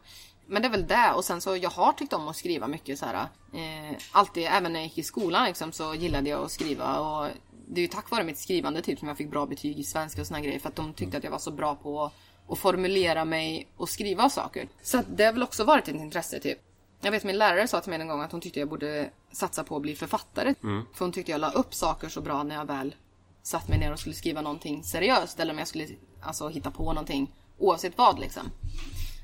Men 0.49 0.63
det 0.63 0.69
är 0.69 0.71
väl 0.73 0.87
det. 0.87 1.13
Och 1.13 1.25
sen 1.25 1.41
så 1.41 1.57
jag 1.57 1.71
har 1.71 1.93
tyckt 1.93 2.13
om 2.13 2.29
att 2.29 2.37
skriva 2.37 2.69
mycket 2.69 2.99
så 2.99 3.07
här. 3.07 3.29
Eh, 3.53 3.97
alltid, 4.13 4.47
även 4.47 4.73
när 4.73 4.81
jag 4.81 4.87
gick 4.87 4.99
i 4.99 5.03
skolan 5.03 5.47
liksom, 5.47 5.73
så 5.73 5.95
gillade 5.95 6.31
jag 6.31 6.45
att 6.45 6.51
skriva. 6.51 7.01
Och 7.01 7.31
det 7.69 7.81
är 7.81 7.83
ju 7.83 7.89
tack 7.89 8.11
vare 8.11 8.25
mitt 8.25 8.39
skrivande 8.39 8.83
typ 8.83 8.99
som 8.99 9.09
jag 9.09 9.17
fick 9.17 9.31
bra 9.31 9.47
betyg 9.47 9.79
i 9.79 9.85
svenska 9.85 10.21
och 10.21 10.27
såna 10.27 10.41
grejer. 10.41 10.59
För 10.59 10.69
att 10.69 10.77
de 10.77 10.93
tyckte 10.93 11.17
att 11.17 11.25
jag 11.25 11.31
var 11.31 11.39
så 11.39 11.51
bra 11.51 11.75
på 11.75 12.11
att, 12.49 12.59
formulera 12.59 13.25
mig 13.25 13.69
och 13.77 13.89
skriva 13.89 14.31
saker. 14.31 14.69
Så 14.83 14.99
att 14.99 15.07
det 15.09 15.25
har 15.25 15.33
väl 15.33 15.43
också 15.43 15.65
varit 15.65 15.89
ett 15.89 15.95
intresse 15.95 16.41
typ. 16.41 16.59
Jag 17.01 17.11
vet 17.11 17.25
min 17.25 17.39
lärare 17.39 17.69
sa 17.69 17.81
till 17.81 17.91
mig 17.91 18.01
en 18.01 18.09
gång 18.09 18.21
att 18.21 18.33
hon 18.33 18.41
tyckte 18.41 18.61
jag 18.61 18.69
borde 18.69 19.11
satsa 19.33 19.65
på 19.65 19.77
att 19.77 19.83
bli 19.83 19.97
författare. 19.97 20.55
För 20.95 21.05
hon 21.05 21.13
tyckte 21.13 21.33
jag 21.33 21.41
la 21.41 21.51
upp 21.51 21.75
saker 21.75 22.09
så 22.09 22.21
bra 22.21 22.43
när 22.43 22.55
jag 22.55 22.65
väl 22.65 22.95
satt 23.43 23.69
mig 23.69 23.79
ner 23.79 23.93
och 23.93 24.01
skulle 24.01 24.15
skriva 24.15 24.41
någonting 24.41 24.85
seriöst. 24.85 25.41
Eller 25.41 25.53
om 25.53 25.59
jag 25.59 25.69
skulle 25.69 25.89
alltså, 26.21 26.49
hitta 26.49 26.71
på 26.71 26.93
någonting 26.93 27.35
oavsett 27.59 27.99
vad 27.99 28.19
liksom. 28.19 28.51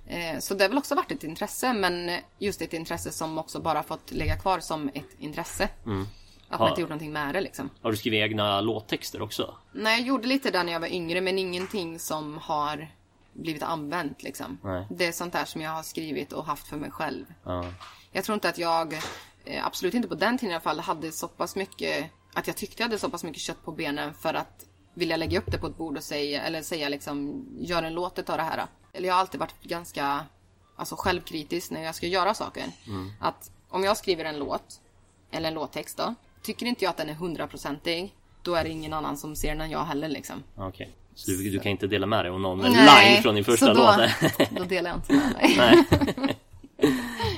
Eh, 0.07 0.39
Så 0.39 0.55
det 0.55 0.65
har 0.65 0.69
väl 0.69 0.79
också 0.79 0.95
varit 0.95 1.13
ett 1.13 1.25
intresse 1.25 1.73
men 1.73 2.11
just 2.39 2.63
ett 2.63 2.73
intresse 2.73 3.13
som 3.13 3.39
också 3.39 3.61
bara 3.61 3.83
fått 3.83 4.11
ligga 4.13 4.37
kvar 4.37 4.61
som 4.61 4.89
ett 4.95 5.17
intresse. 5.19 5.69
Att 6.49 6.61
man 6.61 6.69
inte 6.69 6.81
gjort 6.81 6.91
någonting 6.91 7.13
med 7.13 7.35
det 7.35 7.41
liksom. 7.41 7.71
Har 7.83 7.91
du 7.91 7.97
skrivit 7.97 8.19
egna 8.19 8.61
låttexter 8.61 9.23
också? 9.23 9.55
Nej, 9.73 9.99
jag 9.99 10.07
gjorde 10.09 10.29
lite 10.29 10.51
där 10.51 10.65
när 10.65 10.73
jag 10.73 10.81
var 10.81 10.93
yngre 10.93 11.21
men 11.21 11.39
ingenting 11.39 11.99
som 11.99 12.39
har 12.39 12.89
blivit 13.33 13.63
använt 13.63 14.23
liksom. 14.23 14.59
Nej. 14.65 14.87
Det 14.91 15.07
är 15.07 15.13
sånt 15.13 15.33
där 15.33 15.45
som 15.45 15.61
jag 15.61 15.71
har 15.71 15.83
skrivit 15.83 16.33
och 16.33 16.45
haft 16.45 16.67
för 16.67 16.77
mig 16.77 16.91
själv. 16.91 17.25
Ja. 17.45 17.65
Jag 18.13 18.25
tror 18.25 18.35
inte 18.35 18.49
att 18.49 18.59
jag, 18.59 18.93
eh, 19.45 19.67
absolut 19.67 19.95
inte 19.95 20.09
på 20.09 20.15
den 20.15 20.39
tiden 20.39 20.51
i 20.51 20.55
alla 20.55 20.61
fall, 20.61 20.81
hade 20.81 21.13
så 21.13 21.29
pass 21.29 21.57
mycket, 21.57 22.11
att 22.35 22.47
jag 22.47 22.57
tyckte 22.57 22.83
jag 22.83 22.89
hade 22.89 22.99
så 22.99 23.11
pass 23.11 23.25
mycket 23.25 23.43
kött 23.43 23.65
på 23.65 23.73
benen 23.73 24.15
för 24.15 24.35
att 24.35 24.65
vilja 24.95 25.17
lägga 25.17 25.39
upp 25.39 25.51
det 25.53 25.59
på 25.59 25.67
ett 25.67 25.77
bord 25.77 25.97
och 25.97 26.03
säga, 26.05 26.43
eller 26.43 26.63
säga 26.63 26.89
liksom, 26.89 27.47
gör 27.61 27.83
en 27.83 27.95
låt 27.95 28.19
utav 28.19 28.37
det 28.37 28.43
här. 28.43 28.67
Eller 28.95 29.09
jag 29.09 29.15
har 29.15 29.21
alltid 29.21 29.41
varit 29.41 29.63
ganska, 29.63 30.25
alltså 30.77 30.97
självkritisk 30.99 31.71
när 31.71 31.83
jag 31.85 31.95
ska 31.95 32.07
göra 32.07 32.35
saker. 32.35 32.65
Att 33.21 33.51
om 33.69 33.85
jag 33.85 33.97
skriver 33.97 34.25
en 34.25 34.39
låt, 34.39 34.81
eller 35.31 35.49
en 35.49 35.55
låttext 35.55 35.97
då, 35.97 36.15
tycker 36.43 36.67
inte 36.67 36.85
jag 36.85 36.91
att 36.91 36.97
den 36.97 37.09
är 37.09 37.15
hundraprocentig, 37.15 38.15
då 38.43 38.55
är 38.55 38.65
det 38.65 38.71
ingen 38.71 38.93
annan 38.93 39.17
som 39.17 39.37
ser 39.37 39.49
den 39.49 39.61
än 39.61 39.71
jag 39.71 39.85
heller 39.85 40.09
liksom. 40.09 40.43
Okej. 40.57 40.91
Så 41.15 41.31
du, 41.31 41.51
du 41.51 41.59
kan 41.59 41.73
inte 41.73 41.87
dela 41.87 42.07
med 42.07 42.25
dig 42.25 42.31
av 42.31 42.41
någon 42.41 42.59
Nej, 42.59 43.13
line 43.13 43.23
från 43.23 43.35
din 43.35 43.45
första 43.45 43.75
då, 43.75 43.95
låt? 43.99 44.51
då 44.51 44.65
delar 44.65 44.91
jag 44.91 44.99
inte 44.99 45.13
med. 45.13 45.55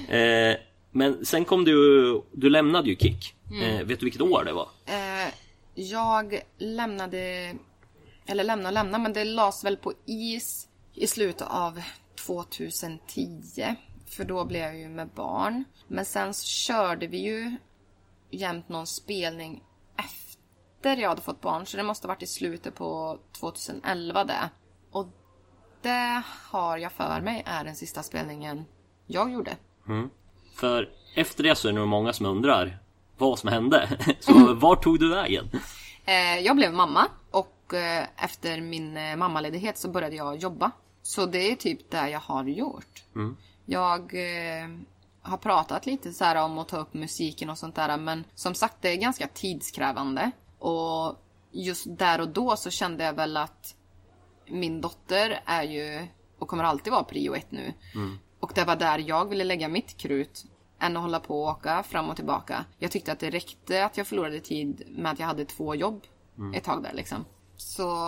Nej. 0.09 0.51
eh, 0.51 0.57
men 0.91 1.25
sen 1.27 1.45
kom 1.45 1.65
du, 1.65 2.23
du 2.33 2.51
lämnade 2.51 2.89
ju 2.89 2.97
Kik. 2.97 3.35
Mm. 3.51 3.63
Eh, 3.63 3.85
vet 3.85 4.01
du 4.01 4.07
vilket 4.07 4.23
år 4.23 4.45
det 4.45 4.53
var? 4.53 4.69
Eh, 4.87 5.33
jag 5.75 6.41
lämnade, 6.59 7.55
eller 8.27 8.45
lämna 8.45 8.69
och 8.69 8.73
lämna, 8.73 8.99
men 8.99 9.13
det 9.13 9.25
lades 9.25 9.65
väl 9.65 9.77
på 9.77 9.93
is 10.07 10.69
i 10.97 11.07
slutet 11.07 11.49
av 11.51 11.83
2010. 12.27 13.77
För 14.07 14.25
då 14.25 14.45
blev 14.45 14.63
jag 14.63 14.79
ju 14.79 14.89
med 14.89 15.09
barn. 15.09 15.65
Men 15.89 16.05
sen 16.05 16.35
så 16.35 16.47
körde 16.47 17.07
vi 17.07 17.19
ju 17.19 17.57
jämt 18.31 18.69
någon 18.69 18.87
spelning 18.87 19.63
efter 19.97 20.97
jag 20.97 21.09
hade 21.09 21.23
fått 21.23 21.41
barn. 21.41 21.67
Så 21.67 21.77
det 21.77 21.83
måste 21.83 22.07
ha 22.07 22.15
varit 22.15 22.23
i 22.23 22.27
slutet 22.27 22.75
på 22.75 23.19
2011 23.39 24.25
det. 24.25 24.51
Och 24.91 25.07
det 25.83 26.23
har 26.51 26.79
jag 26.79 26.93
för 26.93 27.21
mig 27.21 27.43
är 27.47 27.65
den 27.65 27.77
sista 27.77 28.03
spelningen 28.03 28.65
jag 29.07 29.33
gjorde. 29.33 29.57
För 30.55 30.91
efter 31.15 31.43
det 31.43 31.55
så 31.55 31.69
är 31.69 31.73
det 31.73 31.79
nog 31.79 31.89
många 31.89 32.13
som 32.13 32.27
undrar 32.27 32.79
vad 33.19 33.39
som 33.39 33.49
hände. 33.49 33.99
Så 34.21 34.55
var 34.55 34.77
tog 34.77 35.01
du 35.01 35.09
vägen? 35.09 35.51
Eh, 36.05 36.39
jag 36.39 36.57
blev 36.57 36.73
mamma 36.73 37.09
och 37.31 37.75
eh, 37.75 38.07
efter 38.17 38.61
min 38.61 38.97
eh, 38.97 39.17
mammaledighet 39.17 39.79
så 39.79 39.89
började 39.89 40.17
jag 40.17 40.37
jobba. 40.37 40.71
Så 41.07 41.27
det 41.27 41.51
är 41.53 41.57
typ 41.57 41.91
det 41.91 42.11
jag 42.11 42.21
har 42.21 42.45
gjort. 42.45 43.05
Jag 43.65 44.01
eh, 44.15 44.69
har 45.23 45.37
pratat 45.37 45.87
lite 45.87 46.13
så 46.13 46.25
här 46.25 46.45
om 46.45 46.59
att 46.59 46.69
ta 46.69 46.77
upp 46.77 46.95
musiken 46.95 47.51
och 47.51 47.59
sånt 47.59 47.75
där 47.75 47.97
men 47.97 48.25
som 48.35 48.55
sagt 48.55 48.77
det 48.81 48.89
är 48.89 48.97
ganska 48.97 49.29
tidskrävande. 49.29 50.31
Och 50.59 51.17
just 51.51 51.85
där 51.99 52.21
och 52.21 52.29
då 52.29 52.57
så 52.57 52.71
kände 52.71 53.05
jag 53.05 53.13
väl 53.13 53.37
att 53.37 53.75
min 54.47 54.81
dotter 54.81 55.41
är 55.45 55.63
ju 55.63 56.07
och 56.39 56.49
kommer 56.49 56.65
alltid 56.65 56.93
vara 56.93 57.05
prio 57.05 57.35
ett 57.35 57.51
nu. 57.51 57.73
Och 58.41 58.53
det 58.55 58.65
var 58.65 58.77
där 58.77 58.99
jag 58.99 59.29
ville 59.29 59.45
lägga 59.45 59.69
mitt 59.69 59.97
krut 59.97 60.45
än 60.81 60.97
att 60.97 61.03
hålla 61.03 61.21
på 61.21 61.43
och 61.43 61.51
åka 61.51 61.83
fram 61.83 62.09
och 62.09 62.17
tillbaka. 62.17 62.65
Jag 62.79 62.91
tyckte 62.91 63.13
att 63.13 63.21
det 63.21 63.31
räckte 63.31 63.85
att 63.85 63.97
jag 63.97 64.07
förlorade 64.07 64.41
tid 64.41 64.83
med 64.89 65.13
att 65.13 65.19
jag 65.19 65.27
hade 65.27 65.45
två 65.45 65.75
jobb 65.75 66.03
ett 66.55 66.65
tag 66.65 66.83
där 66.83 66.93
liksom. 66.93 67.25
Så, 67.57 68.07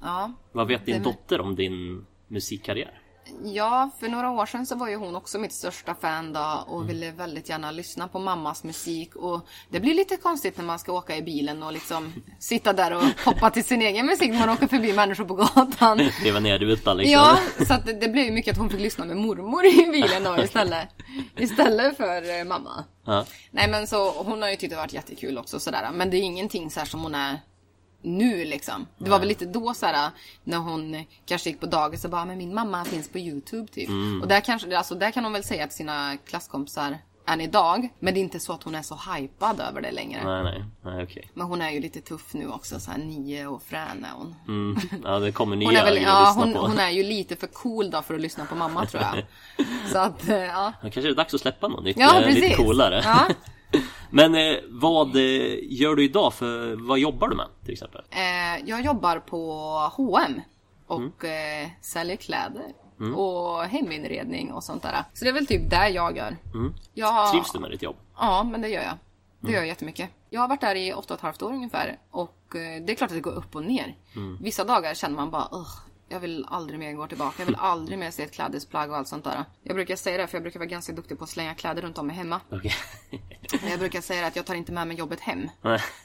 ja. 0.00 0.32
Vad 0.52 0.66
vet 0.68 0.86
din 0.86 0.98
Det- 0.98 1.04
dotter 1.04 1.40
om 1.40 1.54
din 1.56 2.06
musikkarriär? 2.28 3.00
Ja, 3.44 3.90
för 4.00 4.08
några 4.08 4.30
år 4.30 4.46
sedan 4.46 4.66
så 4.66 4.76
var 4.76 4.88
ju 4.88 4.96
hon 4.96 5.16
också 5.16 5.38
mitt 5.38 5.52
största 5.52 5.94
fan 5.94 6.32
då 6.32 6.64
och 6.66 6.88
ville 6.90 7.10
väldigt 7.10 7.48
gärna 7.48 7.70
lyssna 7.70 8.08
på 8.08 8.18
mammas 8.18 8.64
musik. 8.64 9.16
Och 9.16 9.46
det 9.70 9.80
blir 9.80 9.94
lite 9.94 10.16
konstigt 10.16 10.56
när 10.56 10.64
man 10.64 10.78
ska 10.78 10.92
åka 10.92 11.16
i 11.16 11.22
bilen 11.22 11.62
och 11.62 11.72
liksom 11.72 12.12
sitta 12.38 12.72
där 12.72 12.92
och 12.96 13.02
hoppa 13.24 13.50
till 13.50 13.64
sin 13.64 13.82
egen 13.82 14.06
musik 14.06 14.30
när 14.30 14.38
man 14.38 14.48
åker 14.50 14.66
förbi 14.66 14.92
människor 14.92 15.24
på 15.24 15.34
gatan. 15.34 15.98
Leva 16.24 16.40
ner 16.40 16.58
rutan 16.58 16.96
liksom. 16.96 17.12
Ja, 17.12 17.38
så 17.66 17.74
att 17.74 17.86
det, 17.86 17.92
det 17.92 18.08
blev 18.08 18.24
ju 18.24 18.32
mycket 18.32 18.52
att 18.52 18.58
hon 18.58 18.70
fick 18.70 18.80
lyssna 18.80 19.04
med 19.04 19.16
mormor 19.16 19.66
i 19.66 19.90
bilen 19.92 20.24
då 20.24 20.42
istället. 20.42 20.88
Istället 21.36 21.96
för 21.96 22.38
eh, 22.38 22.44
mamma. 22.44 22.84
Ja. 23.04 23.24
Nej 23.50 23.68
men 23.70 23.86
så 23.86 24.10
hon 24.10 24.42
har 24.42 24.48
ju 24.50 24.56
tyckt 24.56 24.70
det 24.70 24.76
varit 24.76 24.92
jättekul 24.92 25.38
också 25.38 25.60
sådär. 25.60 25.90
Men 25.94 26.10
det 26.10 26.16
är 26.16 26.22
ingenting 26.22 26.70
så 26.70 26.80
här 26.80 26.86
som 26.86 27.02
hon 27.02 27.14
är 27.14 27.38
nu 28.02 28.44
liksom. 28.44 28.86
Det 28.98 29.10
var 29.10 29.18
väl 29.18 29.28
lite 29.28 29.44
då 29.46 29.74
så 29.74 29.86
här 29.86 30.10
när 30.44 30.58
hon 30.58 31.04
kanske 31.26 31.50
gick 31.50 31.60
på 31.60 31.66
dagis 31.66 32.04
och 32.04 32.10
bara 32.10 32.24
men 32.24 32.38
min 32.38 32.54
mamma 32.54 32.84
finns 32.84 33.08
på 33.08 33.18
Youtube 33.18 33.68
typ. 33.72 33.88
Och 34.22 34.28
där 34.28 34.40
kanske, 34.40 34.78
alltså 34.78 34.94
där 34.94 35.10
kan 35.10 35.24
hon 35.24 35.32
väl 35.32 35.44
säga 35.44 35.66
till 35.66 35.76
sina 35.76 36.16
klasskompisar 36.16 36.98
än 37.26 37.40
idag. 37.40 37.88
Men 37.98 38.14
det 38.14 38.20
är 38.20 38.22
inte 38.22 38.40
så 38.40 38.52
att 38.52 38.62
hon 38.62 38.74
är 38.74 38.82
så 38.82 38.98
hypad 39.14 39.60
över 39.60 39.80
det 39.80 39.90
längre. 39.90 40.24
Nej, 40.24 40.42
nej, 40.44 40.64
nej 40.84 41.02
okej. 41.04 41.30
Men 41.34 41.46
hon 41.46 41.62
är 41.62 41.70
ju 41.70 41.80
lite 41.80 42.00
tuff 42.00 42.34
nu 42.34 42.48
också, 42.48 42.80
så 42.80 42.90
här 42.90 42.98
nio 42.98 43.46
och 43.46 43.62
frän 43.62 44.04
är 44.04 44.12
hon. 44.16 44.34
Mm. 44.48 44.78
Ja, 45.04 45.18
det 45.18 45.32
kommer 45.32 45.56
nya 45.56 45.68
Hon 45.68 45.76
är, 45.76 45.84
väl, 45.84 45.96
att 45.96 46.02
ja, 46.02 46.20
lyssna 46.26 46.44
hon, 46.44 46.52
på. 46.52 46.60
hon 46.60 46.78
är 46.78 46.90
ju 46.90 47.02
lite 47.02 47.36
för 47.36 47.46
cool 47.46 47.90
då 47.90 48.02
för 48.02 48.14
att 48.14 48.20
lyssna 48.20 48.44
på 48.44 48.54
mamma 48.54 48.86
tror 48.86 49.02
jag. 49.02 49.24
Så 49.92 49.98
att, 49.98 50.28
eh, 50.28 50.36
ja. 50.36 50.72
Kanske 50.82 51.00
är 51.00 51.04
det 51.04 51.14
dags 51.14 51.34
att 51.34 51.40
släppa 51.40 51.68
något 51.68 51.84
nytt, 51.84 51.96
Ja, 51.98 52.20
eh, 52.20 52.28
lite 52.28 52.40
precis. 52.40 52.56
coolare. 52.56 53.02
Ja. 53.04 53.28
Men 54.10 54.34
eh, 54.34 54.56
vad 54.68 55.16
eh, 55.16 55.58
gör 55.62 55.94
du 55.96 56.04
idag? 56.04 56.34
För 56.34 56.76
vad 56.88 56.98
jobbar 56.98 57.28
du 57.28 57.36
med 57.36 57.46
till 57.64 57.72
exempel? 57.72 58.02
Eh, 58.10 58.68
jag 58.68 58.84
jobbar 58.84 59.18
på 59.18 59.52
H&M 59.96 60.40
och 60.86 61.24
eh, 61.24 61.68
säljer 61.80 62.16
kläder. 62.16 62.72
Och 63.16 63.64
heminredning 63.64 64.52
och 64.52 64.64
sånt 64.64 64.82
där. 64.82 65.04
Så 65.14 65.24
det 65.24 65.30
är 65.30 65.34
väl 65.34 65.46
typ 65.46 65.70
det 65.70 65.88
jag 65.88 66.16
gör. 66.16 66.36
Jag, 66.94 67.30
Trivs 67.32 67.52
du 67.52 67.58
med 67.58 67.70
ditt 67.70 67.82
jobb? 67.82 67.96
Ja, 68.18 68.42
men 68.42 68.60
det 68.60 68.68
gör 68.68 68.82
jag. 68.82 68.94
Det 69.40 69.52
gör 69.52 69.58
jag 69.58 69.66
jättemycket. 69.66 70.10
Jag 70.30 70.40
har 70.40 70.48
varit 70.48 70.60
där 70.60 70.74
i 70.74 70.92
åtta 70.92 71.14
och 71.14 71.18
ett 71.18 71.22
halvt 71.22 71.42
år 71.42 71.52
ungefär. 71.52 71.98
Och 72.10 72.56
eh, 72.56 72.82
det 72.84 72.92
är 72.92 72.94
klart 72.94 73.10
att 73.10 73.16
det 73.16 73.20
går 73.20 73.34
upp 73.34 73.56
och 73.56 73.62
ner. 73.64 73.96
Vissa 74.40 74.64
dagar 74.64 74.94
känner 74.94 75.16
man 75.16 75.30
bara 75.30 75.42
jag 76.08 76.20
vill 76.20 76.46
aldrig 76.48 76.78
mer 76.78 76.92
gå 76.92 77.06
tillbaka. 77.06 77.34
Jag 77.38 77.46
vill 77.46 77.56
aldrig 77.58 77.98
mer 77.98 78.10
se 78.10 78.22
ett 78.22 78.32
klädesplagg 78.32 78.90
och 78.90 78.96
allt 78.96 79.08
sånt 79.08 79.24
där. 79.24 79.44
Jag 79.62 79.76
brukar 79.76 79.96
säga 79.96 80.18
det 80.18 80.26
för 80.26 80.36
jag 80.36 80.42
brukar 80.42 80.60
vara 80.60 80.68
ganska 80.68 80.92
duktig 80.92 81.18
på 81.18 81.24
att 81.24 81.30
slänga 81.30 81.54
kläder 81.54 81.82
runt 81.82 81.98
om 81.98 82.06
mig 82.06 82.16
hemma. 82.16 82.40
Okej. 82.50 82.74
Jag 83.70 83.78
brukar 83.78 84.00
säga 84.00 84.26
att 84.26 84.36
jag 84.36 84.46
tar 84.46 84.54
inte 84.54 84.72
med 84.72 84.86
mig 84.88 84.96
jobbet 84.96 85.20
hem. 85.20 85.48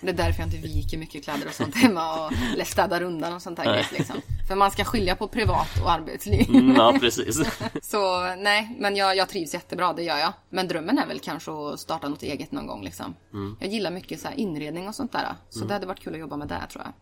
Det 0.01 0.09
är 0.09 0.13
därför 0.13 0.39
jag 0.39 0.47
inte 0.47 0.57
viker 0.67 0.97
mycket 0.97 1.23
kläder 1.23 1.47
och 1.47 1.53
sånt 1.53 1.75
hemma 1.75 2.27
och 2.27 2.33
städar 2.67 3.01
undan 3.01 3.33
och 3.33 3.41
sånt 3.41 3.57
där 3.57 3.63
grejer, 3.65 3.87
liksom. 3.91 4.21
För 4.47 4.55
man 4.55 4.71
ska 4.71 4.83
skilja 4.83 5.15
på 5.15 5.27
privat 5.27 5.81
och 5.83 5.91
arbetsliv. 5.91 6.49
Mm, 6.49 6.75
ja, 6.75 6.97
precis. 6.99 7.41
Så 7.81 8.35
nej, 8.35 8.75
men 8.79 8.95
jag, 8.95 9.15
jag 9.15 9.29
trivs 9.29 9.53
jättebra, 9.53 9.93
det 9.93 10.03
gör 10.03 10.17
jag. 10.17 10.33
Men 10.49 10.67
drömmen 10.67 10.97
är 10.99 11.07
väl 11.07 11.19
kanske 11.19 11.51
att 11.51 11.79
starta 11.79 12.09
något 12.09 12.23
eget 12.23 12.51
någon 12.51 12.67
gång 12.67 12.83
liksom. 12.83 13.15
Jag 13.59 13.69
gillar 13.69 13.91
mycket 13.91 14.19
så 14.21 14.27
inredning 14.35 14.87
och 14.87 14.95
sånt 14.95 15.11
där. 15.11 15.27
Så 15.49 15.65
det 15.65 15.73
hade 15.73 15.85
varit 15.85 15.99
kul 15.99 16.13
att 16.13 16.19
jobba 16.19 16.37
med 16.37 16.47
det 16.47 16.67
tror 16.71 16.83
jag. 16.85 16.93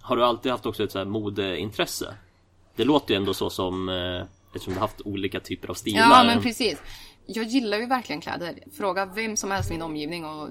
Har 0.00 0.16
du 0.16 0.24
alltid 0.24 0.52
haft 0.52 0.66
också 0.66 0.84
ett 0.84 0.92
så 0.92 1.04
modeintresse? 1.04 2.14
Det 2.78 2.84
låter 2.84 3.14
ju 3.14 3.16
ändå 3.16 3.34
så 3.34 3.50
som, 3.50 3.88
eh, 3.88 4.22
eftersom 4.46 4.72
du 4.72 4.80
har 4.80 4.86
haft 4.86 5.00
olika 5.00 5.40
typer 5.40 5.68
av 5.68 5.74
stilar. 5.74 6.00
Ja, 6.00 6.24
men 6.24 6.42
precis. 6.42 6.78
Jag 7.26 7.44
gillar 7.44 7.78
ju 7.78 7.86
verkligen 7.86 8.20
kläder. 8.20 8.58
Fråga 8.76 9.06
vem 9.06 9.36
som 9.36 9.50
helst 9.50 9.70
i 9.70 9.72
min 9.72 9.82
omgivning 9.82 10.24
och 10.24 10.48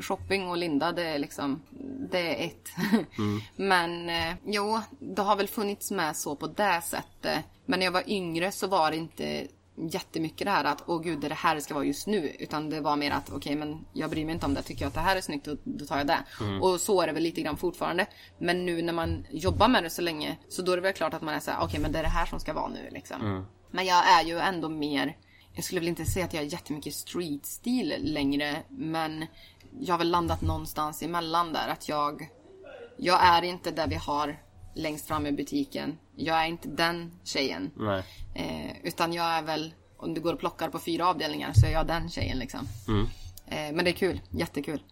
shopping 0.00 0.48
och 0.48 0.56
Linda, 0.56 0.92
det 0.92 1.02
är 1.02 1.18
liksom, 1.18 1.62
det 2.10 2.18
är 2.18 2.46
ett. 2.46 2.68
Men 3.56 4.08
eh, 4.08 4.34
jo, 4.46 4.80
det 4.98 5.22
har 5.22 5.36
väl 5.36 5.48
funnits 5.48 5.90
med 5.90 6.16
så 6.16 6.36
på 6.36 6.46
det 6.46 6.82
sättet. 6.84 7.44
Men 7.64 7.78
när 7.78 7.86
jag 7.86 7.92
var 7.92 8.10
yngre 8.10 8.52
så 8.52 8.66
var 8.66 8.90
det 8.90 8.96
inte 8.96 9.46
jättemycket 9.76 10.44
det 10.44 10.50
här 10.50 10.64
att 10.64 10.82
åh 10.86 11.02
gud 11.02 11.20
det 11.20 11.26
är 11.26 11.28
det 11.28 11.34
här 11.34 11.54
det 11.54 11.60
ska 11.60 11.74
vara 11.74 11.84
just 11.84 12.06
nu. 12.06 12.36
Utan 12.38 12.70
det 12.70 12.80
var 12.80 12.96
mer 12.96 13.10
att 13.10 13.32
okej 13.32 13.56
men 13.56 13.84
jag 13.92 14.10
bryr 14.10 14.24
mig 14.24 14.34
inte 14.34 14.46
om 14.46 14.54
det. 14.54 14.62
Tycker 14.62 14.82
jag 14.82 14.88
att 14.88 14.94
det 14.94 15.00
här 15.00 15.16
är 15.16 15.20
snyggt 15.20 15.44
då, 15.44 15.56
då 15.64 15.84
tar 15.84 15.98
jag 15.98 16.06
det. 16.06 16.18
Och 16.62 16.80
så 16.80 17.00
är 17.00 17.06
det 17.06 17.12
väl 17.12 17.22
lite 17.22 17.42
grann 17.42 17.56
fortfarande. 17.56 18.06
Men 18.38 18.66
nu 18.66 18.82
när 18.82 18.92
man 18.92 19.26
jobbar 19.30 19.68
med 19.68 19.82
det 19.82 19.90
så 19.90 20.02
länge 20.02 20.38
så 20.48 20.62
då 20.62 20.72
är 20.72 20.76
det 20.76 20.82
väl 20.82 20.92
klart 20.92 21.14
att 21.14 21.22
man 21.22 21.34
är 21.34 21.40
såhär 21.40 21.64
okej 21.64 21.80
men 21.80 21.92
det 21.92 21.98
är 21.98 22.02
det 22.02 22.08
här 22.08 22.26
som 22.26 22.40
ska 22.40 22.52
vara 22.52 22.68
nu 22.68 22.88
liksom. 22.92 23.46
Men 23.70 23.86
jag 23.86 24.08
är 24.08 24.24
ju 24.24 24.38
ändå 24.38 24.68
mer 24.68 25.16
jag 25.56 25.64
skulle 25.64 25.80
väl 25.80 25.88
inte 25.88 26.04
säga 26.04 26.24
att 26.24 26.34
jag 26.34 26.42
är 26.42 26.52
jättemycket 26.52 26.94
street-stil 26.94 27.94
längre. 27.98 28.62
Men 28.68 29.26
jag 29.80 29.94
har 29.94 29.98
väl 29.98 30.10
landat 30.10 30.42
någonstans 30.42 31.02
emellan 31.02 31.52
där. 31.52 31.68
Att 31.68 31.88
jag, 31.88 32.28
jag 32.96 33.24
är 33.24 33.42
inte 33.42 33.70
där 33.70 33.86
vi 33.86 33.94
har 33.94 34.36
längst 34.74 35.08
fram 35.08 35.26
i 35.26 35.32
butiken. 35.32 35.98
Jag 36.16 36.42
är 36.42 36.46
inte 36.46 36.68
den 36.68 37.12
tjejen. 37.24 37.70
Eh, 38.34 38.70
utan 38.82 39.12
jag 39.12 39.26
är 39.26 39.42
väl, 39.42 39.74
om 39.96 40.14
du 40.14 40.20
går 40.20 40.32
och 40.32 40.40
plockar 40.40 40.68
på 40.68 40.78
fyra 40.78 41.08
avdelningar 41.08 41.52
så 41.54 41.66
är 41.66 41.70
jag 41.70 41.86
den 41.86 42.10
tjejen 42.10 42.38
liksom. 42.38 42.60
Eh, 43.46 43.74
men 43.74 43.84
det 43.84 43.90
är 43.90 43.92
kul, 43.92 44.20
jättekul. 44.30 44.82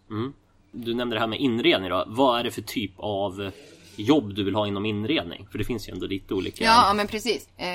Du 0.73 0.95
nämnde 0.95 1.17
det 1.17 1.21
här 1.21 1.27
med 1.27 1.41
inredning 1.41 1.91
då. 1.91 2.05
Vad 2.07 2.41
är 2.41 2.45
det 2.45 2.51
för 2.51 2.63
typ 2.63 2.93
av 2.97 3.51
jobb 3.97 4.35
du 4.35 4.45
vill 4.45 4.55
ha 4.55 4.67
inom 4.67 4.87
inredning? 4.87 5.47
För 5.51 5.59
det 5.59 5.65
finns 5.65 5.89
ju 5.89 5.93
ändå 5.93 6.07
lite 6.07 6.35
olika. 6.35 6.65
Ja, 6.65 6.85
ja 6.89 6.95
men 6.95 7.07
precis. 7.07 7.49
Eh, 7.57 7.67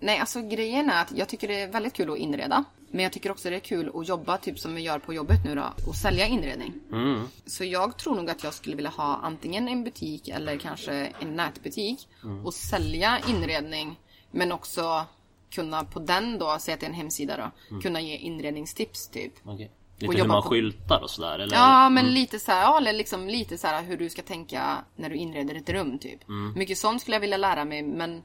nej, 0.00 0.18
alltså 0.18 0.42
grejen 0.42 0.90
är 0.90 1.02
att 1.02 1.12
jag 1.16 1.28
tycker 1.28 1.48
det 1.48 1.60
är 1.60 1.72
väldigt 1.72 1.92
kul 1.92 2.10
att 2.10 2.18
inreda. 2.18 2.64
Men 2.92 3.02
jag 3.02 3.12
tycker 3.12 3.30
också 3.30 3.50
det 3.50 3.56
är 3.56 3.60
kul 3.60 3.90
att 3.94 4.08
jobba 4.08 4.36
typ 4.38 4.58
som 4.58 4.74
vi 4.74 4.82
gör 4.82 4.98
på 4.98 5.14
jobbet 5.14 5.44
nu 5.44 5.54
då 5.54 5.72
och 5.88 5.94
sälja 5.94 6.26
inredning. 6.26 6.72
Så 7.46 7.64
jag 7.64 7.96
tror 7.96 8.14
nog 8.16 8.30
att 8.30 8.44
jag 8.44 8.54
skulle 8.54 8.76
vilja 8.76 8.90
ha 8.90 9.16
antingen 9.22 9.68
en 9.68 9.84
butik 9.84 10.28
eller 10.28 10.56
kanske 10.56 10.92
en 11.20 11.36
nätbutik 11.36 12.08
och 12.44 12.54
sälja 12.54 13.18
inredning. 13.28 13.98
Men 14.30 14.52
också 14.52 15.04
kunna 15.50 15.84
på 15.84 15.98
den 16.00 16.38
då, 16.38 16.56
säga 16.60 16.76
till 16.76 16.88
en 16.88 16.94
hemsida 16.94 17.36
då, 17.36 17.78
kunna 17.80 18.00
ge 18.00 18.16
inredningstips 18.16 19.08
typ. 19.08 19.32
Och 19.44 19.60
Lite 20.08 20.22
hur 20.22 20.28
man 20.28 20.42
på- 20.42 20.48
skyltar 20.48 21.02
och 21.02 21.10
sådär 21.10 21.38
eller? 21.38 21.56
Ja, 21.56 21.88
men 21.90 22.06
lite 22.14 22.38
så 22.38 22.52
här, 22.52 22.62
ja, 22.62 22.78
eller 22.78 22.92
liksom 22.92 23.28
lite 23.28 23.58
så 23.58 23.66
här 23.66 23.82
hur 23.82 23.96
du 23.96 24.10
ska 24.10 24.22
tänka 24.22 24.84
när 24.96 25.10
du 25.10 25.16
inreder 25.16 25.54
ett 25.54 25.68
rum 25.68 25.98
typ. 25.98 26.20
Mycket 26.56 26.78
sånt 26.78 27.00
skulle 27.02 27.14
jag 27.14 27.20
vilja 27.20 27.36
lära 27.36 27.64
mig, 27.64 27.82
men 27.82 28.22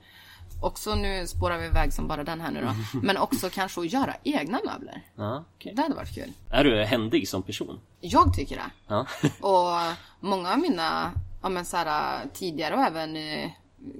också 0.62 0.96
nu 0.96 1.28
spårar 1.28 1.58
vi 1.58 1.66
iväg 1.66 1.94
som 1.94 2.08
bara 2.08 2.24
den 2.24 2.42
här 2.42 2.52
nu 2.52 2.62
då. 2.62 3.00
Men 3.04 3.18
också 3.18 3.50
kanske 3.50 3.82
att 3.82 3.94
göra 3.94 4.16
egna 4.24 4.60
möbler. 4.66 5.02
Ja, 5.16 5.44
okej. 5.56 5.74
Det 5.76 5.82
hade 5.82 5.96
varit 5.96 6.16
kul. 6.16 6.32
Är 6.50 6.64
du 6.64 6.86
händig 6.86 7.28
som 7.28 7.44
person? 7.44 7.80
Jag 8.02 8.34
tycker 8.34 8.56
det. 8.56 8.72
Ja. 8.88 9.08
Och 9.40 9.96
många 10.20 10.52
av 10.52 10.60
mina, 10.60 11.12
ja 11.42 11.50
men 11.50 11.66
så 11.66 11.78
här, 11.78 12.22
tidigare 12.34 12.76
och 12.76 12.82
även 12.82 13.16
eh, 13.18 13.52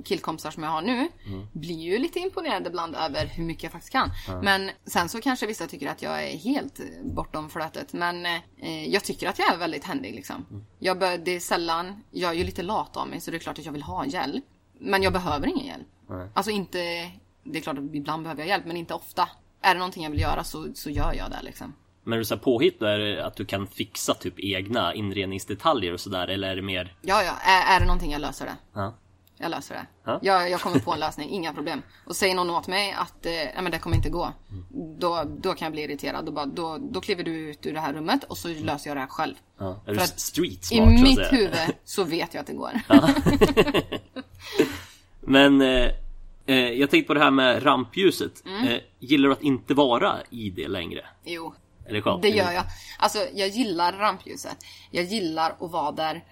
killkompisar 0.04 0.52
som 0.52 0.64
jag 0.64 0.70
har 0.70 0.82
nu 0.82 1.10
blir 1.54 1.80
ju 1.80 1.98
lite 1.98 2.20
imponerade 2.20 2.70
ibland 2.70 2.96
över 2.96 3.26
hur 3.26 3.44
mycket 3.44 3.64
jag 3.64 3.72
faktiskt 3.72 3.92
kan. 3.92 4.12
Men 4.44 4.72
sen 4.86 5.10
så 5.10 5.22
kanske 5.22 5.48
vissa 5.48 5.68
tycker 5.68 5.88
att 5.88 6.02
jag 6.02 6.24
är 6.24 6.38
helt 6.38 6.80
eh, 6.80 6.86
bortom 7.04 7.50
flötet. 7.50 7.94
Men 7.94 8.26
eh, 8.26 8.88
jag 8.88 9.04
tycker 9.04 9.30
att 9.30 9.40
jag 9.40 9.54
är 9.54 9.58
väldigt 9.58 9.84
händig 9.84 10.16
liksom. 10.16 10.66
Jag 10.80 11.00
bör, 11.00 11.18
det 11.18 11.32
är 11.32 11.40
sällan, 11.40 12.04
jag 12.12 12.32
är 12.32 12.36
ju 12.36 12.44
lite 12.44 12.64
lat 12.64 12.98
av 12.98 13.08
mig 13.08 13.22
så 13.22 13.32
det 13.32 13.38
är 13.38 13.40
klart 13.40 13.60
att 13.60 13.66
jag 13.66 13.74
vill 13.74 13.84
ha 13.84 14.06
hjälp. 14.06 14.46
Men 14.80 15.04
jag 15.04 15.14
behöver 15.14 15.48
ingen 15.48 15.66
hjälp. 15.66 15.88
Alltså 16.34 16.52
inte, 16.52 16.78
det 17.44 17.58
är 17.60 17.62
klart 17.62 17.78
att 17.78 17.96
ibland 17.96 18.24
behöver 18.24 18.42
jag 18.42 18.48
hjälp 18.50 18.66
men 18.66 18.78
inte 18.78 18.94
ofta. 18.94 19.30
Är 19.62 19.74
det 19.74 19.80
någonting 19.80 20.04
jag 20.04 20.12
vill 20.12 20.20
göra 20.20 20.44
så, 20.44 20.68
så 20.74 20.90
gör 20.90 21.14
jag 21.14 21.32
det 21.32 21.40
liksom. 21.44 21.74
Men 22.04 22.14
är 22.14 22.18
du 22.18 22.26
så 22.26 22.36
här 22.36 22.42
påhitt 22.42 22.80
då? 22.80 22.86
Är 22.86 23.00
det 23.00 23.26
att 23.26 23.36
du 23.36 23.46
kan 23.46 23.68
fixa 23.68 24.14
typ 24.14 24.40
egna 24.40 24.94
inredningsdetaljer 24.94 25.94
och 25.94 26.00
sådär? 26.00 26.28
Eller 26.28 26.50
är 26.50 26.56
det 26.56 26.62
mer... 26.62 26.96
Ja, 27.02 27.24
ja, 27.24 27.34
är, 27.42 27.76
är 27.76 27.80
det 27.80 27.86
någonting 27.86 28.12
jag 28.12 28.22
löser 28.22 28.46
det. 28.46 28.56
Ja. 28.74 28.94
Jag 29.38 29.52
löser 29.52 29.76
det. 29.76 29.86
Ja. 30.04 30.20
Jag, 30.22 30.50
jag 30.50 30.62
kommer 30.62 30.80
på 30.80 30.94
en 30.94 31.00
lösning, 31.00 31.30
inga 31.30 31.54
problem. 31.54 31.82
Och 32.06 32.16
säger 32.16 32.36
någon 32.36 32.50
åt 32.50 32.68
mig 32.68 32.92
att 32.92 33.26
eh, 33.26 33.32
nej, 33.32 33.60
men 33.62 33.72
det 33.72 33.80
kommer 33.80 33.96
inte 33.96 34.10
gå. 34.10 34.34
Då, 35.00 35.24
då 35.38 35.54
kan 35.54 35.66
jag 35.66 35.72
bli 35.72 35.84
irriterad. 35.84 36.26
Då, 36.26 36.32
bara, 36.32 36.46
då, 36.46 36.78
då 36.78 37.02
kliver 37.02 37.24
du 37.24 37.32
ut 37.32 37.66
ur 37.66 37.74
det 37.74 37.80
här 37.80 37.94
rummet 37.94 38.24
och 38.24 38.38
så 38.38 38.48
löser 38.48 38.90
jag 38.90 38.98
det 38.98 39.02
här 39.02 39.08
själv. 39.08 39.36
ja. 39.58 39.82
Är 39.86 39.92
du 39.92 39.96
För 39.96 40.04
att 40.04 40.20
street 40.20 40.52
I 40.52 40.66
smart 40.66 40.88
att 40.88 41.02
mitt 41.02 41.34
huvud 41.34 41.76
så 41.84 42.04
vet 42.04 42.34
jag 42.34 42.42
att 42.42 42.48
det 42.48 42.54
går. 42.54 42.72
Men 45.36 45.62
eh, 45.62 45.92
eh, 46.46 46.72
jag 46.72 46.90
tänkte 46.90 47.08
på 47.08 47.14
det 47.14 47.20
här 47.20 47.32
med 47.32 47.66
rampljuset. 47.66 48.46
Mm. 48.46 48.68
Eh, 48.68 48.80
gillar 49.00 49.30
du 49.30 49.34
att 49.34 49.44
inte 49.44 49.74
vara 49.74 50.18
i 50.30 50.50
det 50.50 50.68
längre? 50.68 51.06
Jo, 51.26 51.54
skönt? 52.04 52.22
det 52.22 52.30
gör 52.30 52.52
jag. 52.52 52.64
Alltså, 53.00 53.20
jag 53.34 53.50
gillar 53.50 53.94
rampljuset. 53.94 54.58
Jag 54.92 55.04
gillar 55.04 55.56
att 55.60 55.72
vara 55.72 55.92
där. 55.92 56.24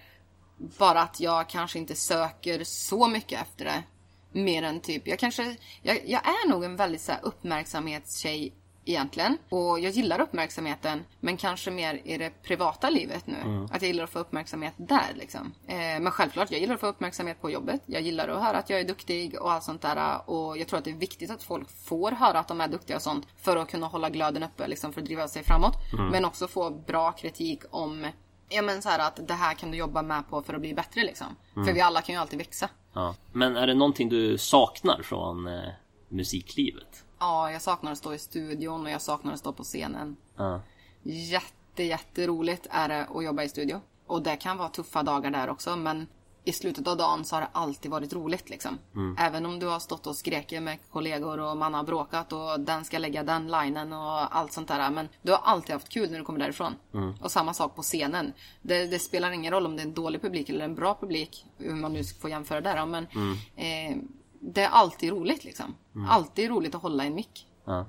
Bara 0.77 1.01
att 1.01 1.19
jag 1.19 1.49
kanske 1.49 1.79
inte 1.79 1.95
söker 1.95 2.63
så 2.63 3.07
mycket 3.07 3.41
efter 3.41 3.65
det. 3.65 3.83
Mer 4.31 4.63
än 4.63 4.79
typ, 4.79 5.07
jag 5.07 5.19
kanske, 5.19 5.55
jag, 5.81 5.99
jag 6.05 6.21
är 6.27 6.49
nog 6.49 6.63
en 6.63 6.75
väldigt 6.75 7.01
så 7.01 7.11
här, 7.11 7.21
uppmärksamhetstjej 7.23 8.53
egentligen. 8.85 9.37
Och 9.49 9.79
jag 9.79 9.91
gillar 9.91 10.21
uppmärksamheten, 10.21 11.03
men 11.19 11.37
kanske 11.37 11.71
mer 11.71 12.01
i 12.03 12.17
det 12.17 12.43
privata 12.43 12.89
livet 12.89 13.27
nu. 13.27 13.67
Att 13.71 13.81
jag 13.81 13.87
gillar 13.87 14.03
att 14.03 14.09
få 14.09 14.19
uppmärksamhet 14.19 14.73
där 14.77 15.11
liksom. 15.15 15.53
Eh, 15.67 15.75
men 15.75 16.11
självklart, 16.11 16.51
jag 16.51 16.59
gillar 16.59 16.73
att 16.73 16.79
få 16.79 16.87
uppmärksamhet 16.87 17.41
på 17.41 17.51
jobbet. 17.51 17.81
Jag 17.85 18.01
gillar 18.01 18.27
att 18.27 18.43
höra 18.43 18.57
att 18.57 18.69
jag 18.69 18.79
är 18.79 18.87
duktig 18.87 19.41
och 19.41 19.51
allt 19.51 19.63
sånt 19.63 19.81
där. 19.81 20.29
Och 20.29 20.57
jag 20.57 20.67
tror 20.67 20.79
att 20.79 20.85
det 20.85 20.91
är 20.91 20.95
viktigt 20.95 21.31
att 21.31 21.43
folk 21.43 21.69
får 21.87 22.11
höra 22.11 22.39
att 22.39 22.47
de 22.47 22.61
är 22.61 22.67
duktiga 22.67 22.95
och 22.95 23.01
sånt. 23.01 23.27
För 23.37 23.57
att 23.57 23.71
kunna 23.71 23.87
hålla 23.87 24.09
glöden 24.09 24.43
uppe, 24.43 24.67
liksom 24.67 24.93
för 24.93 25.01
att 25.01 25.05
driva 25.05 25.27
sig 25.27 25.43
framåt. 25.43 25.73
Men 26.11 26.25
också 26.25 26.47
få 26.47 26.69
bra 26.69 27.11
kritik 27.11 27.61
om 27.69 28.07
Ja 28.49 28.61
men 28.61 28.81
så 28.81 28.89
här 28.89 28.99
att 28.99 29.27
det 29.27 29.33
här 29.33 29.53
kan 29.53 29.71
du 29.71 29.77
jobba 29.77 30.01
med 30.01 30.29
på 30.29 30.41
för 30.41 30.53
att 30.53 30.61
bli 30.61 30.73
bättre 30.73 31.03
liksom. 31.03 31.27
För 31.53 31.73
vi 31.73 31.81
alla 31.81 32.01
kan 32.01 32.15
ju 32.15 32.21
alltid 32.21 32.39
växa. 32.39 32.69
Ja. 32.93 33.15
Men 33.31 33.57
är 33.57 33.67
det 33.67 33.73
någonting 33.73 34.09
du 34.09 34.37
saknar 34.37 35.01
från 35.03 35.47
eh, 35.47 35.69
musiklivet? 36.09 37.02
Ja, 37.23 37.51
jag 37.51 37.61
saknar 37.61 37.91
att 37.91 37.97
stå 37.97 38.13
i 38.13 38.19
studion 38.19 38.85
och 38.85 38.91
jag 38.91 39.01
saknar 39.01 39.33
att 39.33 39.39
stå 39.39 39.53
på 39.53 39.63
scenen. 39.63 40.15
Ja. 40.35 40.61
Jätte, 41.03 41.83
jätteroligt 41.83 42.67
är 42.69 42.87
det 42.87 43.05
att 43.05 43.23
jobba 43.23 43.43
i 43.43 43.49
studio. 43.49 43.81
Och 44.07 44.21
det 44.21 44.35
kan 44.35 44.57
vara 44.57 44.69
tuffa 44.69 45.03
dagar 45.03 45.31
där 45.31 45.49
också 45.49 45.75
men 45.75 46.07
i 46.43 46.51
slutet 46.51 46.87
av 46.87 46.97
dagen 46.97 47.25
så 47.25 47.35
har 47.35 47.41
det 47.41 47.47
alltid 47.51 47.91
varit 47.91 48.13
roligt 48.13 48.49
liksom. 48.49 48.77
Även 49.17 49.45
om 49.45 49.59
du 49.59 49.67
har 49.67 49.79
stått 49.79 50.07
och 50.07 50.15
skreket 50.15 50.63
med 50.63 50.77
kollegor 50.91 51.39
och 51.39 51.57
man 51.57 51.73
har 51.73 51.83
bråkat 51.83 52.33
och 52.33 52.59
den 52.59 52.85
ska 52.85 52.97
lägga 52.97 53.23
den 53.23 53.47
linen 53.47 53.93
och 53.93 54.37
allt 54.37 54.53
sånt 54.53 54.67
där. 54.67 54.89
Men 54.89 55.09
du 55.21 55.31
har 55.31 55.39
alltid 55.43 55.73
haft 55.73 55.89
kul 55.89 56.11
när 56.11 56.19
du 56.19 56.25
kommer 56.25 56.39
därifrån. 56.39 56.73
Och 57.21 57.31
samma 57.31 57.53
sak 57.53 57.75
på 57.75 57.81
scenen. 57.81 58.33
Det, 58.61 58.85
det 58.85 58.99
spelar 58.99 59.31
ingen 59.31 59.51
roll 59.53 59.65
om 59.65 59.75
det 59.75 59.81
är 59.81 59.85
en 59.85 59.93
dålig 59.93 60.21
publik 60.21 60.49
eller 60.49 60.65
en 60.65 60.75
bra 60.75 60.97
publik. 61.01 61.45
Hur 61.57 61.75
man 61.75 61.93
nu 61.93 62.03
får 62.03 62.29
jämföra 62.29 62.61
där 62.61 62.85
men 62.85 63.07
eh, 63.55 63.97
det 64.43 64.61
är 64.61 64.69
alltid 64.69 65.09
roligt 65.09 65.43
liksom. 65.43 65.75
Alltid 66.09 66.49
roligt 66.49 66.75
att 66.75 66.81
hålla 66.81 67.03
en 67.03 67.15
mick. 67.15 67.47
Ja. 67.65 67.85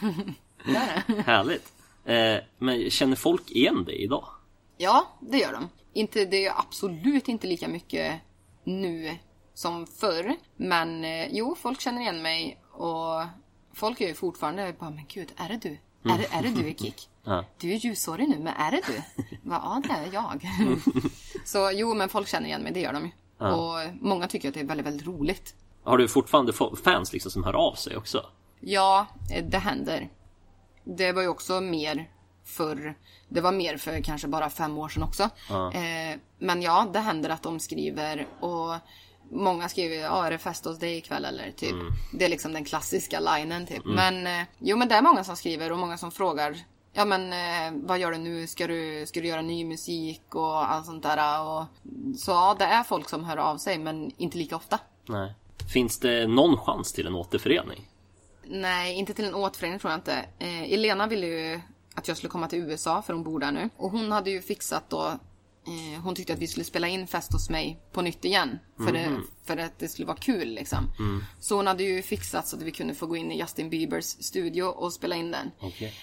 Det 0.64 0.76
är 0.76 1.04
det. 1.06 1.22
Härligt. 1.22 1.72
Eh, 2.04 2.44
men 2.58 2.90
känner 2.90 3.16
folk 3.16 3.50
igen 3.50 3.84
dig 3.84 4.02
idag? 4.02 4.24
Ja, 4.76 5.06
det 5.20 5.38
gör 5.38 5.52
de. 5.52 5.68
Inte, 5.92 6.24
det 6.24 6.46
är 6.46 6.58
absolut 6.58 7.28
inte 7.28 7.46
lika 7.46 7.68
mycket 7.68 8.20
nu 8.64 9.16
som 9.54 9.86
förr. 9.86 10.36
Men 10.56 11.04
eh, 11.04 11.28
jo, 11.30 11.54
folk 11.54 11.80
känner 11.80 12.00
igen 12.00 12.22
mig 12.22 12.60
och 12.70 13.22
folk 13.72 14.00
är 14.00 14.08
ju 14.08 14.14
fortfarande 14.14 14.74
bara, 14.78 14.90
men 14.90 15.04
gud, 15.08 15.32
är 15.36 15.48
det 15.48 15.56
du? 15.56 15.78
Är, 16.12 16.18
det, 16.18 16.26
är 16.32 16.42
det 16.42 16.62
du 16.62 16.68
i 16.68 16.74
Kick? 16.74 17.08
Ja. 17.24 17.44
Du 17.58 17.72
är 17.72 17.76
ljushårig 17.76 18.28
nu, 18.28 18.38
men 18.38 18.54
är 18.54 18.70
det 18.70 18.82
du? 18.86 19.24
Va, 19.42 19.60
ja, 19.64 19.82
det 19.88 19.94
är 20.08 20.12
jag. 20.12 20.48
Så 21.44 21.70
jo, 21.74 21.94
men 21.94 22.08
folk 22.08 22.28
känner 22.28 22.46
igen 22.46 22.62
mig, 22.62 22.72
det 22.72 22.80
gör 22.80 22.92
de 22.92 23.04
ju. 23.04 23.12
Och 23.46 23.94
många 24.00 24.28
tycker 24.28 24.48
att 24.48 24.54
det 24.54 24.60
är 24.60 24.64
väldigt, 24.64 24.86
väldigt 24.86 25.06
roligt. 25.06 25.54
Har 25.82 25.98
du 25.98 26.08
fortfarande 26.08 26.52
fans 26.84 27.12
liksom 27.12 27.30
som 27.30 27.44
hör 27.44 27.54
av 27.54 27.74
sig 27.74 27.96
också? 27.96 28.26
Ja, 28.60 29.06
eh, 29.34 29.44
det 29.44 29.58
händer. 29.58 30.08
Det 30.84 31.12
var 31.12 31.22
ju 31.22 31.28
också 31.28 31.60
mer 31.60 32.10
förr. 32.44 32.94
Det 33.28 33.40
var 33.40 33.52
mer 33.52 33.76
för 33.76 34.00
kanske 34.00 34.28
bara 34.28 34.50
fem 34.50 34.78
år 34.78 34.88
sedan 34.88 35.02
också. 35.02 35.22
Eh, 35.74 36.18
men 36.38 36.62
ja, 36.62 36.86
det 36.92 36.98
händer 36.98 37.30
att 37.30 37.42
de 37.42 37.60
skriver 37.60 38.26
och 38.40 38.74
många 39.30 39.68
skriver 39.68 39.96
ja, 39.96 40.26
är 40.26 40.30
det 40.30 40.38
fest 40.38 40.64
hos 40.64 40.78
dig 40.78 40.96
ikväll 40.96 41.24
eller 41.24 41.50
typ. 41.50 41.74
Det 42.12 42.24
är 42.24 42.28
liksom 42.28 42.52
den 42.52 42.64
klassiska 42.64 43.20
linen 43.20 43.66
typ. 43.66 43.84
Men 43.84 44.26
eh, 44.26 44.46
jo, 44.58 44.76
men 44.76 44.88
det 44.88 44.94
är 44.94 45.02
många 45.02 45.24
som 45.24 45.36
skriver 45.36 45.72
och 45.72 45.78
många 45.78 45.98
som 45.98 46.10
frågar 46.10 46.56
Ja 46.92 47.04
men 47.04 47.32
eh, 47.32 47.80
vad 47.86 47.98
gör 47.98 48.12
du 48.12 48.18
nu? 48.18 48.46
Ska 48.46 48.66
du, 48.66 49.06
ska 49.06 49.20
du 49.20 49.28
göra 49.28 49.42
ny 49.42 49.64
musik 49.64 50.34
och 50.34 50.72
allt 50.72 50.86
sånt 50.86 51.02
där? 51.02 51.42
Och, 51.42 51.64
så 52.18 52.30
ja, 52.30 52.56
det 52.58 52.64
är 52.64 52.82
folk 52.82 53.08
som 53.08 53.24
hör 53.24 53.36
av 53.36 53.56
sig 53.56 53.78
men 53.78 54.10
inte 54.16 54.38
lika 54.38 54.56
ofta. 54.56 54.78
Nej. 55.08 55.34
Finns 55.72 55.98
det 55.98 56.26
någon 56.26 56.56
chans 56.56 56.92
till 56.92 57.06
en 57.06 57.14
återförening? 57.14 57.88
Nej, 58.44 58.94
inte 58.94 59.14
till 59.14 59.24
en 59.24 59.34
återförening 59.34 59.78
tror 59.78 59.90
jag 59.90 59.98
inte. 59.98 60.24
Eh, 60.38 60.72
Elena 60.72 61.06
ville 61.06 61.26
ju 61.26 61.60
att 61.94 62.08
jag 62.08 62.16
skulle 62.16 62.30
komma 62.30 62.48
till 62.48 62.58
USA 62.58 63.02
för 63.02 63.12
hon 63.12 63.24
bor 63.24 63.40
där 63.40 63.52
nu. 63.52 63.68
Och 63.76 63.90
hon 63.90 64.12
hade 64.12 64.30
ju 64.30 64.42
fixat 64.42 64.90
då 64.90 65.06
eh, 65.06 66.02
hon 66.02 66.14
tyckte 66.14 66.32
att 66.32 66.38
vi 66.38 66.46
skulle 66.46 66.64
spela 66.64 66.88
in 66.88 67.06
Fest 67.06 67.32
hos 67.32 67.50
mig 67.50 67.80
på 67.92 68.02
nytt 68.02 68.24
igen. 68.24 68.58
För, 68.76 68.92
det, 68.92 69.20
för 69.46 69.56
att 69.56 69.78
det 69.78 69.88
skulle 69.88 70.06
vara 70.06 70.16
kul 70.16 70.48
liksom. 70.48 70.90
Så 71.40 71.56
hon 71.56 71.66
hade 71.66 71.82
ju 71.82 72.02
fixat 72.02 72.48
så 72.48 72.56
att 72.56 72.62
vi 72.62 72.70
kunde 72.70 72.94
få 72.94 73.06
gå 73.06 73.16
in 73.16 73.32
i 73.32 73.38
Justin 73.38 73.70
Biebers 73.70 74.04
studio 74.04 74.64
och 74.64 74.92
spela 74.92 75.16
in 75.16 75.30
den. 75.30 75.50
Okej. 75.60 75.94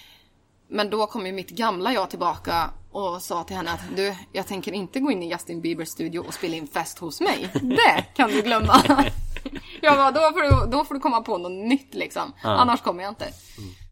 Men 0.68 0.90
då 0.90 1.06
kom 1.06 1.26
ju 1.26 1.32
mitt 1.32 1.50
gamla 1.50 1.92
jag 1.92 2.10
tillbaka 2.10 2.70
och 2.90 3.22
sa 3.22 3.44
till 3.44 3.56
henne 3.56 3.72
att 3.72 3.96
du, 3.96 4.14
jag 4.32 4.46
tänker 4.46 4.72
inte 4.72 5.00
gå 5.00 5.10
in 5.10 5.22
i 5.22 5.30
Justin 5.30 5.60
Biebers 5.60 5.88
studio 5.88 6.20
och 6.20 6.34
spela 6.34 6.56
in 6.56 6.66
Fest 6.66 6.98
hos 6.98 7.20
mig. 7.20 7.50
Det 7.62 8.04
kan 8.14 8.30
du 8.30 8.42
glömma. 8.42 9.04
Jag 9.82 9.96
bara, 9.96 10.10
då 10.10 10.20
får, 10.20 10.42
du, 10.42 10.70
då 10.70 10.84
får 10.84 10.94
du 10.94 11.00
komma 11.00 11.20
på 11.20 11.38
något 11.38 11.52
nytt 11.52 11.94
liksom. 11.94 12.32
Annars 12.42 12.80
kommer 12.80 13.02
jag 13.02 13.10
inte. 13.10 13.28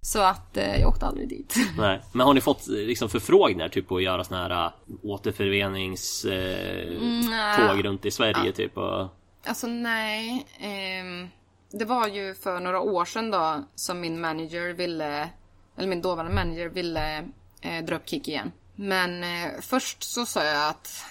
Så 0.01 0.21
att 0.21 0.57
eh, 0.57 0.81
jag 0.81 0.89
åkte 0.89 1.07
aldrig 1.07 1.29
dit. 1.29 1.55
Nej. 1.79 2.03
Men 2.13 2.27
har 2.27 2.35
ni 2.35 2.41
fått 2.41 2.69
eh, 2.69 2.75
liksom 2.75 3.09
förfrågningar 3.09 3.69
typ 3.69 3.89
på 3.89 3.97
att 3.97 4.03
göra 4.03 4.25
såna 4.25 4.43
här 4.43 4.73
återföreningståg 5.03 6.33
eh, 6.33 7.29
nej. 7.31 7.69
tåg 7.69 7.85
runt 7.85 8.05
i 8.05 8.11
Sverige 8.11 8.53
typ? 8.53 8.77
Och... 8.77 9.09
Alltså 9.47 9.67
nej. 9.67 10.47
ehm, 10.59 11.29
det 11.71 11.85
var 11.85 12.09
ju 12.09 12.35
för 12.35 12.61
några 12.61 12.81
år 12.81 13.05
sedan 13.05 13.31
då 13.31 13.65
som 13.75 14.01
min 14.01 14.21
manager 14.21 14.73
ville, 14.73 15.29
eller 15.77 15.89
min 15.89 16.03
dåvarande 16.03 16.35
manager 16.35 16.69
ville 16.69 17.19
eh, 17.61 17.85
dra 17.85 17.97
upp 17.97 18.09
Kick 18.09 18.29
igen. 18.29 18.53
Men 18.75 19.25
eh, 19.25 19.51
först 19.61 20.03
så 20.03 20.27
sa 20.27 20.45
jag 20.45 20.69
att 20.69 21.05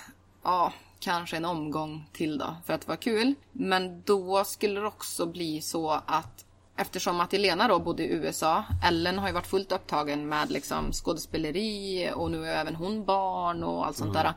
ja, 0.43 0.73
kanske 0.99 1.37
en 1.37 1.45
omgång 1.45 2.09
till 2.13 2.37
då 2.37 2.55
för 2.65 2.73
att 2.73 2.81
det 2.81 2.87
var 2.87 2.95
kul. 2.95 3.35
Men 3.51 4.01
då 4.01 4.43
skulle 4.43 4.79
det 4.79 4.87
också 4.87 5.25
bli 5.25 5.61
så 5.61 5.91
att 6.05 6.43
Eftersom 6.79 7.19
att 7.19 7.33
Elena 7.33 7.67
då 7.67 7.79
bodde 7.79 8.03
i 8.03 8.07
USA, 8.07 8.63
Ellen 8.83 9.19
har 9.19 9.27
ju 9.27 9.33
varit 9.33 9.47
fullt 9.47 9.71
upptagen 9.71 10.29
med 10.29 10.51
liksom 10.51 10.91
skådespeleri 10.91 12.11
och 12.15 12.31
nu 12.31 12.45
är 12.45 12.55
även 12.55 12.75
hon 12.75 13.05
barn 13.05 13.63
och 13.63 13.85
allt 13.85 13.97
sånt 13.97 14.13
där. 14.13 14.33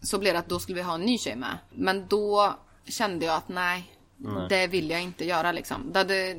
Så 0.00 0.18
blev 0.18 0.32
det 0.32 0.38
att 0.38 0.48
då 0.48 0.58
skulle 0.58 0.76
vi 0.76 0.82
ha 0.82 0.94
en 0.94 1.00
ny 1.00 1.18
tjej 1.18 1.36
med. 1.36 1.58
Men 1.70 2.06
då 2.08 2.54
kände 2.86 3.26
jag 3.26 3.34
att 3.34 3.48
nej, 3.48 3.94
det 4.48 4.66
vill 4.66 4.90
jag 4.90 5.02
inte 5.02 5.24
göra 5.24 5.52
liksom. 5.52 5.92
Det 5.92 5.98
hade, 5.98 6.36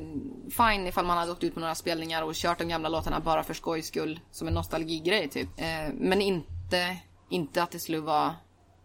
fine 0.50 0.86
ifall 0.86 1.06
man 1.06 1.18
hade 1.18 1.32
åkt 1.32 1.44
ut 1.44 1.54
på 1.54 1.60
några 1.60 1.74
spelningar 1.74 2.22
och 2.22 2.34
kört 2.34 2.58
de 2.58 2.68
gamla 2.68 2.88
låtarna 2.88 3.20
bara 3.20 3.42
för 3.42 3.54
skojs 3.54 3.86
skull. 3.86 4.20
Som 4.30 4.48
en 4.48 4.54
nostalgigrej 4.54 5.28
typ. 5.28 5.48
Eh, 5.56 5.94
men 5.94 6.22
inte, 6.22 6.96
inte 7.28 7.62
att 7.62 7.70
det 7.70 7.78
skulle 7.78 8.00
vara 8.00 8.34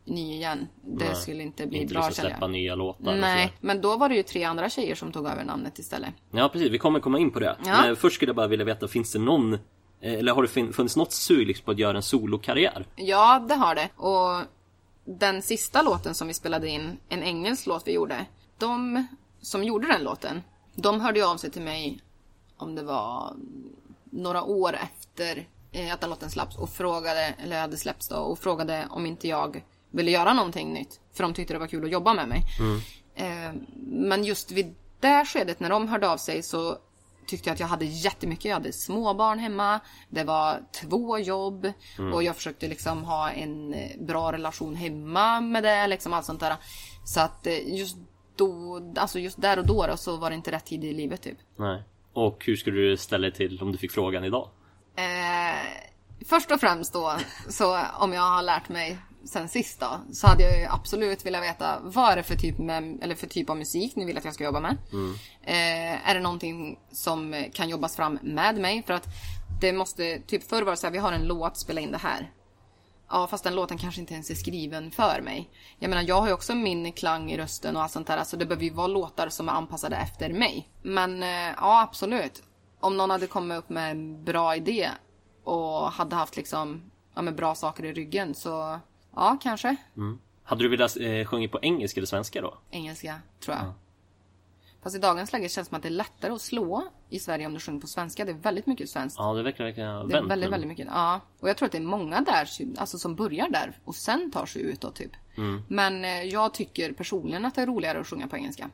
ny 0.05 0.33
igen. 0.33 0.67
Det 0.83 1.05
Nej. 1.05 1.15
skulle 1.15 1.43
inte 1.43 1.67
bli 1.67 1.79
Inte 1.81 1.93
bra 1.93 2.05
liksom 2.07 2.21
släppa 2.25 2.37
jag. 2.41 2.51
nya 2.51 2.75
låtar 2.75 3.11
och 3.13 3.19
Nej, 3.19 3.53
men 3.61 3.81
då 3.81 3.97
var 3.97 4.09
det 4.09 4.15
ju 4.15 4.23
tre 4.23 4.43
andra 4.43 4.69
tjejer 4.69 4.95
som 4.95 5.11
tog 5.11 5.27
över 5.27 5.43
namnet 5.43 5.79
istället. 5.79 6.13
Ja 6.31 6.49
precis, 6.49 6.69
vi 6.71 6.77
kommer 6.77 6.99
komma 6.99 7.19
in 7.19 7.31
på 7.31 7.39
det. 7.39 7.57
Ja. 7.65 7.81
Men 7.81 7.95
först 7.95 8.15
skulle 8.15 8.29
jag 8.29 8.35
bara 8.35 8.47
vilja 8.47 8.65
veta, 8.65 8.87
finns 8.87 9.11
det 9.13 9.19
någon 9.19 9.53
eh, 9.53 9.59
eller 10.13 10.33
har 10.33 10.41
det 10.41 10.73
funnits 10.73 10.95
något 10.95 11.11
sug 11.11 11.47
liksom 11.47 11.65
på 11.65 11.71
att 11.71 11.79
göra 11.79 11.97
en 11.97 12.03
solokarriär? 12.03 12.85
Ja, 12.95 13.45
det 13.47 13.55
har 13.55 13.75
det. 13.75 13.89
Och 13.95 14.41
den 15.05 15.41
sista 15.41 15.81
låten 15.81 16.15
som 16.15 16.27
vi 16.27 16.33
spelade 16.33 16.69
in, 16.69 16.97
en 17.09 17.23
engelsk 17.23 17.65
låt 17.67 17.87
vi 17.87 17.91
gjorde. 17.91 18.25
De 18.57 19.07
som 19.41 19.63
gjorde 19.63 19.87
den 19.87 20.03
låten, 20.03 20.41
de 20.75 21.01
hörde 21.01 21.19
ju 21.19 21.25
av 21.25 21.37
sig 21.37 21.51
till 21.51 21.61
mig 21.61 22.01
om 22.57 22.75
det 22.75 22.83
var 22.83 23.33
några 24.03 24.43
år 24.43 24.75
efter 24.83 25.47
eh, 25.71 25.93
att 25.93 26.01
den 26.01 26.09
låten 26.09 26.29
släpps 26.29 26.57
och 26.57 26.69
frågade, 26.69 27.33
eller 27.43 27.61
hade 27.61 27.77
släppts 27.77 28.07
då, 28.07 28.15
och 28.15 28.39
frågade 28.39 28.87
om 28.89 29.05
inte 29.05 29.27
jag 29.27 29.63
ville 29.91 30.11
göra 30.11 30.33
någonting 30.33 30.73
nytt. 30.73 30.99
För 31.13 31.23
de 31.23 31.33
tyckte 31.33 31.53
det 31.53 31.59
var 31.59 31.67
kul 31.67 31.85
att 31.85 31.91
jobba 31.91 32.13
med 32.13 32.27
mig. 32.27 32.43
Eh, 33.15 33.53
men 33.87 34.23
just 34.23 34.51
vid 34.51 34.75
det 34.99 35.25
skedet 35.25 35.59
när 35.59 35.69
de 35.69 35.87
hörde 35.87 36.09
av 36.09 36.17
sig 36.17 36.43
så 36.43 36.77
tyckte 37.25 37.49
jag 37.49 37.53
att 37.53 37.59
jag 37.59 37.67
hade 37.67 37.85
jättemycket. 37.85 38.45
Jag 38.45 38.53
hade 38.53 38.73
småbarn 38.73 39.39
hemma. 39.39 39.79
Det 40.09 40.23
var 40.23 40.59
två 40.81 41.17
jobb. 41.19 41.71
Och 42.13 42.23
jag 42.23 42.35
försökte 42.35 42.67
liksom 42.67 43.03
ha 43.03 43.31
en 43.31 43.73
eh, 43.73 43.89
bra 43.99 44.31
relation 44.31 44.75
hemma 44.75 45.41
med 45.41 45.63
det. 45.63 45.87
Liksom 45.87 46.13
allt 46.13 46.25
sånt 46.25 46.39
där. 46.39 46.55
Så 47.05 47.21
att 47.21 47.47
eh, 47.47 47.77
just 47.77 47.97
då, 48.35 48.81
alltså 48.95 49.19
just 49.19 49.41
där 49.41 49.59
och 49.59 49.67
då, 49.67 49.87
då 49.87 49.97
så 49.97 50.17
var 50.17 50.29
det 50.29 50.35
inte 50.35 50.51
rätt 50.51 50.65
tid 50.65 50.83
i 50.83 50.93
livet 50.93 51.21
typ. 51.21 51.37
Nej. 51.55 51.83
Och 52.13 52.45
hur 52.45 52.55
skulle 52.55 52.81
du 52.81 52.97
ställa 52.97 53.21
dig 53.21 53.33
till 53.33 53.61
om 53.61 53.71
du 53.71 53.77
fick 53.77 53.91
frågan 53.91 54.23
idag? 54.23 54.49
Eh, 54.95 55.85
först 56.25 56.51
och 56.51 56.59
främst 56.59 56.93
då, 56.93 57.17
så 57.49 57.79
om 57.99 58.13
jag 58.13 58.21
har 58.21 58.41
lärt 58.41 58.69
mig 58.69 58.97
sen 59.25 59.49
sist 59.49 59.79
då, 59.79 60.01
så 60.13 60.27
hade 60.27 60.43
jag 60.43 60.59
ju 60.59 60.65
absolut 60.65 61.25
velat 61.25 61.43
veta 61.43 61.79
vad 61.83 62.11
är 62.11 62.15
det 62.15 62.23
för 62.23 62.35
typ, 62.35 62.57
med, 62.57 62.99
eller 63.01 63.15
för 63.15 63.27
typ 63.27 63.49
av 63.49 63.57
musik 63.57 63.95
ni 63.95 64.05
vill 64.05 64.17
att 64.17 64.25
jag 64.25 64.33
ska 64.33 64.43
jobba 64.43 64.59
med. 64.59 64.77
Eh, 65.43 66.09
är 66.09 66.13
det 66.13 66.21
någonting 66.21 66.79
som 66.91 67.45
kan 67.53 67.69
jobbas 67.69 67.95
fram 67.95 68.19
med 68.21 68.55
mig? 68.55 68.83
För 68.83 68.93
att 68.93 69.07
det 69.61 69.73
måste, 69.73 70.19
typ 70.19 70.49
förr 70.49 70.61
var 70.61 70.71
det 70.71 70.77
så 70.77 70.87
här, 70.87 70.91
vi 70.91 70.97
har 70.97 71.11
en 71.11 71.27
låt, 71.27 71.57
spela 71.57 71.81
in 71.81 71.91
det 71.91 71.97
här. 71.97 72.31
Ja, 73.09 73.27
fast 73.27 73.43
den 73.43 73.55
låten 73.55 73.77
kanske 73.77 74.01
inte 74.01 74.13
ens 74.13 74.29
är 74.29 74.35
skriven 74.35 74.91
för 74.91 75.21
mig. 75.21 75.49
Jag 75.79 75.89
menar, 75.89 76.03
jag 76.03 76.21
har 76.21 76.27
ju 76.27 76.33
också 76.33 76.55
min 76.55 76.93
klang 76.93 77.31
i 77.31 77.37
rösten 77.37 77.75
och 77.75 77.83
allt 77.83 77.91
sånt 77.91 78.07
där. 78.07 78.17
Alltså 78.17 78.37
det 78.37 78.45
behöver 78.45 78.63
ju 78.63 78.73
vara 78.73 78.87
låtar 78.87 79.29
som 79.29 79.49
är 79.49 79.53
anpassade 79.53 79.95
efter 79.95 80.33
mig. 80.33 80.69
Men 80.81 81.23
eh, 81.23 81.53
ja, 81.57 81.81
absolut. 81.81 82.43
Om 82.79 82.97
någon 82.97 83.09
hade 83.09 83.27
kommit 83.27 83.57
upp 83.57 83.69
med 83.69 83.91
en 83.91 84.23
bra 84.23 84.55
idé 84.55 84.89
och 85.43 85.91
hade 85.91 86.15
haft 86.15 86.37
liksom, 86.37 86.91
ja 87.15 87.21
men 87.21 87.35
bra 87.35 87.55
saker 87.55 87.85
i 87.85 87.93
ryggen 87.93 88.35
så, 88.35 88.79
ja 89.15 89.37
kanske. 89.41 89.75
Hade 90.43 90.63
du 90.63 90.69
velat 90.69 90.97
eh, 90.97 91.25
sjunga 91.25 91.47
på 91.47 91.59
engelska 91.61 91.99
eller 91.99 92.07
svenska 92.07 92.41
då? 92.41 92.57
Engelska, 92.71 93.21
tror 93.39 93.57
jag. 93.57 93.73
Fast 94.83 94.95
i 94.95 94.99
dagens 94.99 95.33
läge 95.33 95.49
känns 95.49 95.67
det 95.67 95.69
som 95.69 95.75
att 95.75 95.83
det 95.83 95.89
är 95.89 95.91
lättare 95.91 96.31
att 96.31 96.41
slå 96.41 96.87
i 97.09 97.19
Sverige 97.19 97.45
om 97.45 97.53
du 97.53 97.59
sjunger 97.59 97.81
på 97.81 97.87
svenska. 97.87 98.25
Det 98.25 98.31
är 98.31 98.35
väldigt 98.35 98.65
mycket 98.65 98.89
svenskt. 98.89 99.15
Ja, 99.19 99.33
det 99.33 99.43
verkar 99.43 99.63
verkligen 99.63 99.89
ha 99.89 100.03
Det 100.03 100.13
är 100.13 100.17
vänt 100.17 100.31
väldigt, 100.31 100.51
väldigt 100.51 100.67
mycket. 100.67 100.87
Ja. 100.89 101.21
Och 101.39 101.49
jag 101.49 101.57
tror 101.57 101.65
att 101.65 101.71
det 101.71 101.77
är 101.77 101.81
många 101.81 102.21
där 102.21 102.47
alltså, 102.77 102.97
som 102.97 103.15
börjar 103.15 103.49
där 103.49 103.79
och 103.85 103.95
sen 103.95 104.31
tar 104.31 104.45
sig 104.45 104.61
ut 104.61 104.81
då, 104.81 104.91
typ. 104.91 105.11
Men 105.67 106.05
eh, 106.05 106.23
jag 106.23 106.53
tycker 106.53 106.91
personligen 106.91 107.45
att 107.45 107.55
det 107.55 107.61
är 107.61 107.65
roligare 107.65 107.99
att 107.99 108.07
sjunga 108.07 108.27
på 108.27 108.37
engelska. 108.37 108.69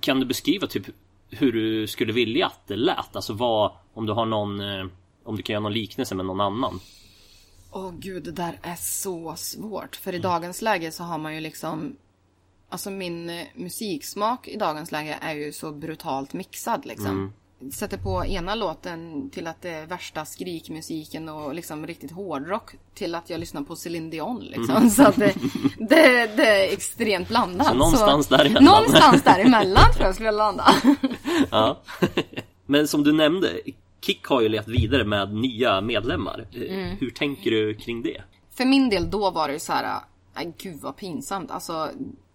Kan 0.00 0.20
du 0.20 0.26
beskriva 0.26 0.66
typ 0.66 0.86
hur 1.30 1.52
du 1.52 1.86
skulle 1.86 2.12
vilja 2.12 2.46
att 2.46 2.66
det 2.66 2.76
lät? 2.76 3.16
Alltså 3.16 3.32
vad, 3.32 3.72
om 3.94 4.06
du 4.06 4.12
har 4.12 4.26
någon, 4.26 4.60
eh, 4.60 4.86
om 5.24 5.36
du 5.36 5.42
kan 5.42 5.52
göra 5.54 5.62
någon 5.62 5.72
liknelse 5.72 6.14
med 6.14 6.26
någon 6.26 6.40
annan? 6.40 6.80
Åh 7.70 7.92
gud, 7.98 8.24
det 8.24 8.32
där 8.32 8.58
är 8.62 8.74
så 8.74 9.36
svårt. 9.36 9.96
För 9.96 10.14
i 10.14 10.18
dagens 10.18 10.62
läge 10.62 10.92
så 10.92 11.02
har 11.02 11.18
man 11.18 11.34
ju 11.34 11.40
liksom... 11.40 11.96
Alltså 12.70 12.90
min 12.90 13.30
eh, 13.30 13.46
musiksmak 13.54 14.48
i 14.48 14.56
dagens 14.56 14.92
läge 14.92 15.18
är 15.20 15.34
ju 15.34 15.52
så 15.52 15.72
brutalt 15.72 16.32
mixad 16.32 16.86
liksom. 16.86 17.32
Sätter 17.72 17.98
på 17.98 18.26
ena 18.26 18.54
låten 18.54 19.30
till 19.30 19.46
att 19.46 19.62
det 19.62 19.70
är 19.70 19.86
värsta 19.86 20.24
skrikmusiken 20.24 21.28
och 21.28 21.54
liksom 21.54 21.86
riktigt 21.86 22.10
hårdrock 22.10 22.74
till 22.94 23.14
att 23.14 23.30
jag 23.30 23.40
lyssnar 23.40 23.62
på 23.62 23.76
Celine 23.76 24.10
Dion 24.10 24.40
liksom. 24.40 24.90
Så 24.90 25.02
att 25.02 25.16
det, 25.16 25.34
det, 25.78 26.36
det 26.36 26.68
är 26.68 26.72
extremt 26.72 27.28
blandat. 27.28 27.66
Så 27.66 27.74
någonstans 27.74 28.26
däremellan. 28.26 28.64
Någonstans 28.64 29.22
däremellan 29.22 29.92
tror 29.94 30.06
jag 30.06 30.14
skulle 30.14 30.30
landa. 30.32 30.74
Ja. 31.50 31.80
Men 32.66 32.88
som 32.88 33.04
du 33.04 33.12
nämnde, 33.12 33.60
Kick 34.00 34.26
har 34.26 34.40
ju 34.40 34.48
levt 34.48 34.68
vidare 34.68 35.04
med 35.04 35.34
nya 35.34 35.80
medlemmar. 35.80 36.46
Eh, 36.52 36.60
Hur 37.00 37.10
tänker 37.10 37.50
du 37.50 37.74
kring 37.74 38.02
det? 38.02 38.22
För 38.50 38.64
min 38.64 38.90
del 38.90 39.10
då 39.10 39.30
var 39.30 39.48
det 39.48 39.54
ju 39.54 39.60
så 39.60 39.72
här, 39.72 40.00
nej 40.34 40.54
gud 40.58 40.80
vad 40.80 40.96
pinsamt. 40.96 41.50
Alltså, 41.50 41.90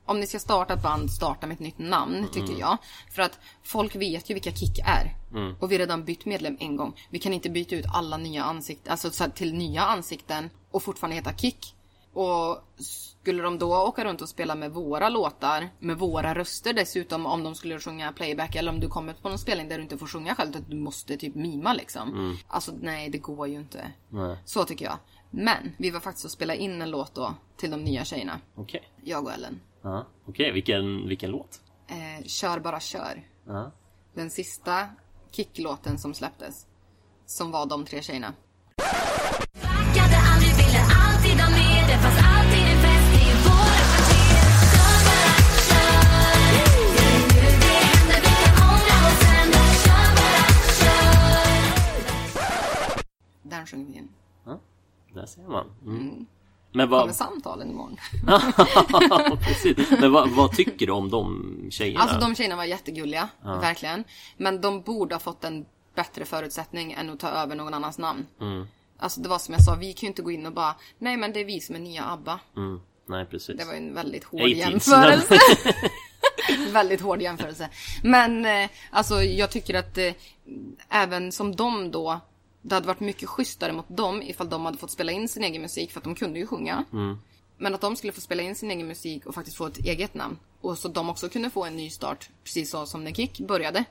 om 0.05 0.20
ni 0.20 0.28
ska 0.28 0.39
starta 0.39 0.74
ett 0.74 0.84
band, 0.84 1.11
starta 1.11 1.47
med 1.47 1.53
ett 1.53 1.59
nytt 1.59 1.78
namn, 1.80 2.28
tycker 2.34 2.59
jag. 2.59 2.78
För 3.11 3.22
att 3.22 3.39
folk 3.64 3.95
vet 3.95 4.30
ju 4.30 4.34
vilka 4.34 4.51
Kick 4.51 4.80
är. 4.80 5.16
Och 5.59 5.72
vi 5.72 5.76
har 5.76 5.80
redan 5.80 6.05
bytt 6.05 6.26
medlem 6.26 6.57
en 6.59 6.76
gång. 6.76 6.93
Vi 7.09 7.20
kan 7.20 7.34
inte 7.34 7.49
byta 7.49 7.76
ut 7.76 7.86
alla 7.93 8.18
nya 8.18 8.43
ansikten, 8.43 8.91
alltså 8.91 9.30
till 9.36 9.53
nya 9.53 9.82
ansikten 9.82 10.49
och 10.72 10.84
fortfarande 10.84 11.16
heta 11.16 11.34
Kick. 11.34 11.76
Och 12.14 12.57
skulle 12.78 13.43
de 13.43 13.59
då 13.59 13.78
åka 13.78 14.05
runt 14.05 14.22
och 14.22 14.30
spela 14.30 14.55
med 14.55 14.72
våra 14.72 15.09
låtar, 15.09 15.70
med 15.80 15.97
våra 15.97 16.36
röster 16.36 16.74
dessutom, 16.74 17.26
om 17.26 17.43
de 17.43 17.55
skulle 17.55 17.80
sjunga 17.80 18.11
playback 18.11 18.55
eller 18.55 18.72
om 18.72 18.80
du 18.80 18.88
kommer 18.88 19.14
på 19.14 19.30
någon 19.30 19.39
spelning 19.39 19.70
där 19.70 19.78
du 19.78 19.84
inte 19.84 19.97
får 19.97 20.07
sjunga 20.07 20.36
själv, 20.36 20.55
att 20.55 20.70
du 20.70 20.76
måste 20.76 21.18
typ 21.18 21.36
mima 21.36 21.74
liksom. 21.74 22.38
Alltså 22.47 22.72
nej, 22.82 23.09
det 23.09 23.18
går 23.18 23.47
ju 23.47 23.55
inte. 23.55 23.91
Nej. 24.09 24.38
Så 24.45 24.64
tycker 24.64 24.86
jag. 24.86 24.97
Men 25.32 25.76
vi 25.78 25.89
var 25.89 25.99
faktiskt 25.99 26.26
och 26.26 26.32
spela 26.32 26.55
in 26.55 26.82
en 26.82 26.91
låt 26.91 27.16
då 27.16 27.34
till 27.57 27.72
de 27.72 27.84
nya 27.84 28.05
tjejerna. 28.05 28.39
Okej. 28.55 28.89
Jag 29.03 29.24
och 29.24 29.34
Ellen. 29.34 29.59
Ja. 29.82 30.07
Okej, 30.26 30.51
vilken, 30.51 31.07
vilken 31.07 31.32
låt? 31.32 31.61
Eh, 31.88 32.26
kör 32.26 32.59
bara 32.59 32.80
kör. 32.80 33.28
Ja. 33.47 33.72
Den 34.14 34.30
sista 34.30 34.88
kicklåten 35.32 35.97
som 35.97 36.14
släpptes. 36.14 36.66
Som 37.26 37.51
var 37.51 37.66
de 37.66 37.86
tre 37.86 38.01
tjejerna. 38.01 38.34
In. 53.74 54.09
ja. 54.45 54.59
Där 55.13 55.26
ser 55.26 55.41
man. 55.41 55.65
Mm. 55.86 56.26
Men 56.71 56.89
vad... 56.89 57.01
Kommer 57.01 57.13
samtalen 57.13 57.69
imorgon. 57.69 57.97
Precis. 59.43 59.91
Men 59.91 60.11
vad, 60.11 60.30
vad 60.30 60.51
tycker 60.51 60.86
du 60.86 60.91
om 60.91 61.09
de 61.09 61.67
tjejerna? 61.71 61.99
Alltså 61.99 62.19
de 62.19 62.36
tjejerna 62.36 62.55
var 62.55 62.63
jättegulliga. 62.63 63.30
Verkligen. 63.43 64.03
Men 64.38 64.61
de 64.61 64.82
borde 64.82 65.15
ha 65.15 65.19
fått 65.19 65.43
en 65.43 65.65
bättre 65.95 66.26
förutsättning 66.26 66.91
än 66.91 67.09
att 67.09 67.19
ta 67.19 67.28
över 67.28 67.55
någon 67.55 67.74
annans 67.74 67.97
namn. 67.97 68.26
Alltså 68.97 69.21
det 69.21 69.30
var 69.30 69.39
som 69.39 69.53
jag 69.53 69.63
sa, 69.63 69.76
vi 69.76 69.93
kan 69.93 70.01
ju 70.01 70.07
inte 70.07 70.21
gå 70.21 70.32
in 70.32 70.45
och 70.45 70.53
bara 70.53 70.76
Nej 70.97 71.17
men 71.17 71.34
det 71.34 71.39
är 71.39 71.45
vi 71.45 71.59
som 71.59 71.76
är 71.76 71.80
nya 71.80 72.05
ABBA. 72.05 72.39
Mm. 72.57 72.80
Nej, 73.05 73.26
precis. 73.26 73.57
Det 73.57 73.65
var 73.65 73.74
ju 73.74 73.78
en 73.80 73.93
väldigt 73.93 74.24
hård 74.24 74.41
80s. 74.41 74.55
jämförelse. 74.55 75.39
väldigt 76.71 77.01
hård 77.01 77.21
jämförelse. 77.21 77.69
Men 78.03 78.45
eh, 78.45 78.69
alltså 78.91 79.24
jag 79.24 79.51
tycker 79.51 79.74
att 79.74 79.97
eh, 79.97 80.13
även 80.89 81.32
som 81.32 81.55
de 81.55 81.91
då 81.91 82.19
det 82.64 82.76
hade 82.76 82.88
varit 82.88 82.99
mycket 82.99 83.30
schysstare 83.30 83.74
mot 83.74 83.86
dem 83.89 84.22
ifall 84.22 84.49
de 84.49 84.66
hade 84.66 84.78
fått 84.78 84.91
spela 84.91 85.11
in 85.11 85.30
sin 85.30 85.43
egen 85.43 85.61
musik 85.61 85.91
för 85.91 85.99
att 85.99 86.03
de 86.03 86.16
kunde 86.16 86.39
ju 86.39 86.47
sjunga. 86.47 86.86
Men 87.57 87.76
att 87.76 87.82
de 87.82 87.95
skulle 87.95 88.14
få 88.14 88.22
spela 88.22 88.43
in 88.43 88.55
sin 88.55 88.72
egen 88.72 88.88
musik 88.88 89.26
och 89.26 89.36
faktiskt 89.36 89.57
få 89.57 89.66
ett 89.66 89.78
eget 89.78 90.14
namn. 90.14 90.38
Och 90.61 90.78
så 90.78 90.88
de 90.88 91.09
också 91.09 91.30
kunde 91.30 91.49
få 91.49 91.66
en 91.66 91.76
ny 91.76 91.89
start, 91.89 92.30
precis 92.43 92.72
så 92.72 92.86
som 92.86 93.03
när 93.03 93.11
Kick 93.11 93.39
började. 93.39 93.86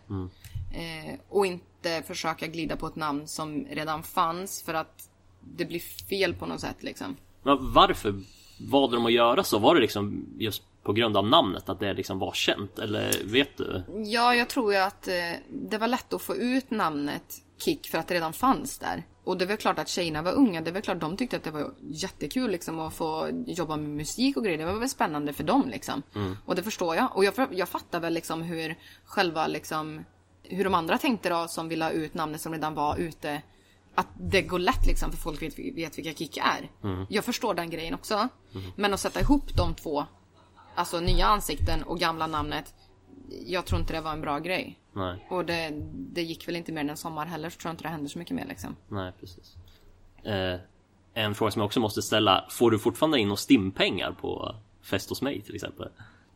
Eh, 0.73 1.19
och 1.29 1.47
inte 1.47 2.03
försöka 2.07 2.47
glida 2.47 2.77
på 2.77 2.87
ett 2.87 2.97
namn 2.97 3.29
som 3.29 3.67
redan 3.71 4.03
fanns 4.03 4.63
för 4.63 4.75
att 4.75 5.09
det 5.41 5.65
blir 5.65 5.81
fel 6.09 6.35
på 6.35 6.47
något 6.47 6.61
sätt 6.61 6.83
liksom. 6.83 7.17
Men 7.43 7.73
varför 7.73 8.23
valde 8.71 8.97
de 8.97 9.07
att 9.07 9.13
göra 9.13 9.45
så? 9.45 9.59
Var 9.59 9.75
det 9.75 9.81
liksom 9.81 10.27
just 10.39 10.63
på 10.83 10.93
grund 10.93 11.17
av 11.17 11.27
namnet? 11.27 11.69
Att 11.69 11.81
det 11.81 11.95
liksom 11.95 12.19
var 12.19 12.33
känt? 12.33 12.79
Eller 12.79 13.25
vet 13.25 13.57
du? 13.57 13.83
Ja, 14.07 14.35
jag 14.35 14.49
tror 14.49 14.73
ju 14.73 14.79
att 14.79 15.09
eh, 15.09 15.15
det 15.49 15.79
var 15.79 15.89
lätt 15.89 16.13
att 16.13 16.23
få 16.23 16.37
ut 16.37 16.71
namnet 16.71 17.43
Kick 17.65 17.89
för 17.89 17.99
att 17.99 18.09
det 18.09 18.15
redan 18.15 18.33
fanns 18.33 18.79
där. 18.79 19.07
Och 19.25 19.39
det 19.39 19.45
är 19.45 19.47
väl 19.47 19.57
klart 19.57 19.79
att 19.79 19.89
tjejerna 19.89 20.23
var 20.23 20.33
unga, 20.33 20.61
det 20.61 20.71
är 20.71 20.73
väl 20.73 20.83
klart 20.83 21.01
de 21.01 21.17
tyckte 21.17 21.37
att 21.37 21.45
det 21.45 21.51
var 21.51 21.75
jättekul 21.81 22.51
liksom 22.51 22.81
att 22.81 22.95
få 22.95 23.31
jobba 23.47 23.77
med 23.77 23.91
musik 23.91 24.37
och 24.37 24.45
grejer. 24.45 24.59
Det 24.59 24.65
var 24.65 24.79
väl 24.79 24.89
spännande 24.89 25.33
för 25.33 25.45
dem 25.45 25.69
liksom. 25.69 26.03
Och 26.47 26.55
det 26.55 26.63
förstår 26.63 26.97
jag. 26.97 27.17
Och 27.17 27.25
jag, 27.25 27.35
jag 27.51 27.69
fattar 27.69 28.01
väl 28.01 28.15
liksom 28.15 28.43
hur 28.43 28.79
själva 29.05 29.47
liksom 29.47 30.05
hur 30.43 30.65
de 30.65 30.75
andra 30.75 30.99
tänkte 30.99 31.29
då 31.29 31.49
som 31.49 31.69
ville 31.69 31.85
ha 31.85 31.91
ut 31.91 32.15
namnet 32.15 32.41
som 32.41 32.53
redan 32.53 32.75
var 32.75 32.97
ute. 32.97 33.43
Att 33.95 34.07
det 34.21 34.43
går 34.43 34.59
lätt 34.59 34.87
liksom 34.87 35.11
för 35.11 35.19
folk 35.19 35.43
vet, 35.43 35.59
vet 35.59 35.99
vilka 35.99 36.15
Kick 36.15 36.37
är. 36.37 36.71
Jag 37.09 37.25
förstår 37.25 37.55
den 37.55 37.71
grejen 37.71 37.95
också. 37.95 38.29
Men 38.77 38.95
att 38.95 39.01
sätta 39.01 39.21
ihop 39.21 39.57
de 39.57 39.75
två, 39.75 40.07
alltså 40.75 41.01
nya 41.01 41.27
ansikten 41.27 41.83
och 41.83 41.99
gamla 41.99 42.27
namnet. 42.27 42.75
Jag 43.29 43.67
tror 43.67 43.81
inte 43.81 43.93
det 43.93 44.01
var 44.01 44.13
en 44.13 44.21
bra 44.21 44.39
grej. 44.39 44.79
Nej, 44.93 45.27
Och 45.31 45.45
det, 45.45 45.71
det 45.93 46.23
gick 46.23 46.49
väl 46.49 46.57
inte 46.57 46.73
mer 46.73 46.81
än 46.81 46.91
en 46.91 46.97
sommar 46.97 47.27
heller 47.27 47.51
så 47.51 47.59
tror 47.59 47.69
jag 47.69 47.73
inte 47.73 47.85
det 47.85 47.89
hände 47.89 48.09
så 48.09 48.19
mycket 48.19 48.37
mer 48.37 48.47
liksom. 48.47 48.77
nej 48.89 49.13
precis. 49.21 49.57
Eh, 50.23 50.61
en 51.15 51.35
fråga 51.35 51.51
som 51.51 51.61
jag 51.61 51.67
också 51.67 51.81
måste 51.81 52.03
ställa. 52.03 52.47
Får 52.51 52.71
du 52.71 52.79
fortfarande 52.79 53.19
in 53.19 53.31
och 53.31 53.39
stimpengar 53.39 54.13
på 54.13 54.57
fest 54.83 55.09
hos 55.09 55.23
mig 55.23 55.41
till 55.43 55.55
exempel? 55.55 55.89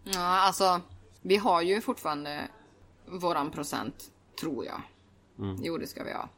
Ja, 0.04 0.40
alltså 0.40 0.80
vi 1.22 1.36
har 1.36 1.62
ju 1.62 1.80
fortfarande 1.80 2.48
våran 3.06 3.50
procent, 3.50 4.10
tror 4.40 4.64
jag. 4.64 4.82
Jo, 5.62 5.78
det 5.78 5.86
ska 5.86 6.04
vi 6.04 6.12
ha. 6.12 6.28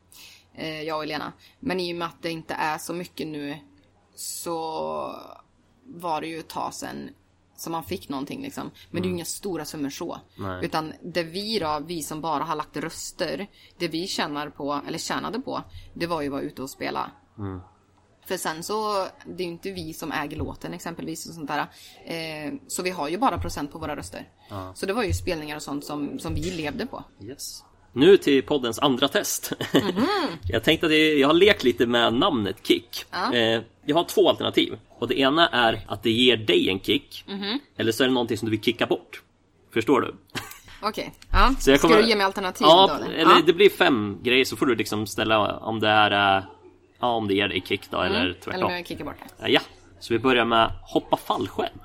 Eh, 0.54 0.82
jag 0.82 0.96
och 0.96 1.02
Elena. 1.02 1.32
Men 1.60 1.80
i 1.80 1.92
och 1.92 1.96
med 1.96 2.08
att 2.08 2.22
det 2.22 2.30
inte 2.30 2.54
är 2.54 2.78
så 2.78 2.94
mycket 2.94 3.26
nu 3.26 3.58
så 4.14 5.14
var 5.84 6.20
det 6.20 6.26
ju 6.26 6.38
ett 6.38 6.48
tag 6.48 6.74
sedan 6.74 7.10
som 7.58 7.72
man 7.72 7.84
fick 7.84 8.08
någonting 8.08 8.42
liksom. 8.42 8.70
Men 8.90 9.02
det 9.02 9.06
är 9.06 9.08
ju 9.08 9.14
inga 9.14 9.24
stora 9.24 9.64
summor 9.64 9.90
så. 9.90 10.20
Nej. 10.36 10.64
Utan 10.64 10.92
det 11.02 11.22
vi 11.22 11.58
då, 11.58 11.80
vi 11.86 12.02
som 12.02 12.20
bara 12.20 12.44
har 12.44 12.56
lagt 12.56 12.76
röster, 12.76 13.46
det 13.78 13.88
vi 13.88 14.06
tjänar 14.06 14.50
på, 14.50 14.80
eller 14.86 14.98
tjänade 14.98 15.40
på, 15.40 15.62
det 15.94 16.06
var 16.06 16.20
ju 16.22 16.28
att 16.28 16.32
vara 16.32 16.42
ute 16.42 16.62
och 16.62 16.70
spela. 16.70 17.10
För 18.26 18.36
sen 18.36 18.62
så, 18.62 19.06
det 19.26 19.42
är 19.42 19.46
ju 19.46 19.52
inte 19.52 19.70
vi 19.70 19.92
som 19.92 20.12
äger 20.12 20.36
låten 20.36 20.74
exempelvis 20.74 21.28
och 21.28 21.34
sånt 21.34 21.48
där. 21.48 21.66
Eh, 22.04 22.52
så 22.66 22.82
vi 22.82 22.90
har 22.90 23.08
ju 23.08 23.18
bara 23.18 23.38
procent 23.38 23.72
på 23.72 23.78
våra 23.78 23.96
röster. 23.96 24.28
Så 24.74 24.86
det 24.86 24.92
var 24.92 25.02
ju 25.02 25.12
spelningar 25.12 25.56
och 25.56 25.62
sånt 25.62 25.84
som, 25.84 26.18
som 26.18 26.34
vi 26.34 26.50
levde 26.50 26.86
på. 26.86 27.04
Yes. 27.20 27.64
Nu 27.92 28.16
till 28.16 28.42
poddens 28.42 28.78
andra 28.78 29.08
test. 29.08 29.52
jag 30.48 30.64
tänkte 30.64 30.86
att 30.86 30.92
jag, 31.18 31.28
har 31.28 31.34
lekt 31.34 31.64
lite 31.64 31.86
med 31.86 32.14
namnet 32.14 32.56
Kick. 32.66 33.04
Ja. 33.10 33.34
Eh, 33.34 33.60
jag 33.84 33.96
har 33.96 34.04
två 34.04 34.28
alternativ. 34.28 34.78
Och 34.98 35.08
det 35.08 35.18
ena 35.18 35.48
är 35.48 35.80
att 35.88 36.02
det 36.02 36.10
ger 36.10 36.36
dig 36.36 36.68
en 36.70 36.80
kick. 36.80 37.24
Eller 37.76 37.92
så 37.92 38.02
är 38.02 38.08
det 38.08 38.14
någonting 38.14 38.38
som 38.38 38.46
du 38.46 38.50
vill 38.50 38.62
kicka 38.62 38.86
bort. 38.86 39.22
Förstår 39.74 40.00
du? 40.00 40.14
Okej, 40.82 41.12
ja. 41.32 41.54
Så 41.60 41.70
jag 41.70 41.80
kommer- 41.80 41.94
Ska 41.94 42.02
du 42.02 42.08
ge 42.08 42.16
mig 42.16 42.24
alternativ 42.26 42.66
ja, 42.66 42.86
då 42.98 43.04
eller? 43.04 43.14
eller 43.14 43.42
det 43.46 43.52
blir 43.52 43.70
fem 43.70 44.18
grejer 44.22 44.44
så 44.44 44.56
får 44.56 44.66
du 44.66 44.74
liksom 44.74 45.06
ställa 45.06 45.56
om 45.56 45.80
det 45.80 45.88
är 45.88 46.44
Ja, 47.00 47.06
om 47.12 47.28
det 47.28 47.34
ger 47.34 47.48
dig 47.48 47.62
kick 47.66 47.90
då, 47.90 48.00
eller 48.00 48.20
Eller 48.20 48.34
tvärtom. 48.44 48.64
om 48.64 48.72
jag 48.72 48.86
kickar 48.86 49.04
bort 49.04 49.14
det. 49.38 49.48
Ja, 49.48 49.60
så 50.00 50.14
vi 50.14 50.18
börjar 50.18 50.44
med 50.44 50.70
hoppa 50.82 51.16
fallskärm. 51.16 51.78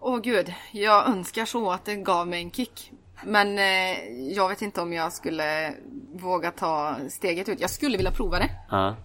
Åh 0.00 0.18
gud, 0.18 0.52
jag 0.72 1.08
önskar 1.08 1.44
så 1.44 1.70
att 1.70 1.84
det 1.84 1.94
gav 1.94 2.28
mig 2.28 2.42
en 2.42 2.50
kick. 2.50 2.90
Men 3.26 3.58
eh, 3.58 4.32
jag 4.32 4.48
vet 4.48 4.62
inte 4.62 4.80
om 4.80 4.92
jag 4.92 5.12
skulle 5.12 5.74
våga 6.12 6.50
ta 6.50 6.96
steget 7.10 7.48
ut. 7.48 7.60
Jag 7.60 7.70
skulle 7.70 7.96
vilja 7.96 8.12
prova 8.12 8.38
det. 8.38 8.50
Ja. 8.70 8.96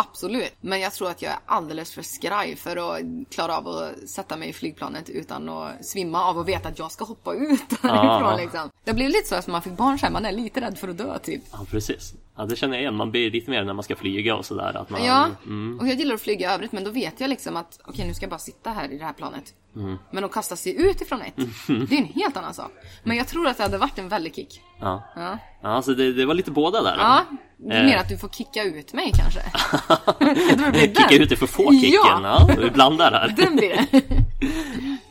Absolut. 0.00 0.54
Men 0.60 0.80
jag 0.80 0.92
tror 0.92 1.10
att 1.10 1.22
jag 1.22 1.32
är 1.32 1.38
alldeles 1.46 1.92
för 1.92 2.02
skraj 2.02 2.56
för 2.56 2.76
att 2.76 3.00
klara 3.30 3.56
av 3.58 3.68
att 3.68 4.08
sätta 4.08 4.36
mig 4.36 4.48
i 4.48 4.52
flygplanet 4.52 5.08
utan 5.08 5.48
att 5.48 5.84
svimma 5.86 6.24
av 6.24 6.38
att 6.38 6.48
veta 6.48 6.68
att 6.68 6.78
jag 6.78 6.92
ska 6.92 7.04
hoppa 7.04 7.34
ut 7.34 7.68
därifrån 7.82 8.30
Ja. 8.30 8.36
liksom. 8.36 8.70
Det 8.84 8.92
blir 8.94 9.08
lite 9.08 9.28
så 9.28 9.34
att 9.34 9.46
man 9.46 9.62
fick 9.62 9.72
barn 9.72 9.98
sen, 9.98 10.12
man 10.12 10.26
är 10.26 10.32
lite 10.32 10.60
rädd 10.60 10.78
för 10.78 10.88
att 10.88 10.98
dö 10.98 11.18
typ. 11.18 11.42
ja, 11.52 11.58
precis. 11.70 12.14
Ja, 12.36 12.44
det 12.44 12.56
känner 12.56 12.74
jag 12.74 12.82
igen. 12.82 12.96
Man 12.96 13.10
blir 13.10 13.30
lite 13.30 13.50
mer 13.50 13.64
när 13.64 13.74
man 13.74 13.82
ska 13.82 13.96
flyga 13.96 14.36
och 14.36 14.44
sådär. 14.46 14.76
Att 14.76 14.90
man, 14.90 15.04
Ja, 15.04 15.28
Mm. 15.46 15.78
och 15.80 15.88
jag 15.88 15.94
gillar 15.94 16.14
att 16.14 16.20
flyga 16.20 16.50
i 16.50 16.54
övrigt 16.54 16.72
men 16.72 16.84
då 16.84 16.90
vet 16.90 17.20
jag 17.20 17.30
liksom 17.30 17.56
att 17.56 17.80
okej 17.84 18.06
nu 18.06 18.14
ska 18.14 18.24
jag 18.24 18.30
bara 18.30 18.38
sitta 18.38 18.70
här 18.70 18.92
i 18.92 18.98
det 18.98 19.04
här 19.04 19.12
planet. 19.12 19.54
Mm. 19.76 19.96
Men 20.10 20.24
att 20.24 20.32
kasta 20.32 20.56
sig 20.56 20.76
ut 20.90 21.00
ifrån 21.00 21.22
ett, 21.22 21.36
det 21.66 21.94
är 21.94 21.98
en 21.98 22.04
helt 22.04 22.36
annan 22.36 22.54
sak. 22.54 22.70
Men 23.04 23.16
jag 23.16 23.26
tror 23.28 23.46
att 23.48 23.56
det 23.56 23.62
hade 23.62 23.78
varit 23.78 23.98
en 23.98 24.08
väldig 24.08 24.34
kick. 24.34 24.62
Ja. 24.80 25.02
Ja, 25.16 25.38
Ja, 25.62 25.68
alltså 25.68 25.94
det, 25.94 26.12
det 26.12 26.26
var 26.26 26.34
lite 26.34 26.50
båda 26.50 26.82
där. 26.82 26.96
ja 26.98 27.24
det 27.56 27.74
är 27.74 27.80
Eh. 27.80 27.86
mer 27.86 27.96
att 27.96 28.08
du 28.08 28.18
får 28.18 28.28
kicka 28.28 28.62
ut 28.64 28.92
mig 28.92 29.12
kanske. 29.14 29.40
Kicka 30.88 31.22
ut 31.22 31.28
dig 31.28 31.38
för 31.38 31.46
få 31.46 31.72
kicken. 31.72 31.90
Ja. 31.92 32.20
Ja, 32.48 32.54
vi 32.58 32.70
blandar 32.70 33.12
här. 33.12 33.34
Den 33.36 33.56
blir 33.56 33.68
det. 33.90 34.02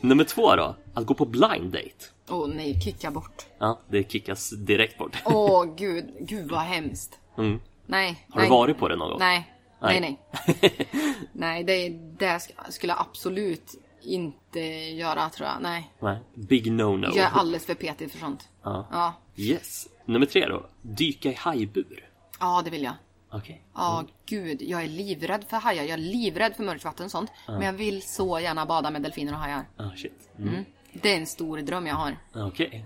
Nummer 0.00 0.24
två 0.24 0.56
då. 0.56 0.76
Att 0.94 1.06
gå 1.06 1.14
på 1.14 1.24
blind 1.24 1.72
date. 1.72 2.04
Åh 2.28 2.48
nej, 2.48 2.80
kicka 2.80 3.10
bort. 3.10 3.46
Ja, 3.58 3.80
det 3.90 4.10
kickas 4.12 4.50
direkt 4.50 4.98
bort. 4.98 5.16
Åh 5.24 5.64
gud, 5.76 6.04
gud 6.20 6.50
vad 6.50 6.60
hemskt. 6.60 7.18
Mm. 7.38 7.60
Nej. 7.86 8.26
Har 8.30 8.40
nej. 8.40 8.48
du 8.48 8.54
varit 8.54 8.78
på 8.78 8.88
det 8.88 8.96
någon 8.96 9.08
gång? 9.10 9.18
Nej. 9.18 9.54
Nej, 9.82 10.00
Nej. 10.00 10.18
nej. 10.62 10.88
nej, 11.32 11.64
det, 11.64 11.88
det 12.18 12.26
sk- 12.38 12.70
skulle 12.70 12.92
jag 12.92 13.00
absolut 13.00 13.74
inte 14.02 14.60
göra 14.94 15.28
tror 15.30 15.48
jag. 15.48 15.56
Nej. 15.62 15.90
Nej. 16.00 16.18
Big 16.34 16.66
no-no. 16.72 17.06
Jag 17.06 17.16
är 17.18 17.30
alldeles 17.30 17.66
för 17.66 17.74
petig 17.74 18.10
för 18.12 18.18
sånt. 18.18 18.48
Ja. 18.62 18.86
Ja, 18.92 19.14
Yes. 19.36 19.88
Nummer 20.04 20.26
tre 20.26 20.46
då. 20.46 20.66
Dyka 20.82 21.30
i 21.30 21.34
hajbur. 21.34 22.08
ja 22.40 22.62
det 22.64 22.70
vill 22.70 22.82
jag. 22.82 22.94
Okej. 23.30 23.62
Ja, 23.74 24.04
gud. 24.26 24.62
Jag 24.62 24.82
är 24.82 24.86
livrädd 24.88 25.44
för 25.48 25.56
hajar. 25.56 25.82
Jag 25.84 25.90
är 25.90 25.96
livrädd 25.96 26.56
för 26.56 26.62
mörkt 26.64 26.84
vatten 26.84 27.04
och 27.04 27.10
sånt. 27.10 27.30
Men 27.46 27.62
jag 27.62 27.72
vill 27.72 28.02
så 28.02 28.40
gärna 28.40 28.66
bada 28.66 28.90
med 28.90 29.02
delfiner 29.02 29.32
och 29.32 29.38
hajar. 29.38 29.64
Ah, 29.76 29.90
shit. 29.96 30.28
Mm. 30.38 30.64
Det 30.92 31.12
är 31.12 31.16
en 31.16 31.26
stor 31.26 31.58
dröm 31.58 31.86
jag 31.86 31.94
har. 31.94 32.16
Okej. 32.34 32.84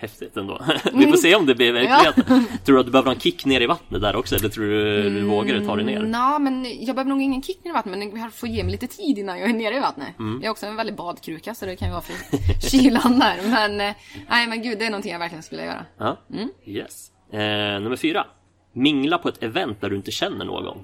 Häftigt 0.00 0.36
ändå. 0.36 0.60
Vi 0.92 1.06
får 1.06 1.16
se 1.16 1.34
om 1.34 1.46
det 1.46 1.54
blir 1.54 1.72
verklighet. 1.72 2.26
Tror 2.64 2.74
du 2.74 2.80
att 2.80 2.86
du 2.86 2.92
behöver 2.92 3.10
en 3.10 3.20
kick 3.20 3.44
ner 3.44 3.60
i 3.60 3.66
vattnet 3.66 4.00
där 4.02 4.16
också? 4.16 4.36
Eller 4.36 4.48
tror 4.48 4.64
du 4.64 5.10
du 5.10 5.22
vågar 5.22 5.64
ta 5.64 5.76
dig 5.76 5.84
ner? 5.84 6.00
Nå, 6.02 6.38
men 6.38 6.84
jag 6.84 6.96
behöver 6.96 7.08
nog 7.08 7.22
ingen 7.22 7.42
kick 7.42 7.64
ner 7.64 7.70
i 7.70 7.74
vattnet. 7.74 7.98
Men 7.98 8.20
jag 8.20 8.32
får 8.32 8.48
ge 8.48 8.62
mig 8.64 8.72
lite 8.72 8.86
tid 8.86 9.18
innan 9.18 9.38
jag 9.38 9.50
är 9.50 9.54
nere 9.54 9.76
i 9.76 9.80
vattnet. 9.80 10.18
Mm. 10.18 10.34
Jag 10.34 10.46
är 10.46 10.50
också 10.50 10.66
en 10.66 10.76
väldigt 10.76 10.96
badkruka 10.96 11.54
så 11.54 11.66
det 11.66 11.76
kan 11.76 11.88
ju 11.88 11.92
vara 11.92 12.02
för 12.02 12.14
kylan 12.70 13.18
där. 13.18 13.36
Men 13.42 13.80
eh, 13.80 13.94
nej, 14.28 14.46
men 14.46 14.62
gud, 14.62 14.78
det 14.78 14.86
är 14.86 14.90
någonting 14.90 15.12
jag 15.12 15.18
verkligen 15.18 15.42
skulle 15.42 15.64
göra. 15.64 15.84
Ja. 15.98 16.16
Mm. 16.32 16.48
Yes. 16.66 17.10
Eh, 17.32 17.38
nummer 17.82 17.96
fyra. 17.96 18.26
Mingla 18.72 19.18
på 19.18 19.28
ett 19.28 19.42
event 19.42 19.80
där 19.80 19.90
du 19.90 19.96
inte 19.96 20.10
känner 20.10 20.44
någon. 20.44 20.78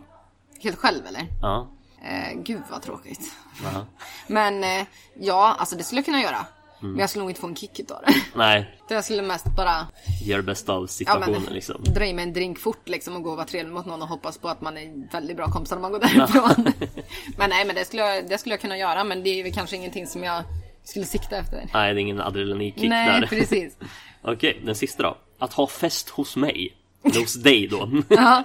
Helt 0.63 0.79
själv 0.79 1.07
eller? 1.07 1.23
Ja. 1.43 1.69
Eh, 2.05 2.39
gud 2.43 2.63
vad 2.71 2.83
tråkigt. 2.83 3.33
Aha. 3.67 3.87
Men 4.27 4.65
eh, 4.65 4.87
ja, 5.21 5.57
alltså 5.59 5.77
det 5.77 5.83
skulle 5.85 5.99
jag 5.99 6.05
kunna 6.05 6.23
göra. 6.23 6.47
Mm. 6.87 6.93
Men 6.93 7.01
jag 7.01 7.11
skulle 7.11 7.23
nog 7.23 7.31
inte 7.31 7.41
få 7.41 7.47
en 7.47 7.57
kick 7.57 7.81
utav 7.81 8.03
det. 8.07 8.15
Nej, 8.35 8.79
jag 8.89 9.05
skulle 9.05 9.23
mest 9.23 9.47
bara 9.57 9.87
gör 10.25 10.37
det 10.37 10.43
bästa 10.43 10.73
av 10.73 10.83
ja, 10.83 10.87
situationen 10.87 11.43
men, 11.43 11.55
liksom. 11.55 11.85
dra 11.85 12.07
i 12.07 12.15
mig 12.15 12.23
en 12.23 12.33
drink 12.33 12.59
fort 12.59 12.89
liksom 12.89 13.17
och 13.17 13.23
gå 13.23 13.31
och 13.31 13.37
vara 13.37 13.47
trevlig 13.47 13.73
mot 13.73 13.87
någon 13.87 14.03
och 14.03 14.09
hoppas 14.09 14.39
på 14.39 14.49
att 14.49 14.61
man 14.61 14.77
är 14.77 15.13
väldigt 15.13 15.37
bra 15.37 15.47
kompisar 15.47 15.77
när 15.77 15.83
man 15.83 15.93
går 15.93 15.99
därifrån. 15.99 16.73
men 17.37 17.51
nej, 17.51 17.65
men 17.67 17.75
det 17.75 17.85
skulle, 17.85 18.03
jag, 18.03 18.29
det 18.29 18.39
skulle 18.39 18.53
jag 18.53 18.61
kunna 18.61 18.79
göra. 18.79 19.05
Men 19.05 19.23
det 19.23 19.31
är 19.31 19.43
väl 19.43 19.53
kanske 19.53 19.77
ingenting 19.77 20.07
som 20.07 20.25
jag 20.25 20.45
skulle 20.85 21.05
sikta 21.05 21.37
efter. 21.37 21.69
Nej, 21.75 21.95
det 21.95 22.01
är 22.01 22.03
ingen 22.03 22.21
adrenalinkick 22.21 22.89
nej, 22.89 23.21
där. 23.21 23.27
precis. 23.31 23.77
Okej, 24.23 24.61
den 24.65 24.75
sista 24.75 25.03
då. 25.03 25.17
Att 25.39 25.53
ha 25.53 25.67
fest 25.67 26.09
hos 26.09 26.37
mig. 26.37 26.77
Hos 27.03 27.35
dig 27.35 27.69
då. 27.69 28.03
Ja. 28.09 28.45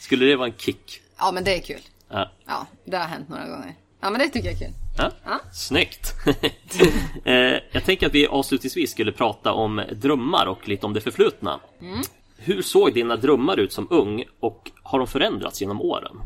Skulle 0.00 0.24
det 0.24 0.36
vara 0.36 0.48
en 0.48 0.56
kick? 0.58 1.00
ja, 1.20 1.32
men 1.32 1.44
det 1.44 1.56
är 1.56 1.60
kul. 1.60 1.80
Ja. 2.08 2.30
Ja, 2.46 2.66
det 2.84 2.96
har 2.96 3.04
hänt 3.04 3.28
några 3.28 3.48
gånger. 3.48 3.74
Ja, 4.00 4.10
men 4.10 4.18
det 4.18 4.28
tycker 4.28 4.48
jag 4.48 4.62
är 4.62 4.66
kul. 4.66 4.74
Ja, 4.96 5.10
Ja. 5.24 5.40
Snyggt! 5.52 6.14
eh, 7.24 7.34
jag 7.72 7.84
tänker 7.84 8.06
att 8.06 8.14
vi 8.14 8.26
avslutningsvis 8.26 8.90
skulle 8.90 9.12
prata 9.12 9.52
om 9.52 9.84
drömmar 9.92 10.46
och 10.46 10.68
lite 10.68 10.86
om 10.86 10.92
det 10.92 11.00
förflutna. 11.00 11.60
Mm. 11.80 12.00
Hur 12.36 12.62
såg 12.62 12.94
dina 12.94 13.16
drömmar 13.16 13.60
ut 13.60 13.72
som 13.72 13.86
ung 13.90 14.24
och 14.40 14.70
har 14.82 14.98
de 14.98 15.08
förändrats 15.08 15.60
genom 15.60 15.80
åren? 15.80 16.20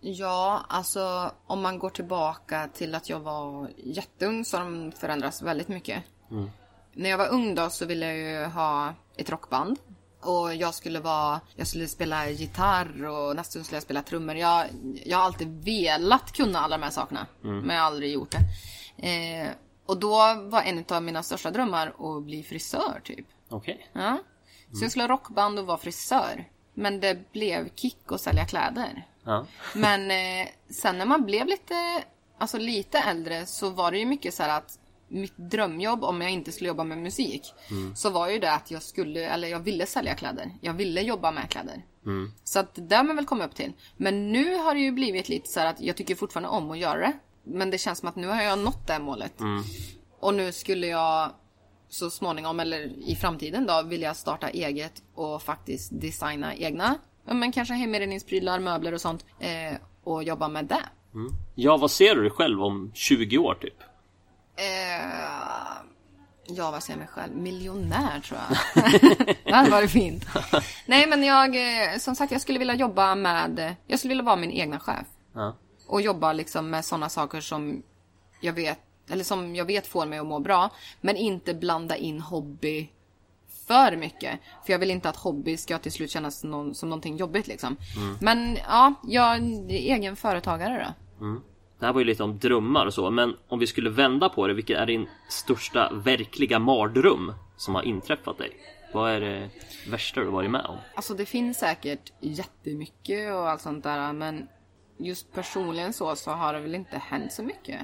Ja, 0.00 0.64
alltså 0.68 1.30
om 1.46 1.62
man 1.62 1.78
går 1.78 1.90
tillbaka 1.90 2.68
till 2.74 2.94
att 2.94 3.10
jag 3.10 3.20
var 3.20 3.68
jätteung 3.76 4.44
så 4.44 4.56
har 4.56 4.64
de 4.64 4.92
förändrats 4.92 5.42
väldigt 5.42 5.68
mycket. 5.68 6.02
När 6.92 7.10
jag 7.10 7.18
var 7.18 7.28
ung 7.28 7.54
då 7.54 7.70
så 7.70 7.86
ville 7.86 8.06
jag 8.06 8.16
ju 8.16 8.44
ha 8.44 8.94
ett 9.16 9.30
rockband. 9.30 9.78
Och 10.24 10.54
jag 10.54 10.74
skulle 10.74 11.00
vara, 11.00 11.40
jag 11.56 11.66
skulle 11.66 11.88
spela 11.88 12.30
gitarr 12.30 13.04
och 13.04 13.36
nästan 13.36 13.64
skulle 13.64 13.76
jag 13.76 13.82
spela 13.82 14.02
trummor. 14.02 14.36
Jag, 14.36 14.66
jag 15.04 15.18
har 15.18 15.24
alltid 15.24 15.64
velat 15.64 16.32
kunna 16.32 16.58
alla 16.58 16.78
de 16.78 16.84
här 16.84 16.90
sakerna. 16.90 17.26
Men 17.40 17.76
jag 17.76 17.82
har 17.82 17.86
aldrig 17.86 18.12
gjort 18.12 18.30
det. 18.30 19.08
Eh, 19.08 19.48
och 19.86 19.98
då 19.98 20.16
var 20.44 20.62
en 20.62 20.84
av 20.88 21.02
mina 21.02 21.22
största 21.22 21.50
drömmar 21.50 21.94
att 21.98 22.22
bli 22.22 22.42
frisör 22.42 23.00
typ. 23.04 23.26
Okej. 23.48 23.90
Ja. 23.92 24.18
Så 24.72 24.84
jag 24.84 24.90
skulle 24.90 25.02
ha 25.02 25.08
rockband 25.08 25.58
och 25.58 25.66
vara 25.66 25.78
frisör. 25.78 26.48
Men 26.74 27.00
det 27.00 27.32
blev 27.32 27.68
kick 27.74 28.12
och 28.12 28.20
sälja 28.20 28.44
kläder. 28.44 29.06
Ja. 29.24 29.46
Men 29.74 30.10
eh, 30.10 30.48
sen 30.70 30.98
när 30.98 31.06
man 31.06 31.24
blev 31.24 31.46
lite 31.46 32.04
alltså 32.38 32.58
lite 32.58 32.98
äldre 32.98 33.46
så 33.46 33.70
var 33.70 33.90
det 33.90 33.98
ju 33.98 34.06
mycket 34.06 34.34
så 34.34 34.42
här 34.42 34.58
att 34.58 34.78
mitt 35.08 35.36
drömjobb 35.36 36.04
om 36.04 36.20
jag 36.20 36.30
inte 36.30 36.52
skulle 36.52 36.68
jobba 36.68 36.84
med 36.84 36.98
musik 36.98 37.54
så 37.94 38.10
var 38.10 38.28
ju 38.28 38.38
det 38.38 38.52
att 38.52 38.70
jag 38.70 38.82
skulle, 38.82 39.20
eller 39.28 39.48
jag 39.48 39.60
ville 39.60 39.86
sälja 39.86 40.14
kläder. 40.14 40.50
Jag 40.60 40.72
ville 40.72 41.00
jobba 41.00 41.30
med 41.32 41.50
kläder. 41.50 41.82
Så 42.44 42.58
att 42.58 42.70
det 42.74 42.96
har 42.96 43.04
man 43.04 43.16
väl 43.16 43.26
kommit 43.26 43.46
upp 43.46 43.54
till. 43.54 43.72
Men 43.96 44.32
nu 44.32 44.56
har 44.56 44.74
det 44.74 44.80
ju 44.80 44.92
blivit 44.92 45.28
lite 45.28 45.48
så 45.48 45.60
här 45.60 45.66
att 45.66 45.80
jag 45.80 45.96
tycker 45.96 46.14
fortfarande 46.14 46.48
om 46.48 46.70
att 46.70 46.78
göra 46.78 47.00
det. 47.00 47.12
Men 47.44 47.70
det 47.70 47.78
känns 47.78 47.98
som 47.98 48.08
att 48.08 48.16
nu 48.16 48.26
har 48.26 48.42
jag 48.42 48.58
nått 48.58 48.86
det 48.86 48.98
målet. 48.98 49.34
Och 50.20 50.34
nu 50.34 50.52
skulle 50.52 50.86
jag 50.86 51.30
så 51.88 52.10
småningom 52.10 52.60
eller 52.60 53.08
i 53.08 53.16
framtiden 53.16 53.66
då 53.66 53.82
vilja 53.82 54.14
starta 54.14 54.48
eget 54.48 55.02
och 55.14 55.42
faktiskt 55.42 56.00
designa 56.00 56.54
egna, 56.54 56.98
men 57.26 57.52
kanske 57.52 57.74
heminredningsprylar, 57.74 58.58
möbler 58.60 58.94
och 58.94 59.00
sånt. 59.00 59.24
Eh, 59.40 59.76
och 60.04 60.24
jobba 60.24 60.48
med 60.48 60.64
det. 60.64 60.82
Ja, 61.54 61.76
vad 61.76 61.90
ser 61.90 62.14
du 62.14 62.20
dig 62.20 62.30
själv 62.30 62.62
om 62.62 62.90
20 62.94 63.38
år 63.38 63.54
typ? 63.54 63.76
Eh, 64.56 65.84
ja, 66.46 66.70
vad 66.70 66.82
säger 66.82 66.98
jag 66.98 66.98
mig 66.98 67.08
själv? 67.08 67.36
Miljonär 67.36 68.20
tror 68.20 68.40
jag. 68.48 68.56
det 69.44 69.52
hade 69.52 69.70
varit 69.70 69.90
fint. 69.90 70.26
Nej, 70.86 71.06
men 71.06 71.24
jag, 71.24 71.56
eh, 71.56 71.98
som 71.98 72.14
sagt, 72.14 72.32
jag 72.32 72.40
skulle 72.40 72.58
vilja 72.58 72.74
jobba 72.74 73.14
med, 73.14 73.74
jag 73.86 73.98
skulle 73.98 74.08
vilja 74.08 74.24
vara 74.24 74.36
min 74.36 74.50
egna 74.50 74.80
chef. 74.80 75.06
Ja. 75.34 75.56
Och 75.86 76.00
jobba 76.00 76.32
liksom 76.32 76.70
med 76.70 76.84
sådana 76.84 77.08
saker 77.08 77.40
som 77.40 77.82
jag 78.40 78.52
vet, 78.52 78.78
eller 79.10 79.24
som 79.24 79.56
jag 79.56 79.64
vet 79.64 79.86
får 79.86 80.06
mig 80.06 80.18
att 80.18 80.26
må 80.26 80.40
bra. 80.40 80.70
Men 81.00 81.16
inte 81.16 81.54
blanda 81.54 81.96
in 81.96 82.20
hobby 82.20 82.90
för 83.66 83.96
mycket. 83.96 84.40
För 84.66 84.72
jag 84.72 84.78
vill 84.78 84.90
inte 84.90 85.08
att 85.08 85.16
hobby 85.16 85.56
ska 85.56 85.78
till 85.78 85.92
slut 85.92 86.10
kännas 86.10 86.44
någon, 86.44 86.74
som 86.74 86.88
någonting 86.88 87.16
jobbigt 87.16 87.46
liksom. 87.46 87.76
Men 88.20 88.56
ja, 88.56 88.94
jag 89.04 89.36
är 89.36 89.68
egen 89.70 90.16
företagare 90.16 90.94
då. 91.18 91.24
Det 91.84 91.88
här 91.88 91.92
var 91.92 92.00
ju 92.00 92.04
lite 92.04 92.22
om 92.22 92.38
drömmar 92.38 92.86
och 92.86 92.94
så, 92.94 93.10
men 93.10 93.36
om 93.48 93.58
vi 93.58 93.66
skulle 93.66 93.90
vända 93.90 94.28
på 94.28 94.46
det, 94.46 94.54
vilket 94.54 94.78
är 94.78 94.86
din 94.86 95.08
största 95.28 95.92
verkliga 95.92 96.58
mardröm 96.58 97.32
som 97.56 97.74
har 97.74 97.82
inträffat 97.82 98.38
dig? 98.38 98.50
Vad 98.92 99.10
är 99.10 99.20
det 99.20 99.50
värsta 99.88 100.20
du 100.20 100.26
varit 100.26 100.50
med 100.50 100.64
om? 100.64 100.76
Alltså 100.94 101.14
det 101.14 101.26
finns 101.26 101.58
säkert 101.58 102.12
jättemycket 102.20 103.32
och 103.32 103.50
allt 103.50 103.60
sånt 103.60 103.84
där 103.84 104.12
men 104.12 104.48
just 104.98 105.32
personligen 105.32 105.92
så, 105.92 106.16
så 106.16 106.30
har 106.30 106.52
det 106.52 106.60
väl 106.60 106.74
inte 106.74 106.98
hänt 106.98 107.32
så 107.32 107.42
mycket. 107.42 107.80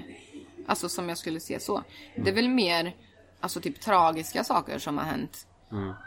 Alltså 0.66 0.88
som 0.88 1.08
jag 1.08 1.18
skulle 1.18 1.40
se 1.40 1.60
så. 1.60 1.82
Det 2.16 2.30
är 2.30 2.34
väl 2.34 2.48
mer 2.48 2.96
alltså 3.40 3.60
typ 3.60 3.80
tragiska 3.80 4.44
saker 4.44 4.78
som 4.78 4.98
har 4.98 5.04
hänt. 5.04 5.46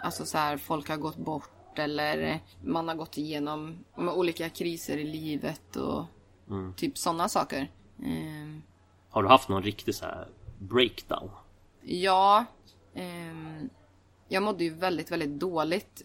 Alltså 0.03 0.25
så 0.25 0.37
här, 0.37 0.57
folk 0.57 0.89
har 0.89 0.97
gått 0.97 1.17
bort 1.17 1.79
eller 1.79 2.39
man 2.63 2.87
har 2.87 2.95
gått 2.95 3.17
igenom 3.17 3.85
olika 3.95 4.49
kriser 4.49 4.97
i 4.97 5.03
livet 5.03 5.75
och 5.75 6.05
typ 6.75 6.97
sådana 6.97 7.29
saker. 7.29 7.71
Ehm, 8.05 8.61
Har 9.09 9.23
du 9.23 9.29
haft 9.29 9.49
någon 9.49 9.63
riktig 9.63 9.95
så 9.95 10.05
här 10.05 10.27
breakdown? 10.59 11.29
Ja. 11.81 12.45
ehm, 12.95 13.69
jag 14.27 14.43
mådde 14.43 14.63
ju 14.63 14.69
väldigt, 14.73 15.11
väldigt 15.11 15.39
dåligt 15.39 16.01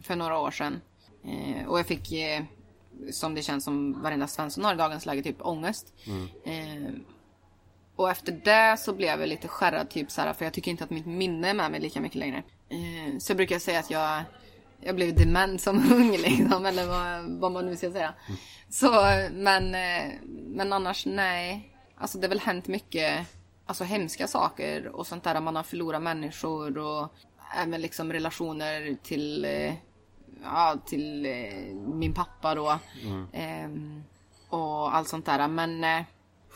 för 0.00 0.16
några 0.16 0.38
år 0.38 0.50
sedan. 0.50 0.80
Eh, 1.24 1.66
och 1.68 1.78
jag 1.78 1.86
fick, 1.86 2.12
eh, 2.12 2.44
som 3.12 3.34
det 3.34 3.42
känns 3.42 3.64
som 3.64 4.02
varenda 4.02 4.26
Svensson 4.26 4.64
har 4.64 4.74
i 4.74 4.76
dagens 4.76 5.06
läge, 5.06 5.22
typ 5.22 5.46
ångest. 5.46 5.92
Ehm, 6.44 7.04
och 7.96 8.10
efter 8.10 8.32
det 8.44 8.76
så 8.78 8.92
blev 8.94 9.20
jag 9.20 9.28
lite 9.28 9.48
skärrad, 9.48 9.90
typ 9.90 10.10
så 10.10 10.20
här, 10.20 10.32
för 10.32 10.44
jag 10.44 10.54
tycker 10.54 10.70
inte 10.70 10.84
att 10.84 10.90
mitt 10.90 11.06
minne 11.06 11.50
är 11.50 11.54
med 11.54 11.70
mig 11.70 11.80
lika 11.80 12.00
mycket 12.00 12.18
längre. 12.18 12.42
Eh, 12.68 13.18
så 13.18 13.30
jag 13.30 13.36
brukar 13.36 13.58
säga 13.58 13.78
att 13.78 13.90
jag, 13.90 14.22
jag 14.80 14.96
blev 14.96 15.14
dement 15.14 15.60
som 15.60 15.92
ung 15.92 16.12
liksom, 16.12 16.66
eller 16.66 16.86
vad, 16.86 17.40
vad 17.40 17.52
man 17.52 17.66
nu 17.66 17.76
ska 17.76 17.92
säga. 17.92 18.14
Så, 18.68 18.90
men, 19.32 19.74
eh, 19.74 20.12
men 20.46 20.72
annars 20.72 21.06
nej. 21.06 21.74
Alltså 21.96 22.18
det 22.18 22.26
har 22.26 22.28
väl 22.28 22.40
hänt 22.40 22.68
mycket 22.68 23.26
alltså, 23.66 23.84
hemska 23.84 24.26
saker 24.26 24.86
och 24.88 25.06
sånt 25.06 25.24
där. 25.24 25.40
Man 25.40 25.56
har 25.56 25.62
förlorat 25.62 26.02
människor 26.02 26.78
och 26.78 27.08
även 27.56 27.80
liksom 27.80 28.12
relationer 28.12 28.96
till, 29.02 29.44
eh, 29.44 29.74
ja, 30.42 30.76
till 30.86 31.26
eh, 31.26 31.74
min 31.74 32.14
pappa 32.14 32.54
då. 32.54 32.78
Ehm, 33.32 34.02
och 34.48 34.96
allt 34.96 35.08
sånt 35.08 35.26
där. 35.26 35.48
Men 35.48 36.04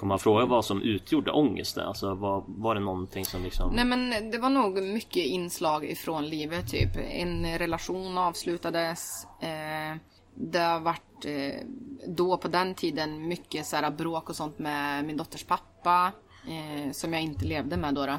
Får 0.03 0.07
man 0.07 0.19
fråga 0.19 0.47
vad 0.47 0.65
som 0.65 0.83
utgjorde 0.83 1.31
ångesten? 1.31 1.87
Alltså 1.87 2.15
var, 2.15 2.45
var 2.47 2.75
det 2.75 2.81
någonting 2.81 3.25
som 3.25 3.43
liksom... 3.43 3.73
Nej 3.75 3.85
men 3.85 4.31
det 4.31 4.39
var 4.39 4.51
nog 4.51 4.83
mycket 4.83 5.27
inslag 5.27 5.85
ifrån 5.85 6.27
livet 6.27 6.71
typ. 6.71 6.97
En 6.97 7.59
relation 7.59 8.19
avslutades. 8.19 9.27
Eh, 9.41 9.97
det 10.35 10.59
har 10.59 10.81
varit 10.81 11.25
eh, 11.25 11.67
då 12.07 12.37
på 12.37 12.49
den 12.49 12.75
tiden 12.75 13.29
mycket 13.29 13.67
så 13.67 13.77
här, 13.77 13.91
bråk 13.91 14.31
och 14.31 14.37
sånt 14.37 14.59
med 14.59 15.05
min 15.05 15.17
dotters 15.17 15.45
pappa. 15.45 16.13
Eh, 16.49 16.93
som 16.93 17.13
jag 17.13 17.23
inte 17.23 17.45
levde 17.45 17.77
med 17.77 17.95
då. 17.95 18.07
då. 18.07 18.19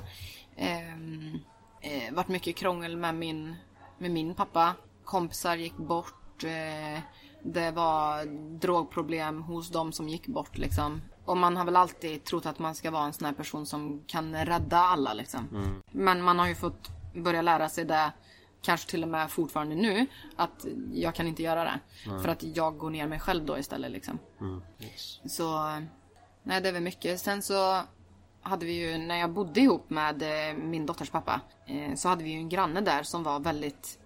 Eh, 0.55 0.93
eh, 1.81 2.13
varit 2.13 2.27
mycket 2.27 2.55
krångel 2.55 2.97
med 2.97 3.15
min, 3.15 3.55
med 3.97 4.11
min 4.11 4.35
pappa. 4.35 4.73
Kompisar 5.03 5.55
gick 5.55 5.77
bort. 5.77 6.43
Eh, 6.43 7.01
det 7.43 7.71
var 7.71 8.25
drogproblem 8.59 9.41
hos 9.41 9.69
dem 9.69 9.91
som 9.91 10.09
gick 10.09 10.27
bort 10.27 10.57
liksom. 10.57 11.01
Och 11.25 11.37
man 11.37 11.57
har 11.57 11.65
väl 11.65 11.75
alltid 11.75 12.23
trott 12.23 12.45
att 12.45 12.59
man 12.59 12.75
ska 12.75 12.91
vara 12.91 13.05
en 13.05 13.13
sån 13.13 13.25
här 13.25 13.33
person 13.33 13.65
som 13.65 14.03
kan 14.07 14.45
rädda 14.45 14.77
alla 14.77 15.13
liksom. 15.13 15.47
Men 15.91 16.21
man 16.21 16.39
har 16.39 16.47
ju 16.47 16.55
fått 16.55 16.89
börja 17.15 17.41
lära 17.41 17.69
sig 17.69 17.85
det, 17.85 18.11
kanske 18.61 18.89
till 18.89 19.03
och 19.03 19.09
med 19.09 19.31
fortfarande 19.31 19.75
nu, 19.75 20.05
att 20.35 20.65
jag 20.93 21.15
kan 21.15 21.27
inte 21.27 21.43
göra 21.43 21.63
det. 21.63 21.79
För 22.21 22.29
att 22.29 22.43
jag 22.43 22.77
går 22.77 22.89
ner 22.89 23.07
mig 23.07 23.19
själv 23.19 23.45
då 23.45 23.57
istället 23.57 23.91
liksom. 23.91 24.19
Yes. 24.79 25.19
Så, 25.25 25.79
nej 26.43 26.61
det 26.61 26.69
är 26.69 26.73
väl 26.73 26.83
mycket. 26.83 27.19
Sen 27.19 27.41
så 27.41 27.81
hade 28.41 28.65
vi 28.65 28.73
ju, 28.73 28.97
när 28.97 29.15
jag 29.15 29.31
bodde 29.31 29.61
ihop 29.61 29.89
med 29.89 30.21
eh, 30.21 30.55
min 30.55 30.85
dotters 30.85 31.09
pappa, 31.09 31.41
eh, 31.65 31.95
så 31.95 32.09
hade 32.09 32.23
vi 32.23 32.29
ju 32.29 32.37
en 32.37 32.49
granne 32.49 32.81
där 32.81 33.03
som 33.03 33.23
var 33.23 33.39
väldigt 33.39 33.99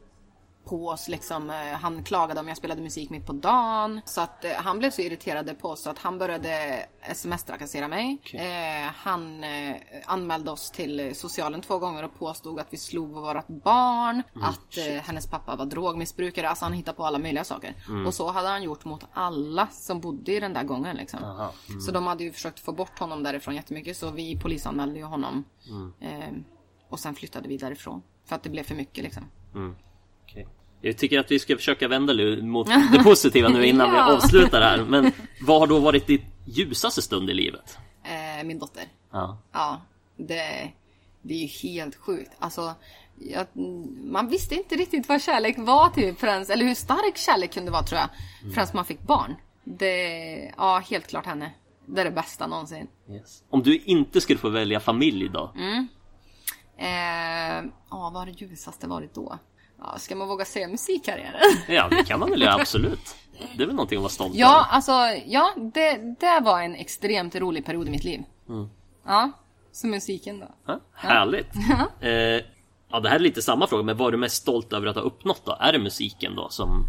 på 0.69 0.87
oss 0.87 1.07
liksom. 1.07 1.49
Eh, 1.49 1.55
Han 1.55 2.03
klagade 2.03 2.39
om 2.39 2.47
jag 2.47 2.57
spelade 2.57 2.81
musik 2.81 3.09
mitt 3.09 3.25
på 3.25 3.33
dagen. 3.33 4.01
Så 4.05 4.21
att 4.21 4.45
eh, 4.45 4.51
han 4.55 4.79
blev 4.79 4.91
så 4.91 5.01
irriterad 5.01 5.59
på 5.59 5.69
oss 5.69 5.81
så 5.81 5.89
att 5.89 5.99
han 5.99 6.17
började 6.17 6.85
sms-trakassera 7.01 7.87
mig. 7.87 8.17
Eh, 8.33 8.91
han 8.95 9.43
eh, 9.43 9.75
anmälde 10.05 10.51
oss 10.51 10.71
till 10.71 11.15
socialen 11.15 11.61
två 11.61 11.79
gånger 11.79 12.03
och 12.03 12.19
påstod 12.19 12.59
att 12.59 12.67
vi 12.69 12.77
slog 12.77 13.09
vårt 13.09 13.47
barn. 13.47 14.23
att 14.41 14.77
eh, 14.77 15.01
hennes 15.03 15.27
pappa 15.27 15.55
var 15.55 15.65
drogmissbrukare. 15.65 16.49
Alltså 16.49 16.65
han 16.65 16.73
hittade 16.73 16.97
på 16.97 17.05
alla 17.05 17.19
möjliga 17.19 17.43
saker. 17.43 17.73
Och 18.07 18.13
så 18.13 18.31
hade 18.31 18.47
han 18.47 18.63
gjort 18.63 18.85
mot 18.85 19.03
alla 19.13 19.67
som 19.67 19.99
bodde 19.99 20.31
i 20.31 20.39
den 20.39 20.53
där 20.53 20.63
gången 20.63 20.95
liksom. 20.97 21.23
Aha. 21.23 21.53
Så 21.85 21.91
de 21.91 22.07
hade 22.07 22.23
ju 22.23 22.31
försökt 22.31 22.59
få 22.59 22.71
bort 22.71 22.99
honom 22.99 23.23
därifrån 23.23 23.55
jättemycket. 23.55 23.97
Så 23.97 24.11
vi 24.11 24.39
polisanmälde 24.39 24.99
ju 24.99 25.05
honom. 25.05 25.43
Eh, 26.01 26.33
och 26.89 26.99
sen 26.99 27.15
flyttade 27.15 27.47
vi 27.47 27.57
därifrån. 27.57 28.01
För 28.25 28.35
att 28.35 28.43
det 28.43 28.49
blev 28.49 28.63
för 28.63 28.75
mycket 28.75 29.03
liksom. 29.03 29.23
Okej. 29.55 29.86
Jag 30.81 30.97
tycker 30.97 31.19
att 31.19 31.31
vi 31.31 31.39
ska 31.39 31.55
försöka 31.55 31.87
vända 31.87 32.13
mot 32.41 32.67
det 32.91 33.03
positiva 33.03 33.49
nu 33.49 33.65
innan 33.65 33.91
vi 33.91 33.97
Ja. 33.97 34.13
avslutar 34.15 34.61
här. 34.61 34.83
Men 34.83 35.11
vad 35.41 35.59
har 35.59 35.67
då 35.67 35.79
varit 35.79 36.07
ditt 36.07 36.23
ljusaste 36.45 37.01
stund 37.01 37.29
i 37.29 37.33
livet? 37.33 37.77
Eh, 38.03 38.45
min 38.45 38.59
dotter. 38.59 38.83
Ja. 39.11 39.37
Ja, 39.51 39.81
det, 40.17 40.71
det 41.21 41.33
är 41.33 41.37
ju 41.37 41.69
helt 41.69 41.95
sjukt. 41.95 42.31
Alltså, 42.39 42.73
jag, 43.19 43.45
man 44.03 44.27
visste 44.29 44.55
inte 44.55 44.75
riktigt 44.75 45.09
vad 45.09 45.21
kärlek 45.21 45.55
var 45.57 45.89
typ 45.89 46.19
förrän, 46.19 46.45
eller 46.49 46.65
hur 46.65 46.75
stark 46.75 47.17
kärlek 47.17 47.53
kunde 47.53 47.71
vara 47.71 47.83
tror 47.83 47.99
jag. 48.01 48.09
Förrän 48.53 48.67
man 48.73 48.85
fick 48.85 49.01
barn. 49.01 49.35
Det, 49.63 50.53
ja 50.57 50.79
helt 50.89 51.07
klart 51.07 51.25
henne. 51.25 51.51
Det 51.85 52.01
är 52.01 52.05
det 52.05 52.11
bästa 52.11 52.47
någonsin. 52.47 52.87
Yes. 53.09 53.43
Om 53.49 53.63
du 53.63 53.77
inte 53.77 54.21
skulle 54.21 54.39
få 54.39 54.49
välja 54.49 54.79
familj 54.79 55.29
då? 55.29 55.53
Mm. 55.55 55.87
Eh, 56.77 57.69
ja, 57.89 58.09
vad 58.13 58.13
har 58.13 58.25
det 58.25 58.31
ljusaste 58.41 58.87
varit 58.87 59.13
då? 59.13 59.39
Ja, 59.79 59.97
ska 59.97 60.15
man 60.15 60.27
våga 60.27 60.45
säga 60.45 60.67
musikkarriären? 60.67 61.33
Ja, 61.67 61.87
det 61.89 62.03
kan 62.03 62.19
man 62.19 62.29
väl 62.29 62.41
göra, 62.41 62.53
absolut. 62.53 63.15
Det 63.55 63.63
är 63.63 63.67
väl 63.67 63.75
någonting 63.75 63.97
att 63.97 64.01
vara 64.01 64.11
stolt 64.11 64.35
Ja, 64.35 64.47
över. 64.47 64.65
alltså, 64.69 64.91
ja, 65.25 65.53
det, 65.73 66.15
det 66.19 66.39
var 66.43 66.61
en 66.61 66.75
extremt 66.75 67.35
rolig 67.35 67.65
period 67.65 67.87
i 67.87 67.91
mitt 67.91 68.03
liv. 68.03 68.23
Ja, 69.05 69.31
så 69.71 69.87
musiken 69.87 70.39
då. 70.39 70.47
Ja, 70.67 70.79
härligt. 70.93 71.47
eh, 72.01 72.11
ja, 72.91 72.99
det 73.03 73.09
här 73.09 73.15
är 73.15 73.19
lite 73.19 73.41
samma 73.41 73.67
fråga, 73.67 73.83
men 73.83 73.97
vad 73.97 74.07
är 74.07 74.11
du 74.11 74.17
mest 74.17 74.35
stolt 74.35 74.73
över 74.73 74.87
att 74.87 74.95
ha 74.95 75.03
uppnått 75.03 75.45
då? 75.45 75.57
Är 75.59 75.71
det 75.73 75.79
musiken 75.79 76.35
då 76.35 76.49
som... 76.49 76.85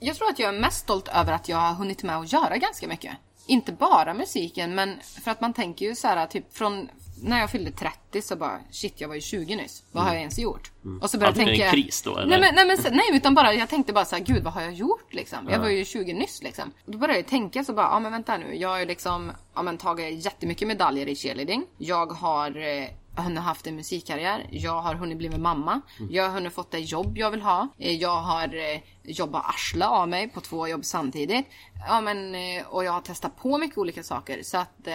Jag 0.00 0.16
tror 0.16 0.28
att 0.30 0.38
jag 0.38 0.54
är 0.54 0.60
mest 0.60 0.78
stolt 0.78 1.08
över 1.08 1.32
att 1.32 1.48
jag 1.48 1.56
har 1.56 1.74
hunnit 1.74 2.02
med 2.02 2.16
att 2.16 2.32
göra 2.32 2.56
ganska 2.56 2.88
mycket. 2.88 3.12
Inte 3.46 3.72
bara 3.72 4.14
musiken, 4.14 4.74
men 4.74 5.00
för 5.24 5.30
att 5.30 5.40
man 5.40 5.52
tänker 5.52 5.86
ju 5.86 5.94
så 5.94 6.08
här 6.08 6.26
typ 6.26 6.54
från 6.56 6.88
när 7.22 7.40
jag 7.40 7.50
fyllde 7.50 7.70
30 7.70 8.22
så 8.22 8.36
bara 8.36 8.60
shit, 8.70 9.00
jag 9.00 9.08
var 9.08 9.14
ju 9.14 9.20
20 9.20 9.56
nyss. 9.56 9.82
Vad 9.92 10.04
har 10.04 10.10
jag 10.10 10.20
ens 10.20 10.38
gjort? 10.38 10.70
Och 11.00 11.10
så 11.10 11.18
började 11.18 11.40
Hade 11.40 11.50
jag 11.50 11.58
tänka... 11.58 11.64
en 11.76 11.82
kris 11.84 12.02
då, 12.02 12.16
eller? 12.16 12.38
Nej, 12.38 12.40
men, 12.40 12.66
nej, 12.68 12.76
men, 12.84 12.96
nej, 12.96 13.04
utan 13.12 13.34
bara 13.34 13.54
jag 13.54 13.68
tänkte 13.68 13.92
bara 13.92 14.04
så 14.04 14.16
här, 14.16 14.22
gud 14.24 14.42
vad 14.42 14.52
har 14.52 14.62
jag 14.62 14.72
gjort 14.72 15.14
liksom? 15.14 15.48
Jag 15.50 15.58
var 15.58 15.68
ju 15.68 15.84
20 15.84 16.12
nyss 16.12 16.42
liksom. 16.42 16.72
Då 16.86 16.98
började 16.98 17.18
jag 17.18 17.26
tänka 17.28 17.64
så 17.64 17.72
bara, 17.72 17.86
ja 17.86 18.00
men 18.00 18.12
vänta 18.12 18.36
nu. 18.36 18.54
Jag 18.56 18.68
har 18.68 18.78
ju 18.78 18.84
liksom, 18.86 19.32
ja 19.54 19.62
men 19.62 19.78
tagit 19.78 20.24
jättemycket 20.24 20.68
medaljer 20.68 21.06
i 21.08 21.16
cheerleading. 21.16 21.66
Jag 21.78 22.12
har 22.12 22.56
eh, 22.56 22.88
jag 23.16 23.22
har 23.22 23.30
haft 23.40 23.66
en 23.66 23.76
musikkarriär. 23.76 24.46
Jag 24.50 24.80
har 24.80 24.94
hunnit 24.94 25.18
bli 25.18 25.28
med 25.28 25.40
mamma. 25.40 25.80
Jag 26.10 26.24
har 26.24 26.30
hunnit 26.30 26.52
fått 26.54 26.70
det 26.70 26.78
jobb 26.78 27.18
jag 27.18 27.30
vill 27.30 27.42
ha. 27.42 27.68
Eh, 27.78 27.96
Jag 27.96 28.16
har 28.16 28.72
eh, 28.74 28.80
jobbat 29.02 29.44
arsla 29.46 29.88
av 29.88 30.08
mig 30.08 30.28
på 30.28 30.40
två 30.40 30.68
jobb 30.68 30.84
samtidigt. 30.84 31.46
Ja 31.88 32.00
men, 32.00 32.34
eh, 32.34 32.66
och 32.66 32.84
jag 32.84 32.92
har 32.92 33.00
testat 33.00 33.36
på 33.36 33.58
mycket 33.58 33.78
olika 33.78 34.02
saker. 34.02 34.42
Så 34.42 34.58
att, 34.58 34.88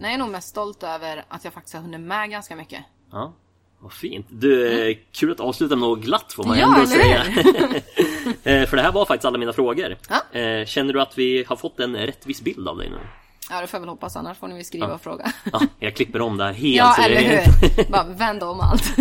Nej, 0.00 0.10
jag 0.10 0.14
är 0.14 0.18
nog 0.18 0.28
mest 0.30 0.48
stolt 0.48 0.82
över 0.82 1.24
att 1.28 1.44
jag 1.44 1.52
faktiskt 1.52 1.74
har 1.74 1.82
hunnit 1.82 2.00
med 2.00 2.30
ganska 2.30 2.56
mycket. 2.56 2.84
Ja, 3.12 3.32
vad 3.80 3.92
fint. 3.92 4.26
Du, 4.30 4.88
eh, 4.90 4.96
kul 5.12 5.32
att 5.32 5.40
avsluta 5.40 5.76
med 5.76 5.88
något 5.88 6.00
glatt 6.00 6.32
får 6.32 6.44
man 6.44 6.58
Ja, 6.58 6.74
ändå 6.74 6.86
säga. 6.86 7.24
Eh, 8.44 8.66
För 8.68 8.76
det 8.76 8.82
här 8.82 8.92
var 8.92 9.04
faktiskt 9.04 9.24
alla 9.24 9.38
mina 9.38 9.52
frågor. 9.52 9.96
Ja. 10.08 10.38
Eh, 10.40 10.66
Känner 10.66 10.92
du 10.92 11.00
att 11.00 11.18
vi 11.18 11.44
har 11.48 11.56
fått 11.56 11.80
en 11.80 11.96
rättvis 11.96 12.40
bild 12.42 12.68
av 12.68 12.76
dig 12.78 12.90
nu? 12.90 12.98
Ja, 13.50 13.60
det 13.60 13.66
får 13.66 13.76
jag 13.78 13.80
väl 13.80 13.88
hoppas, 13.88 14.16
annars 14.16 14.38
får 14.38 14.48
ni 14.48 14.54
väl 14.54 14.64
skriva 14.64 14.94
och 14.94 15.00
fråga. 15.00 15.32
Ja, 15.52 15.60
jag 15.78 15.96
klipper 15.96 16.20
om 16.20 16.36
det 16.36 16.44
här 16.44 16.52
helt. 16.52 16.76
Ja, 16.76 16.96
eller 17.04 17.20
hur? 17.20 17.90
Bara 17.90 18.04
vända 18.04 18.48
om 18.48 18.60
allt. 18.60 18.96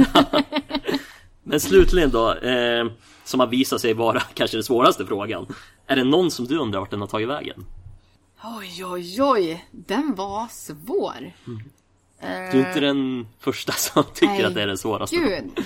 Men 1.44 1.60
slutligen 1.60 2.10
då, 2.12 2.34
eh, 2.36 2.86
som 3.24 3.40
har 3.40 3.48
visat 3.48 3.82
sig 3.82 3.94
vara 3.94 4.20
kanske 4.34 4.58
den 4.58 4.64
svåraste 4.64 5.06
frågan. 5.06 5.48
Är 5.88 5.96
det 5.96 6.04
någon 6.04 6.32
som 6.32 6.46
du 6.46 6.58
undrar 6.58 6.80
vart 6.80 6.92
den 6.92 7.02
har 7.02 7.08
tagit 7.08 7.30
vägen? 7.30 7.66
Oj, 8.44 8.86
oj, 8.86 9.22
oj. 9.22 9.66
Den 9.72 10.16
var 10.16 10.48
svår. 10.48 11.34
Du 12.20 12.28
är 12.28 12.68
inte 12.68 12.80
den 12.80 13.28
första 13.40 13.72
som 13.72 14.04
tycker 14.14 14.34
Nej, 14.34 14.46
att 14.46 14.54
det 14.54 14.62
är 14.62 14.68
den 14.68 14.78
svåraste. 14.78 15.16
Gud. 15.16 15.66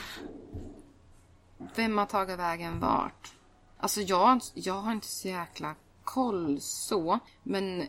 Vem 1.75 1.97
har 1.97 2.05
tagit 2.05 2.39
vägen 2.39 2.79
vart? 2.79 3.33
Alltså 3.77 4.01
jag, 4.01 4.41
jag 4.53 4.73
har 4.73 4.91
inte 4.91 5.07
så 5.07 5.27
jäkla 5.27 5.75
koll 6.03 6.57
så. 6.61 7.19
Men 7.43 7.83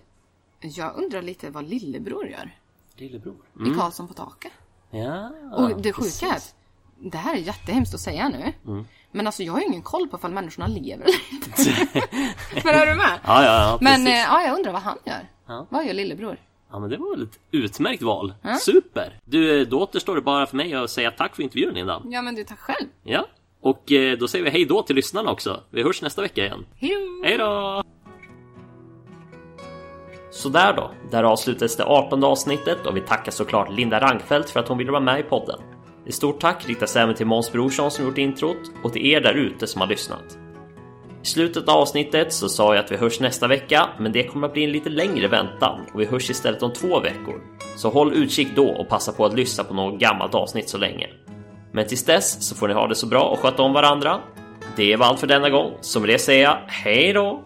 jag 0.60 0.96
undrar 0.96 1.22
lite 1.22 1.50
vad 1.50 1.64
lillebror 1.68 2.26
gör. 2.26 2.58
Lillebror. 2.96 3.36
I 3.66 3.74
Karlsson 3.78 4.08
på 4.08 4.14
taket. 4.14 4.52
Ja, 4.90 5.30
Och 5.52 5.82
det 5.82 5.92
sjuka 5.92 6.26
är 6.26 6.36
att 6.36 6.54
det 6.98 7.18
här 7.18 7.34
är 7.34 7.38
jättehemskt 7.38 7.94
att 7.94 8.00
säga 8.00 8.28
nu. 8.28 8.52
Men 9.14 9.26
alltså 9.26 9.42
jag 9.42 9.52
har 9.52 9.60
ju 9.60 9.66
ingen 9.66 9.82
koll 9.82 10.08
på 10.08 10.16
ifall 10.16 10.32
människorna 10.32 10.66
lever 10.66 11.04
eller 11.04 11.32
inte. 11.32 11.50
men 12.64 12.74
är 12.74 12.86
du 12.86 12.94
med? 12.94 13.18
Ja, 13.24 13.44
ja, 13.44 13.44
ja, 13.44 13.78
Men 13.80 14.06
eh, 14.06 14.12
ja, 14.12 14.42
jag 14.42 14.56
undrar 14.56 14.72
vad 14.72 14.82
han 14.82 14.98
gör. 15.04 15.28
Ja. 15.46 15.66
Vad 15.70 15.86
gör 15.86 15.94
lillebror? 15.94 16.36
Ja, 16.70 16.78
men 16.78 16.90
det 16.90 16.96
var 16.96 17.10
väl 17.10 17.22
ett 17.22 17.38
utmärkt 17.50 18.02
val. 18.02 18.34
Super! 18.60 19.18
Du, 19.24 19.64
då 19.64 19.80
återstår 19.80 20.14
det 20.14 20.20
bara 20.20 20.46
för 20.46 20.56
mig 20.56 20.74
att 20.74 20.90
säga 20.90 21.10
tack 21.10 21.36
för 21.36 21.42
intervjun, 21.42 21.74
Linda. 21.74 22.02
Ja 22.04 22.22
men 22.22 22.34
du, 22.34 22.44
tack 22.44 22.58
själv. 22.58 22.86
Ja, 23.02 23.26
och 23.60 23.92
eh, 23.92 24.18
då 24.18 24.28
säger 24.28 24.44
vi 24.44 24.50
hej 24.50 24.64
då 24.64 24.82
till 24.82 24.96
lyssnarna 24.96 25.30
också. 25.30 25.60
Vi 25.70 25.82
hörs 25.82 26.02
nästa 26.02 26.22
vecka 26.22 26.44
igen. 26.44 26.66
Hej 27.22 27.38
då! 27.38 27.82
Sådär 30.30 30.72
då, 30.76 30.90
där 31.10 31.22
avslutades 31.24 31.76
det 31.76 31.84
18 31.84 32.24
avsnittet 32.24 32.86
och 32.86 32.96
vi 32.96 33.00
tackar 33.00 33.32
såklart 33.32 33.72
Linda 33.72 34.00
Rangfeldt 34.00 34.50
för 34.50 34.60
att 34.60 34.68
hon 34.68 34.78
ville 34.78 34.90
vara 34.90 35.02
med 35.02 35.20
i 35.20 35.22
podden. 35.22 35.60
Ett 36.06 36.14
stort 36.14 36.40
tack 36.40 36.68
riktas 36.68 36.96
även 36.96 37.14
till 37.14 37.26
Måns 37.26 37.52
Brorsson 37.52 37.90
som 37.90 38.04
gjort 38.04 38.18
introt 38.18 38.70
och 38.82 38.92
till 38.92 39.06
er 39.06 39.20
där 39.20 39.34
ute 39.34 39.66
som 39.66 39.80
har 39.80 39.88
lyssnat. 39.88 40.38
I 41.22 41.26
slutet 41.26 41.68
av 41.68 41.76
avsnittet 41.76 42.32
så 42.32 42.48
sa 42.48 42.74
jag 42.74 42.84
att 42.84 42.92
vi 42.92 42.96
hörs 42.96 43.20
nästa 43.20 43.48
vecka, 43.48 43.88
men 43.98 44.12
det 44.12 44.24
kommer 44.24 44.46
att 44.46 44.52
bli 44.52 44.64
en 44.64 44.72
lite 44.72 44.90
längre 44.90 45.28
väntan 45.28 45.80
och 45.94 46.00
vi 46.00 46.04
hörs 46.04 46.30
istället 46.30 46.62
om 46.62 46.72
två 46.72 47.00
veckor. 47.00 47.40
Så 47.76 47.90
håll 47.90 48.14
utkik 48.14 48.48
då 48.56 48.68
och 48.68 48.88
passa 48.88 49.12
på 49.12 49.24
att 49.24 49.34
lyssna 49.34 49.64
på 49.64 49.74
något 49.74 50.00
gammalt 50.00 50.34
avsnitt 50.34 50.68
så 50.68 50.78
länge. 50.78 51.08
Men 51.72 51.86
tills 51.86 52.04
dess 52.04 52.48
så 52.48 52.54
får 52.54 52.68
ni 52.68 52.74
ha 52.74 52.88
det 52.88 52.94
så 52.94 53.06
bra 53.06 53.22
och 53.22 53.38
sköta 53.38 53.62
om 53.62 53.72
varandra. 53.72 54.20
Det 54.76 54.96
var 54.96 55.06
allt 55.06 55.20
för 55.20 55.26
denna 55.26 55.50
gång, 55.50 55.72
så 55.80 56.00
med 56.00 56.08
det 56.08 56.18
säger 56.18 56.42
jag 56.42 56.58
hej 56.66 57.12
då! 57.12 57.44